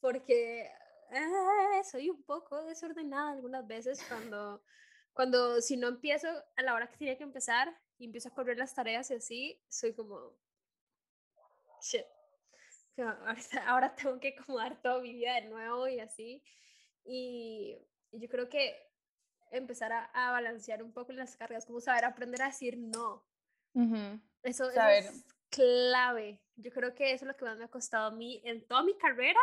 porque 0.00 0.70
ah, 1.12 1.82
soy 1.90 2.10
un 2.10 2.22
poco 2.24 2.62
desordenada 2.64 3.32
algunas 3.32 3.66
veces 3.66 4.02
cuando, 4.08 4.62
cuando 5.12 5.60
si 5.60 5.76
no 5.76 5.88
empiezo 5.88 6.28
a 6.56 6.62
la 6.62 6.74
hora 6.74 6.88
que 6.88 6.96
tenía 6.96 7.16
que 7.16 7.22
empezar 7.22 7.72
y 7.98 8.06
empiezo 8.06 8.28
a 8.28 8.34
correr 8.34 8.58
las 8.58 8.74
tareas 8.74 9.10
y 9.10 9.14
así, 9.14 9.62
soy 9.68 9.94
como, 9.94 10.36
shit. 11.80 12.04
Ahora, 13.66 13.94
tengo 13.94 14.18
que 14.20 14.36
acomodar 14.38 14.80
toda 14.80 15.00
mi 15.00 15.12
vida 15.12 15.34
de 15.34 15.48
nuevo 15.48 15.88
y 15.88 16.00
así. 16.00 16.42
Y, 17.04 17.78
yo 18.12 18.28
creo 18.28 18.48
que 18.48 18.76
empezar 19.50 19.92
a, 19.92 20.30
balancear 20.30 20.82
un 20.82 20.92
poco 20.92 21.12
las 21.12 21.36
cargas, 21.36 21.64
como 21.66 21.80
saber 21.80 22.04
aprender 22.04 22.42
a 22.42 22.46
decir 22.46 22.76
no. 22.78 23.26
eso, 24.42 24.70
es 24.70 25.24
clave. 25.48 26.42
Yo 26.56 26.70
creo 26.72 26.94
que 26.94 27.12
eso 27.12 27.24
es 27.24 27.28
lo 27.28 27.36
que 27.36 27.44
más 27.44 27.56
me 27.56 27.64
ha 27.64 27.68
costado 27.68 28.08
a 28.08 28.10
mí 28.10 28.42
en 28.44 28.66
toda 28.66 28.82
mi 28.82 28.96
carrera. 28.98 29.40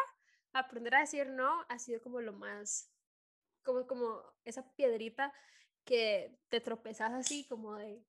Aprender 0.53 0.95
a 0.95 1.01
decir 1.01 1.29
no 1.29 1.65
ha 1.67 1.79
sido 1.79 2.01
como 2.01 2.21
lo 2.21 2.33
más, 2.33 2.91
como, 3.63 3.87
como 3.87 4.23
esa 4.45 4.67
piedrita 4.75 5.33
que 5.83 6.39
te 6.49 6.59
tropezas 6.59 7.11
así 7.11 7.47
como 7.47 7.75
de, 7.75 8.03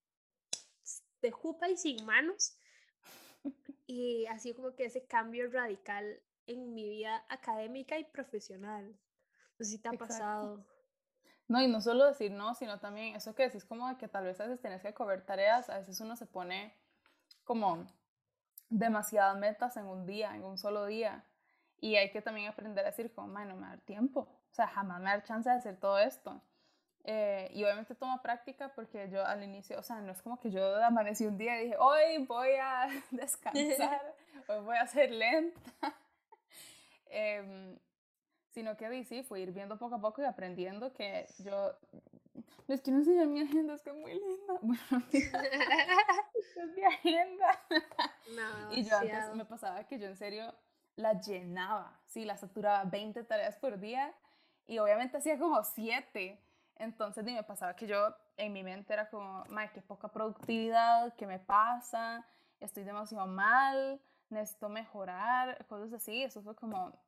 de 1.23 1.31
jupa 1.31 1.69
y 1.69 1.77
sin 1.77 2.05
manos. 2.05 2.60
Y 3.87 4.27
así 4.27 4.55
como 4.55 4.75
que 4.75 4.85
ese 4.85 5.05
cambio 5.05 5.51
radical 5.51 6.21
en 6.47 6.75
mi 6.75 6.89
vida 6.89 7.25
académica 7.29 7.99
y 7.99 8.05
profesional. 8.05 8.97
No 9.59 9.65
sé 9.65 9.73
si 9.73 9.79
te 9.79 9.89
ha 9.89 9.93
pasado. 9.93 10.65
No, 11.49 11.61
y 11.61 11.67
no 11.67 11.81
solo 11.81 12.07
decir 12.07 12.31
no, 12.31 12.55
sino 12.55 12.79
también 12.79 13.17
eso 13.17 13.35
que 13.35 13.43
decís 13.45 13.65
como 13.65 13.89
de 13.89 13.97
que 13.97 14.07
tal 14.07 14.25
vez 14.25 14.41
a 14.41 14.45
veces 14.45 14.61
tienes 14.61 14.83
que 14.83 14.95
cubrir 14.95 15.27
tareas, 15.27 15.69
a 15.69 15.81
veces 15.81 16.01
uno 16.01 16.15
se 16.15 16.27
pone 16.27 16.77
como 17.43 17.87
demasiadas 18.69 19.37
metas 19.37 19.77
en 19.77 19.87
un 19.87 20.07
día, 20.07 20.37
en 20.37 20.45
un 20.45 20.57
solo 20.57 20.87
día. 20.87 21.25
Y 21.81 21.97
hay 21.97 22.13
que 22.13 22.23
también 22.23 22.49
aprender 22.49 22.85
a 22.85 22.91
decir 22.91 23.13
como, 23.13 23.27
no 23.45 23.57
me 23.57 23.67
da 23.67 23.79
tiempo. 23.79 24.21
O 24.21 24.55
sea, 24.55 24.69
jamás 24.69 25.01
me 25.01 25.11
da 25.11 25.23
chance 25.25 25.51
de 25.51 25.57
hacer 25.57 25.81
todo 25.81 25.99
esto. 25.99 26.41
Eh, 27.05 27.51
y 27.55 27.65
obviamente 27.65 27.95
toma 27.95 28.21
práctica 28.21 28.73
porque 28.75 29.09
yo 29.09 29.25
al 29.25 29.43
inicio, 29.43 29.79
o 29.79 29.83
sea, 29.83 30.01
no 30.01 30.13
es 30.13 30.21
como 30.21 30.39
que 30.39 30.51
yo 30.51 30.77
amanecí 30.85 31.27
un 31.27 31.39
día 31.39 31.61
y 31.61 31.65
dije, 31.65 31.77
hoy 31.79 32.25
voy 32.27 32.51
a 32.61 32.89
descansar, 33.11 34.15
hoy 34.49 34.61
voy 34.61 34.77
a 34.77 34.87
ser 34.87 35.11
lenta. 35.11 35.61
eh, 37.07 37.79
sino 38.51 38.77
que 38.77 39.05
sí, 39.05 39.23
fui 39.23 39.41
ir 39.43 39.53
viendo 39.53 39.79
poco 39.79 39.95
a 39.95 40.01
poco 40.01 40.23
y 40.23 40.25
aprendiendo 40.25 40.93
que 40.93 41.27
yo 41.39 41.75
les 42.67 42.81
quiero 42.81 42.99
enseñar 42.99 43.27
mi 43.27 43.41
agenda, 43.41 43.75
es 43.75 43.83
que 43.83 43.91
es 43.91 43.97
muy 43.97 44.13
linda. 44.13 44.55
Bueno, 44.61 45.07
es 45.13 46.77
mi 46.77 46.85
agenda. 46.85 47.65
No, 48.35 48.75
y 48.75 48.85
yo 48.85 48.97
antes 48.97 49.35
me 49.35 49.45
pasaba 49.45 49.85
que 49.85 49.99
yo 49.99 50.07
en 50.07 50.17
serio 50.17 50.55
la 50.97 51.21
llenaba, 51.21 51.99
sí, 52.07 52.25
la 52.25 52.37
saturaba 52.37 52.85
20 52.85 53.25
tareas 53.25 53.57
por 53.57 53.79
día 53.79 54.15
y 54.67 54.79
obviamente 54.79 55.17
hacía 55.17 55.39
como 55.39 55.63
siete. 55.65 56.41
Entonces 56.81 57.25
me 57.25 57.43
pasaba 57.43 57.77
que 57.77 57.87
yo 57.87 58.17
en 58.39 58.55
mi 58.55 58.63
mente 58.63 58.95
era 58.95 59.11
como, 59.11 59.45
madre, 59.51 59.71
qué 59.75 59.83
poca 59.83 60.09
productividad, 60.09 61.15
qué 61.17 61.27
me 61.27 61.39
pasa, 61.39 62.27
estoy 62.59 62.85
demasiado 62.85 63.27
mal, 63.27 64.01
necesito 64.31 64.71
mejorar, 64.71 65.67
cosas 65.67 65.93
así. 65.93 66.23
Eso 66.23 66.43
fue 66.43 66.57
como, 66.57 66.99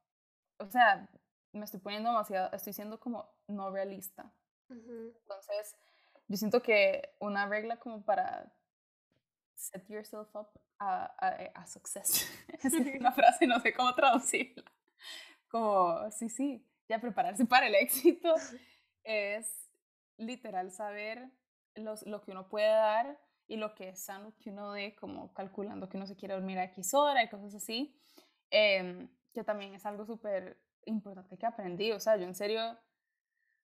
o 0.58 0.66
sea, 0.68 1.08
me 1.52 1.64
estoy 1.64 1.80
poniendo 1.80 2.10
demasiado, 2.10 2.50
estoy 2.52 2.74
siendo 2.74 3.00
como 3.00 3.34
no 3.48 3.70
realista. 3.70 4.30
Entonces, 4.68 5.74
yo 6.28 6.36
siento 6.36 6.62
que 6.62 7.14
una 7.18 7.46
regla 7.46 7.78
como 7.78 8.04
para 8.04 8.52
set 9.54 9.88
yourself 9.88 10.34
up 10.34 10.48
a, 10.80 11.04
a, 11.54 11.66
success, 11.66 12.28
es 12.62 12.74
una 12.74 13.12
frase, 13.12 13.46
no 13.46 13.58
sé 13.60 13.72
cómo 13.72 13.94
traducirla. 13.94 14.70
Como, 15.48 16.10
sí, 16.10 16.28
sí, 16.28 16.66
ya 16.88 17.00
prepararse 17.00 17.46
para 17.46 17.68
el 17.68 17.74
éxito 17.74 18.34
es 19.04 19.61
literal 20.16 20.70
saber 20.70 21.30
los, 21.74 22.06
lo 22.06 22.20
que 22.22 22.32
uno 22.32 22.48
puede 22.48 22.68
dar 22.68 23.18
y 23.46 23.56
lo 23.56 23.74
que 23.74 23.90
es 23.90 24.04
sano 24.04 24.34
que 24.38 24.50
uno 24.50 24.72
dé, 24.72 24.94
como 24.96 25.32
calculando 25.34 25.88
que 25.88 25.96
uno 25.96 26.06
se 26.06 26.16
quiere 26.16 26.34
dormir 26.34 26.58
a 26.58 26.64
X 26.64 26.94
hora 26.94 27.22
y 27.22 27.28
cosas 27.28 27.54
así, 27.54 27.94
em, 28.50 29.08
que 29.32 29.44
también 29.44 29.74
es 29.74 29.84
algo 29.84 30.06
súper 30.06 30.58
importante 30.84 31.36
que 31.36 31.46
aprendí. 31.46 31.92
O 31.92 32.00
sea, 32.00 32.16
yo 32.16 32.24
en 32.24 32.34
serio, 32.34 32.78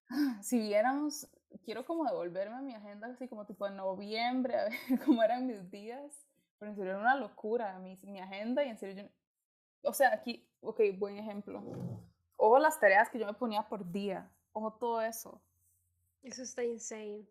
si 0.43 0.59
viéramos, 0.59 1.29
quiero 1.65 1.85
como 1.85 2.05
devolverme 2.05 2.57
a 2.57 2.61
mi 2.61 2.75
agenda 2.75 3.09
así 3.09 3.29
como 3.29 3.47
tipo 3.47 3.67
en 3.67 3.77
noviembre, 3.77 4.59
a 4.59 4.65
ver 4.65 4.73
cómo 5.05 5.23
eran 5.23 5.47
mis 5.47 5.71
días, 5.71 6.27
pero 6.59 6.71
en 6.71 6.77
serio 6.77 6.93
era 6.93 7.01
una 7.01 7.17
locura 7.17 7.79
mi, 7.79 7.97
mi 8.05 8.21
agenda 8.21 8.65
y 8.65 8.69
en 8.69 8.79
serio 8.79 9.05
yo, 9.05 9.09
o 9.89 9.93
sea, 9.93 10.13
aquí, 10.13 10.49
ok, 10.61 10.81
buen 10.99 11.17
ejemplo. 11.19 11.63
Ojo 12.37 12.59
las 12.59 12.79
tareas 12.79 13.09
que 13.11 13.19
yo 13.19 13.27
me 13.27 13.35
ponía 13.35 13.69
por 13.69 13.91
día, 13.91 14.31
ojo 14.53 14.75
todo 14.75 15.01
eso. 15.01 15.43
Eso 16.23 16.43
está 16.43 16.65
insane 16.65 17.27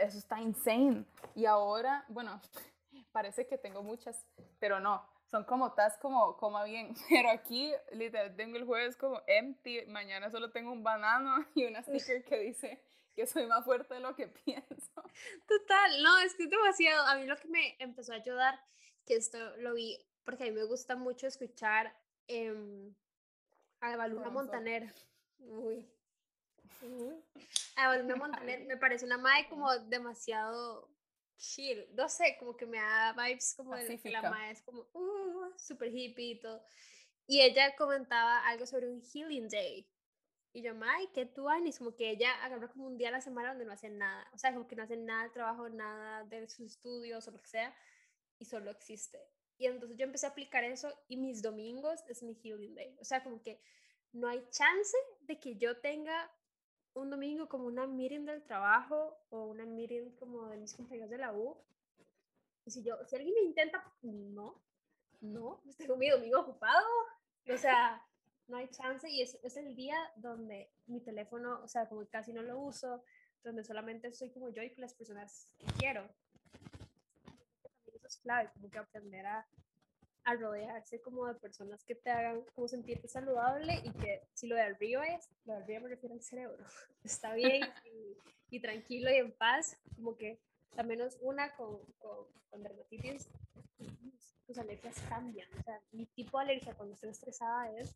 eso 0.00 0.18
está 0.18 0.40
insane. 0.40 1.04
Y 1.34 1.44
ahora, 1.44 2.04
bueno, 2.08 2.40
parece 3.12 3.46
que 3.46 3.58
tengo 3.58 3.82
muchas, 3.82 4.26
pero 4.58 4.80
no, 4.80 5.06
son 5.26 5.44
como 5.44 5.72
tas 5.74 5.96
como 5.98 6.36
coma 6.36 6.64
bien. 6.64 6.94
Pero 7.08 7.30
aquí, 7.30 7.72
literal, 7.92 8.34
tengo 8.34 8.56
el 8.56 8.64
jueves 8.64 8.96
como 8.96 9.20
empty, 9.26 9.86
mañana 9.86 10.30
solo 10.30 10.50
tengo 10.50 10.72
un 10.72 10.82
banano 10.82 11.46
y 11.54 11.66
una 11.66 11.82
sticker 11.82 12.24
que 12.24 12.38
dice 12.38 12.82
que 13.14 13.26
soy 13.26 13.46
más 13.46 13.64
fuerte 13.64 13.94
de 13.94 14.00
lo 14.00 14.14
que 14.14 14.28
pienso. 14.28 15.02
Total, 15.46 16.02
no, 16.02 16.18
es 16.20 16.34
que 16.34 16.44
es 16.44 16.50
demasiado. 16.50 17.06
A 17.06 17.16
mí 17.16 17.26
lo 17.26 17.36
que 17.36 17.48
me 17.48 17.76
empezó 17.78 18.12
a 18.12 18.16
ayudar, 18.16 18.58
que 19.04 19.16
esto 19.16 19.38
lo 19.58 19.74
vi, 19.74 19.98
porque 20.24 20.44
a 20.44 20.46
mí 20.46 20.52
me 20.52 20.64
gusta 20.64 20.96
mucho 20.96 21.26
escuchar 21.26 21.94
eh, 22.28 22.92
a 23.80 23.96
Baluna 23.96 24.30
Montaner. 24.30 24.94
Uy, 25.38 25.88
a 27.76 27.88
Valuna 27.88 28.16
Montaner 28.16 28.66
me 28.66 28.76
parece 28.76 29.04
una 29.04 29.18
madre 29.18 29.48
como 29.48 29.70
demasiado 29.78 30.88
chill. 31.36 31.86
No 31.94 32.08
sé, 32.08 32.36
como 32.38 32.56
que 32.56 32.66
me 32.66 32.78
da 32.78 33.12
vibes 33.12 33.54
como 33.56 33.74
de 33.74 33.98
que 33.98 34.10
la 34.10 34.22
madre 34.22 34.52
es 34.52 34.62
como 34.62 34.86
uh, 34.92 35.52
super 35.56 35.88
hippie 35.88 36.32
y 36.32 36.40
todo. 36.40 36.62
Y 37.26 37.40
ella 37.40 37.74
comentaba 37.76 38.46
algo 38.48 38.66
sobre 38.66 38.88
un 38.88 39.02
healing 39.02 39.48
day. 39.48 39.88
Y 40.52 40.62
yo, 40.62 40.74
May, 40.74 41.08
¿qué 41.12 41.26
tú 41.26 41.48
haces? 41.48 41.78
Como 41.78 41.94
que 41.94 42.10
ella 42.10 42.32
agarra 42.44 42.68
como 42.68 42.86
un 42.86 42.98
día 42.98 43.08
a 43.08 43.12
la 43.12 43.20
semana 43.20 43.50
donde 43.50 43.64
no 43.64 43.72
hace 43.72 43.88
nada. 43.88 44.28
O 44.32 44.38
sea, 44.38 44.52
como 44.52 44.66
que 44.66 44.74
no 44.74 44.82
hace 44.82 44.96
nada 44.96 45.24
de 45.24 45.30
trabajo, 45.30 45.68
nada 45.68 46.24
de 46.24 46.48
sus 46.48 46.72
estudios 46.72 47.26
o 47.28 47.30
lo 47.30 47.40
que 47.40 47.48
sea. 47.48 47.74
Y 48.38 48.46
solo 48.46 48.70
existe. 48.70 49.20
Y 49.58 49.66
entonces 49.66 49.96
yo 49.96 50.06
empecé 50.06 50.26
a 50.26 50.30
aplicar 50.30 50.64
eso 50.64 50.92
y 51.06 51.18
mis 51.18 51.42
domingos 51.42 52.00
es 52.08 52.22
mi 52.22 52.34
healing 52.34 52.74
day. 52.74 52.96
O 53.00 53.04
sea, 53.04 53.22
como 53.22 53.40
que 53.42 53.60
no 54.12 54.26
hay 54.26 54.44
chance 54.50 54.96
de 55.20 55.38
que 55.38 55.56
yo 55.56 55.78
tenga 55.80 56.30
un 56.94 57.10
domingo 57.10 57.48
como 57.48 57.66
una 57.66 57.86
meeting 57.86 58.24
del 58.24 58.42
trabajo 58.42 59.18
o 59.30 59.46
una 59.46 59.64
meeting 59.64 60.10
como 60.18 60.48
de 60.48 60.56
mis 60.56 60.74
compañeros 60.74 61.10
de 61.10 61.18
la 61.18 61.32
U. 61.32 61.56
Y 62.66 62.70
si 62.70 62.82
yo, 62.82 62.96
si 63.06 63.16
alguien 63.16 63.34
me 63.34 63.42
intenta, 63.42 63.84
no, 64.02 64.60
no, 65.20 65.62
tengo 65.76 65.96
mi 65.96 66.08
domingo 66.08 66.40
ocupado. 66.40 66.86
O 67.48 67.56
sea, 67.56 68.04
no 68.48 68.56
hay 68.56 68.68
chance 68.68 69.08
y 69.08 69.22
es, 69.22 69.38
es 69.42 69.56
el 69.56 69.74
día 69.74 69.96
donde 70.16 70.70
mi 70.86 71.00
teléfono, 71.00 71.60
o 71.62 71.68
sea, 71.68 71.88
como 71.88 72.06
casi 72.06 72.32
no 72.32 72.42
lo 72.42 72.58
uso, 72.58 73.02
donde 73.42 73.64
solamente 73.64 74.12
soy 74.12 74.30
como 74.30 74.50
yo 74.50 74.62
y 74.62 74.70
con 74.70 74.82
las 74.82 74.94
personas 74.94 75.48
que 75.58 75.66
quiero. 75.78 76.08
Eso 77.86 78.06
es 78.06 78.16
clave, 78.18 78.50
como 78.54 78.70
que 78.70 78.78
aprender 78.78 79.26
a 79.26 79.46
a 80.30 80.34
rodearse 80.34 81.00
como 81.00 81.26
de 81.26 81.34
personas 81.34 81.84
que 81.84 81.94
te 81.94 82.10
hagan 82.10 82.42
como 82.54 82.68
sentirte 82.68 83.08
saludable 83.08 83.80
y 83.84 83.90
que 83.92 84.22
si 84.32 84.46
lo 84.46 84.54
de 84.54 84.62
arriba 84.62 85.06
es, 85.06 85.28
lo 85.44 85.54
de 85.54 85.62
arriba 85.62 85.80
me 85.80 85.88
refiero 85.88 86.14
al 86.14 86.22
cerebro, 86.22 86.64
está 87.04 87.34
bien 87.34 87.62
y, 88.50 88.60
tranquilo 88.60 89.10
y 89.10 89.16
en 89.16 89.32
paz, 89.32 89.76
como 89.96 90.16
que 90.16 90.40
al 90.76 90.86
menos 90.86 91.18
una 91.20 91.54
con, 91.56 91.78
con, 91.98 92.26
con 92.48 92.62
dermatitis, 92.62 93.28
tus 94.46 94.58
alergias 94.58 94.96
cambian, 95.08 95.48
o 95.58 95.62
sea, 95.62 95.80
mi 95.92 96.06
tipo 96.06 96.38
de 96.38 96.44
alergia 96.44 96.74
cuando 96.74 96.94
estoy 96.94 97.10
estresada 97.10 97.70
es, 97.78 97.94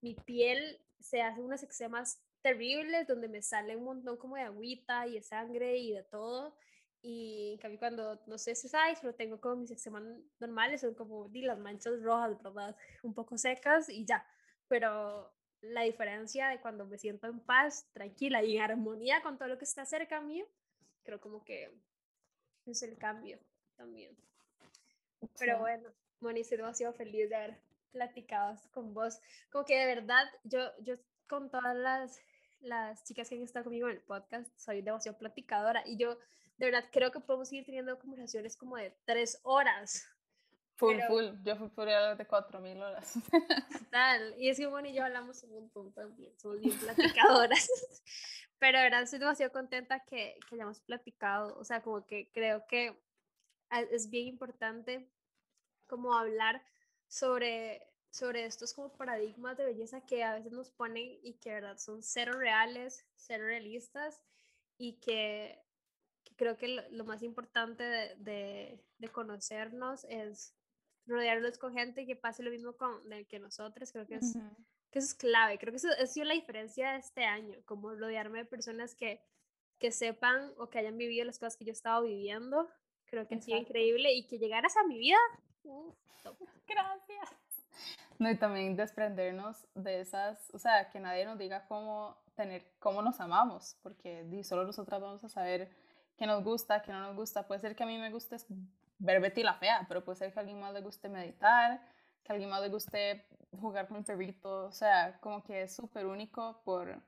mi 0.00 0.14
piel 0.14 0.80
se 1.00 1.22
hace 1.22 1.40
unas 1.40 1.62
eczemas 1.62 2.20
terribles 2.42 3.06
donde 3.06 3.28
me 3.28 3.42
sale 3.42 3.76
un 3.76 3.84
montón 3.84 4.16
como 4.16 4.36
de 4.36 4.42
agüita 4.42 5.06
y 5.06 5.14
de 5.14 5.22
sangre 5.22 5.78
y 5.78 5.92
de 5.92 6.02
todo 6.02 6.54
y 7.06 7.52
en 7.52 7.58
cambio 7.58 7.78
cuando, 7.78 8.18
no 8.26 8.38
sé 8.38 8.54
si 8.54 8.66
sabes, 8.66 8.98
pero 9.02 9.14
tengo 9.14 9.38
como 9.38 9.56
mis 9.56 9.70
eczemas 9.70 10.02
normales, 10.40 10.80
son 10.80 10.94
como 10.94 11.28
di, 11.28 11.42
las 11.42 11.58
manchas 11.58 12.00
rojas, 12.02 12.42
¿verdad? 12.42 12.74
Un 13.02 13.12
poco 13.12 13.36
secas 13.36 13.90
y 13.90 14.06
ya. 14.06 14.26
Pero 14.68 15.30
la 15.60 15.82
diferencia 15.82 16.48
de 16.48 16.62
cuando 16.62 16.86
me 16.86 16.96
siento 16.96 17.26
en 17.26 17.40
paz, 17.40 17.86
tranquila 17.92 18.42
y 18.42 18.56
en 18.56 18.62
armonía 18.62 19.20
con 19.22 19.36
todo 19.36 19.48
lo 19.48 19.58
que 19.58 19.66
está 19.66 19.84
cerca 19.84 20.22
mío, 20.22 20.46
creo 21.02 21.20
como 21.20 21.44
que 21.44 21.78
es 22.64 22.82
el 22.82 22.96
cambio 22.96 23.38
también. 23.76 24.16
Pero 25.38 25.58
bueno, 25.58 25.90
Moni, 26.20 26.40
estoy 26.40 26.56
demasiado 26.56 26.94
feliz 26.94 27.28
de 27.28 27.36
haber 27.36 27.60
platicado 27.92 28.58
con 28.72 28.94
vos. 28.94 29.20
Como 29.52 29.66
que 29.66 29.78
de 29.78 29.94
verdad, 29.94 30.24
yo, 30.44 30.70
yo 30.80 30.94
con 31.28 31.50
todas 31.50 31.76
las, 31.76 32.18
las 32.64 33.04
chicas 33.04 33.28
que 33.28 33.36
han 33.36 33.42
estado 33.42 33.64
conmigo 33.64 33.88
en 33.88 33.96
el 33.96 34.02
podcast, 34.02 34.50
soy 34.58 34.82
demasiado 34.82 35.18
platicadora 35.18 35.82
y 35.86 35.96
yo 35.96 36.18
de 36.56 36.66
verdad 36.66 36.84
creo 36.92 37.10
que 37.10 37.20
podemos 37.20 37.48
seguir 37.48 37.64
teniendo 37.64 37.98
conversaciones 37.98 38.56
como 38.56 38.76
de 38.76 38.96
tres 39.04 39.40
horas. 39.42 40.06
Full, 40.76 40.96
full. 41.06 41.26
Yo 41.44 41.56
fui 41.56 41.68
por 41.68 41.86
de 41.86 42.26
cuatro 42.26 42.60
mil 42.60 42.82
horas. 42.82 43.14
Total. 43.90 44.34
Y 44.38 44.48
es 44.48 44.58
que 44.58 44.66
bueno 44.66 44.88
y 44.88 44.94
yo 44.94 45.04
hablamos 45.04 45.42
un 45.44 45.52
montón 45.52 45.92
también. 45.92 46.32
Somos 46.38 46.60
bien 46.60 46.76
platicadoras. 46.78 47.68
Pero 48.58 48.78
de 48.78 48.84
verdad 48.84 49.02
estoy 49.02 49.20
demasiado 49.20 49.52
contenta 49.52 50.00
que, 50.00 50.36
que 50.48 50.54
hayamos 50.56 50.80
platicado. 50.80 51.56
O 51.58 51.64
sea, 51.64 51.82
como 51.82 52.04
que 52.06 52.30
creo 52.32 52.66
que 52.66 52.96
es 53.90 54.10
bien 54.10 54.26
importante 54.26 55.08
como 55.86 56.14
hablar 56.14 56.62
sobre, 57.06 57.93
sobre 58.14 58.44
estos 58.44 58.72
como 58.74 58.92
paradigmas 58.92 59.56
de 59.56 59.64
belleza 59.64 60.06
que 60.06 60.22
a 60.22 60.34
veces 60.34 60.52
nos 60.52 60.70
ponen 60.70 61.18
y 61.24 61.34
que 61.34 61.48
de 61.48 61.54
verdad 61.56 61.78
son 61.78 62.00
cero 62.00 62.34
reales, 62.38 63.04
cero 63.16 63.44
realistas 63.44 64.22
y 64.78 65.00
que 65.00 65.60
creo 66.36 66.56
que 66.56 66.68
lo, 66.68 67.04
más 67.04 67.24
importante 67.24 67.82
de, 67.82 68.80
de, 68.98 69.08
conocernos 69.08 70.04
es 70.04 70.54
rodearnos 71.06 71.58
con 71.58 71.74
gente 71.74 72.06
que 72.06 72.14
pase 72.14 72.44
lo 72.44 72.52
mismo 72.52 72.76
con 72.76 73.02
que 73.28 73.40
nosotros. 73.40 73.90
Creo 73.90 74.06
que, 74.06 74.14
es, 74.14 74.38
que 74.92 75.00
eso 75.00 75.08
es 75.08 75.14
clave. 75.14 75.58
Creo 75.58 75.72
que 75.72 75.78
eso 75.78 75.88
ha 76.00 76.06
sido 76.06 76.26
la 76.26 76.34
diferencia 76.34 76.92
de 76.92 76.98
este 76.98 77.24
año, 77.24 77.58
como 77.64 77.96
rodearme 77.96 78.38
de 78.38 78.44
personas 78.44 78.94
que, 78.94 79.24
que 79.80 79.90
sepan 79.90 80.52
o 80.56 80.70
que 80.70 80.78
hayan 80.78 80.96
vivido 80.96 81.24
las 81.24 81.40
cosas 81.40 81.56
que 81.56 81.64
yo 81.64 81.72
estaba 81.72 82.00
viviendo. 82.00 82.68
Creo 83.06 83.26
que 83.26 83.34
ha 83.34 83.40
sido 83.40 83.58
increíble 83.58 84.12
y 84.12 84.28
que 84.28 84.38
llegaras 84.38 84.76
a 84.76 84.84
mi 84.84 84.98
vida. 84.98 85.18
Gracias. 86.68 87.43
No, 88.18 88.30
y 88.30 88.36
también 88.36 88.76
desprendernos 88.76 89.66
de 89.74 90.00
esas, 90.00 90.50
o 90.54 90.58
sea, 90.58 90.88
que 90.90 91.00
nadie 91.00 91.24
nos 91.24 91.38
diga 91.38 91.66
cómo 91.66 92.16
tener, 92.34 92.64
cómo 92.78 93.02
nos 93.02 93.20
amamos, 93.20 93.76
porque 93.82 94.24
solo 94.44 94.64
nosotras 94.64 95.00
vamos 95.00 95.24
a 95.24 95.28
saber 95.28 95.70
que 96.16 96.26
nos 96.26 96.44
gusta, 96.44 96.82
que 96.82 96.92
no 96.92 97.00
nos 97.00 97.16
gusta. 97.16 97.46
Puede 97.46 97.60
ser 97.60 97.74
que 97.74 97.82
a 97.82 97.86
mí 97.86 97.98
me 97.98 98.10
guste 98.10 98.36
ver 98.98 99.20
Betty 99.20 99.42
la 99.42 99.54
Fea, 99.54 99.84
pero 99.88 100.04
puede 100.04 100.16
ser 100.16 100.32
que 100.32 100.38
a 100.38 100.42
alguien 100.42 100.60
más 100.60 100.72
le 100.72 100.80
guste 100.80 101.08
meditar, 101.08 101.80
que 102.22 102.32
a 102.32 102.34
alguien 102.34 102.50
más 102.50 102.62
le 102.62 102.68
guste 102.68 103.26
jugar 103.60 103.88
con 103.88 103.98
un 103.98 104.04
perrito. 104.04 104.66
O 104.66 104.72
sea, 104.72 105.18
como 105.20 105.42
que 105.42 105.62
es 105.62 105.74
súper 105.74 106.06
único 106.06 106.60
por, 106.64 107.00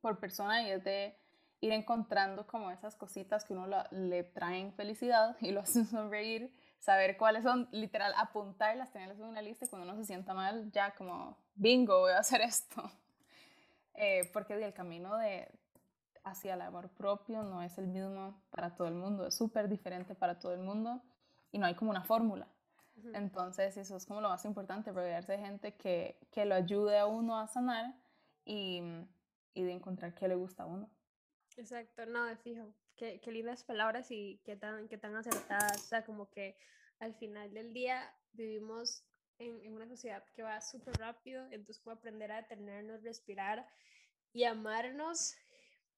por 0.00 0.18
persona 0.18 0.62
y 0.62 0.70
es 0.70 0.84
de 0.84 1.16
ir 1.60 1.72
encontrando 1.72 2.46
como 2.46 2.70
esas 2.70 2.96
cositas 2.96 3.44
que 3.44 3.52
uno 3.52 3.66
le 3.90 4.24
traen 4.24 4.72
felicidad 4.72 5.36
y 5.40 5.52
lo 5.52 5.60
hacen 5.60 5.86
sonreír, 5.86 6.52
saber 6.80 7.16
cuáles 7.16 7.44
son, 7.44 7.68
literal, 7.70 8.12
apuntarlas, 8.16 8.90
tenerlas 8.90 9.18
en 9.18 9.26
una 9.26 9.42
lista 9.42 9.66
y 9.66 9.68
cuando 9.68 9.88
uno 9.88 9.96
se 10.00 10.06
sienta 10.06 10.34
mal, 10.34 10.72
ya 10.72 10.94
como, 10.94 11.36
bingo, 11.54 12.00
voy 12.00 12.12
a 12.12 12.18
hacer 12.18 12.40
esto. 12.40 12.82
Eh, 14.02 14.30
porque 14.32 14.54
el 14.54 14.72
camino 14.72 15.18
de, 15.18 15.46
hacia 16.24 16.54
el 16.54 16.62
amor 16.62 16.88
propio 16.88 17.42
no 17.42 17.60
es 17.60 17.76
el 17.76 17.86
mismo 17.86 18.40
para 18.50 18.74
todo 18.74 18.88
el 18.88 18.94
mundo, 18.94 19.26
es 19.26 19.34
súper 19.34 19.68
diferente 19.68 20.14
para 20.14 20.38
todo 20.38 20.54
el 20.54 20.60
mundo 20.60 21.02
y 21.52 21.58
no 21.58 21.66
hay 21.66 21.74
como 21.74 21.90
una 21.90 22.02
fórmula. 22.02 22.46
Entonces 23.12 23.76
eso 23.76 23.96
es 23.96 24.06
como 24.06 24.22
lo 24.22 24.30
más 24.30 24.44
importante, 24.46 24.92
rodearse 24.92 25.32
de 25.32 25.38
gente 25.38 25.74
que, 25.74 26.18
que 26.30 26.46
lo 26.46 26.54
ayude 26.54 26.98
a 26.98 27.06
uno 27.06 27.38
a 27.38 27.46
sanar 27.46 27.94
y, 28.46 28.80
y 29.52 29.62
de 29.64 29.72
encontrar 29.72 30.14
qué 30.14 30.28
le 30.28 30.36
gusta 30.36 30.62
a 30.62 30.66
uno. 30.66 30.88
Exacto, 31.58 32.06
no, 32.06 32.24
de 32.24 32.36
fijo. 32.36 32.72
Qué, 33.00 33.18
qué 33.22 33.32
lindas 33.32 33.64
palabras 33.64 34.10
y 34.10 34.42
qué 34.44 34.56
tan, 34.56 34.86
qué 34.86 34.98
tan 34.98 35.16
acertadas. 35.16 35.84
O 35.84 35.86
sea, 35.86 36.04
como 36.04 36.28
que 36.28 36.58
al 36.98 37.14
final 37.14 37.50
del 37.54 37.72
día 37.72 38.14
vivimos 38.32 39.02
en, 39.38 39.58
en 39.64 39.72
una 39.72 39.88
sociedad 39.88 40.22
que 40.34 40.42
va 40.42 40.60
súper 40.60 40.94
rápido, 40.98 41.46
entonces 41.46 41.78
como 41.78 41.96
aprender 41.96 42.30
a 42.30 42.42
detenernos, 42.42 43.02
respirar 43.02 43.66
y 44.34 44.44
amarnos 44.44 45.34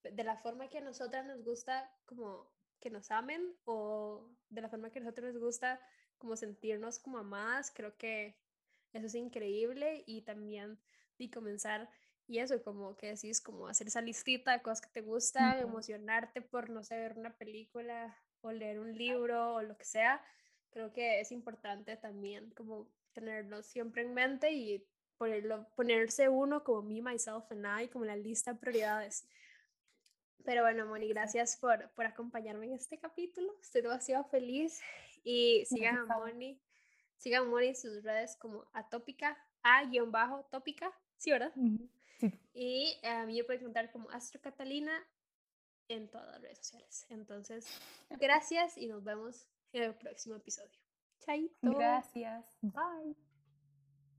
de 0.04 0.22
la 0.22 0.36
forma 0.36 0.68
que 0.68 0.78
a 0.78 0.82
nosotras 0.82 1.26
nos 1.26 1.42
gusta 1.42 1.90
como 2.06 2.48
que 2.78 2.88
nos 2.88 3.10
amen 3.10 3.52
o 3.64 4.28
de 4.48 4.60
la 4.60 4.68
forma 4.68 4.90
que 4.90 5.00
a 5.00 5.02
nosotros 5.02 5.32
nos 5.32 5.42
gusta 5.42 5.80
como 6.18 6.36
sentirnos 6.36 7.00
como 7.00 7.18
amadas, 7.18 7.72
creo 7.74 7.96
que 7.96 8.36
eso 8.92 9.06
es 9.06 9.14
increíble 9.16 10.04
y 10.06 10.22
también 10.22 10.78
y 11.18 11.30
comenzar 11.32 11.90
y 12.28 12.38
eso 12.38 12.62
como 12.62 12.96
que 12.96 13.08
decís 13.08 13.40
como 13.40 13.68
hacer 13.68 13.88
esa 13.88 14.00
listita 14.00 14.52
de 14.52 14.62
cosas 14.62 14.80
que 14.80 14.90
te 14.90 15.02
gustan, 15.02 15.58
emocionarte 15.58 16.40
por 16.42 16.70
no 16.70 16.82
sé 16.82 16.96
ver 16.96 17.18
una 17.18 17.36
película 17.36 18.16
o 18.40 18.52
leer 18.52 18.80
un 18.80 18.96
libro 18.96 19.54
o 19.54 19.62
lo 19.62 19.76
que 19.76 19.84
sea, 19.84 20.24
creo 20.70 20.92
que 20.92 21.20
es 21.20 21.32
importante 21.32 21.96
también 21.96 22.50
como 22.50 22.88
tenerlo 23.12 23.62
siempre 23.62 24.02
en 24.02 24.14
mente 24.14 24.52
y 24.52 24.86
ponerlo, 25.16 25.68
ponerse 25.76 26.28
uno 26.28 26.64
como 26.64 26.82
me, 26.82 27.02
myself 27.02 27.44
and 27.50 27.66
I, 27.82 27.88
como 27.88 28.04
la 28.04 28.16
lista 28.16 28.52
de 28.52 28.58
prioridades. 28.58 29.28
Pero 30.44 30.62
bueno, 30.62 30.86
Moni, 30.86 31.08
gracias 31.08 31.56
por, 31.56 31.90
por 31.90 32.06
acompañarme 32.06 32.66
en 32.66 32.72
este 32.72 32.98
capítulo. 32.98 33.54
Estoy 33.60 33.82
demasiado 33.82 34.24
feliz. 34.24 34.80
Y 35.22 35.64
sigan 35.66 35.98
a 35.98 36.18
Moni, 36.18 36.60
sigan 37.16 37.44
a 37.44 37.46
Moni 37.46 37.68
en 37.68 37.76
sus 37.76 38.02
redes 38.02 38.36
como 38.36 38.66
atópica, 38.72 39.38
a-tópica, 39.62 40.92
¿sí, 41.16 41.30
verdad? 41.30 41.52
Sí. 42.22 42.38
Y 42.54 43.06
a 43.06 43.26
mí 43.26 43.36
me 43.36 43.44
pueden 43.44 43.62
encontrar 43.62 43.90
como 43.90 44.10
Astro 44.10 44.40
Catalina 44.40 44.92
en 45.88 46.08
todas 46.08 46.28
las 46.28 46.40
redes 46.40 46.58
sociales. 46.58 47.06
Entonces, 47.08 47.66
gracias 48.10 48.78
y 48.78 48.86
nos 48.86 49.02
vemos 49.02 49.48
en 49.72 49.82
el 49.82 49.94
próximo 49.94 50.36
episodio. 50.36 50.78
Chaito. 51.20 51.72
Gracias. 51.72 52.58
Bye. 52.60 53.16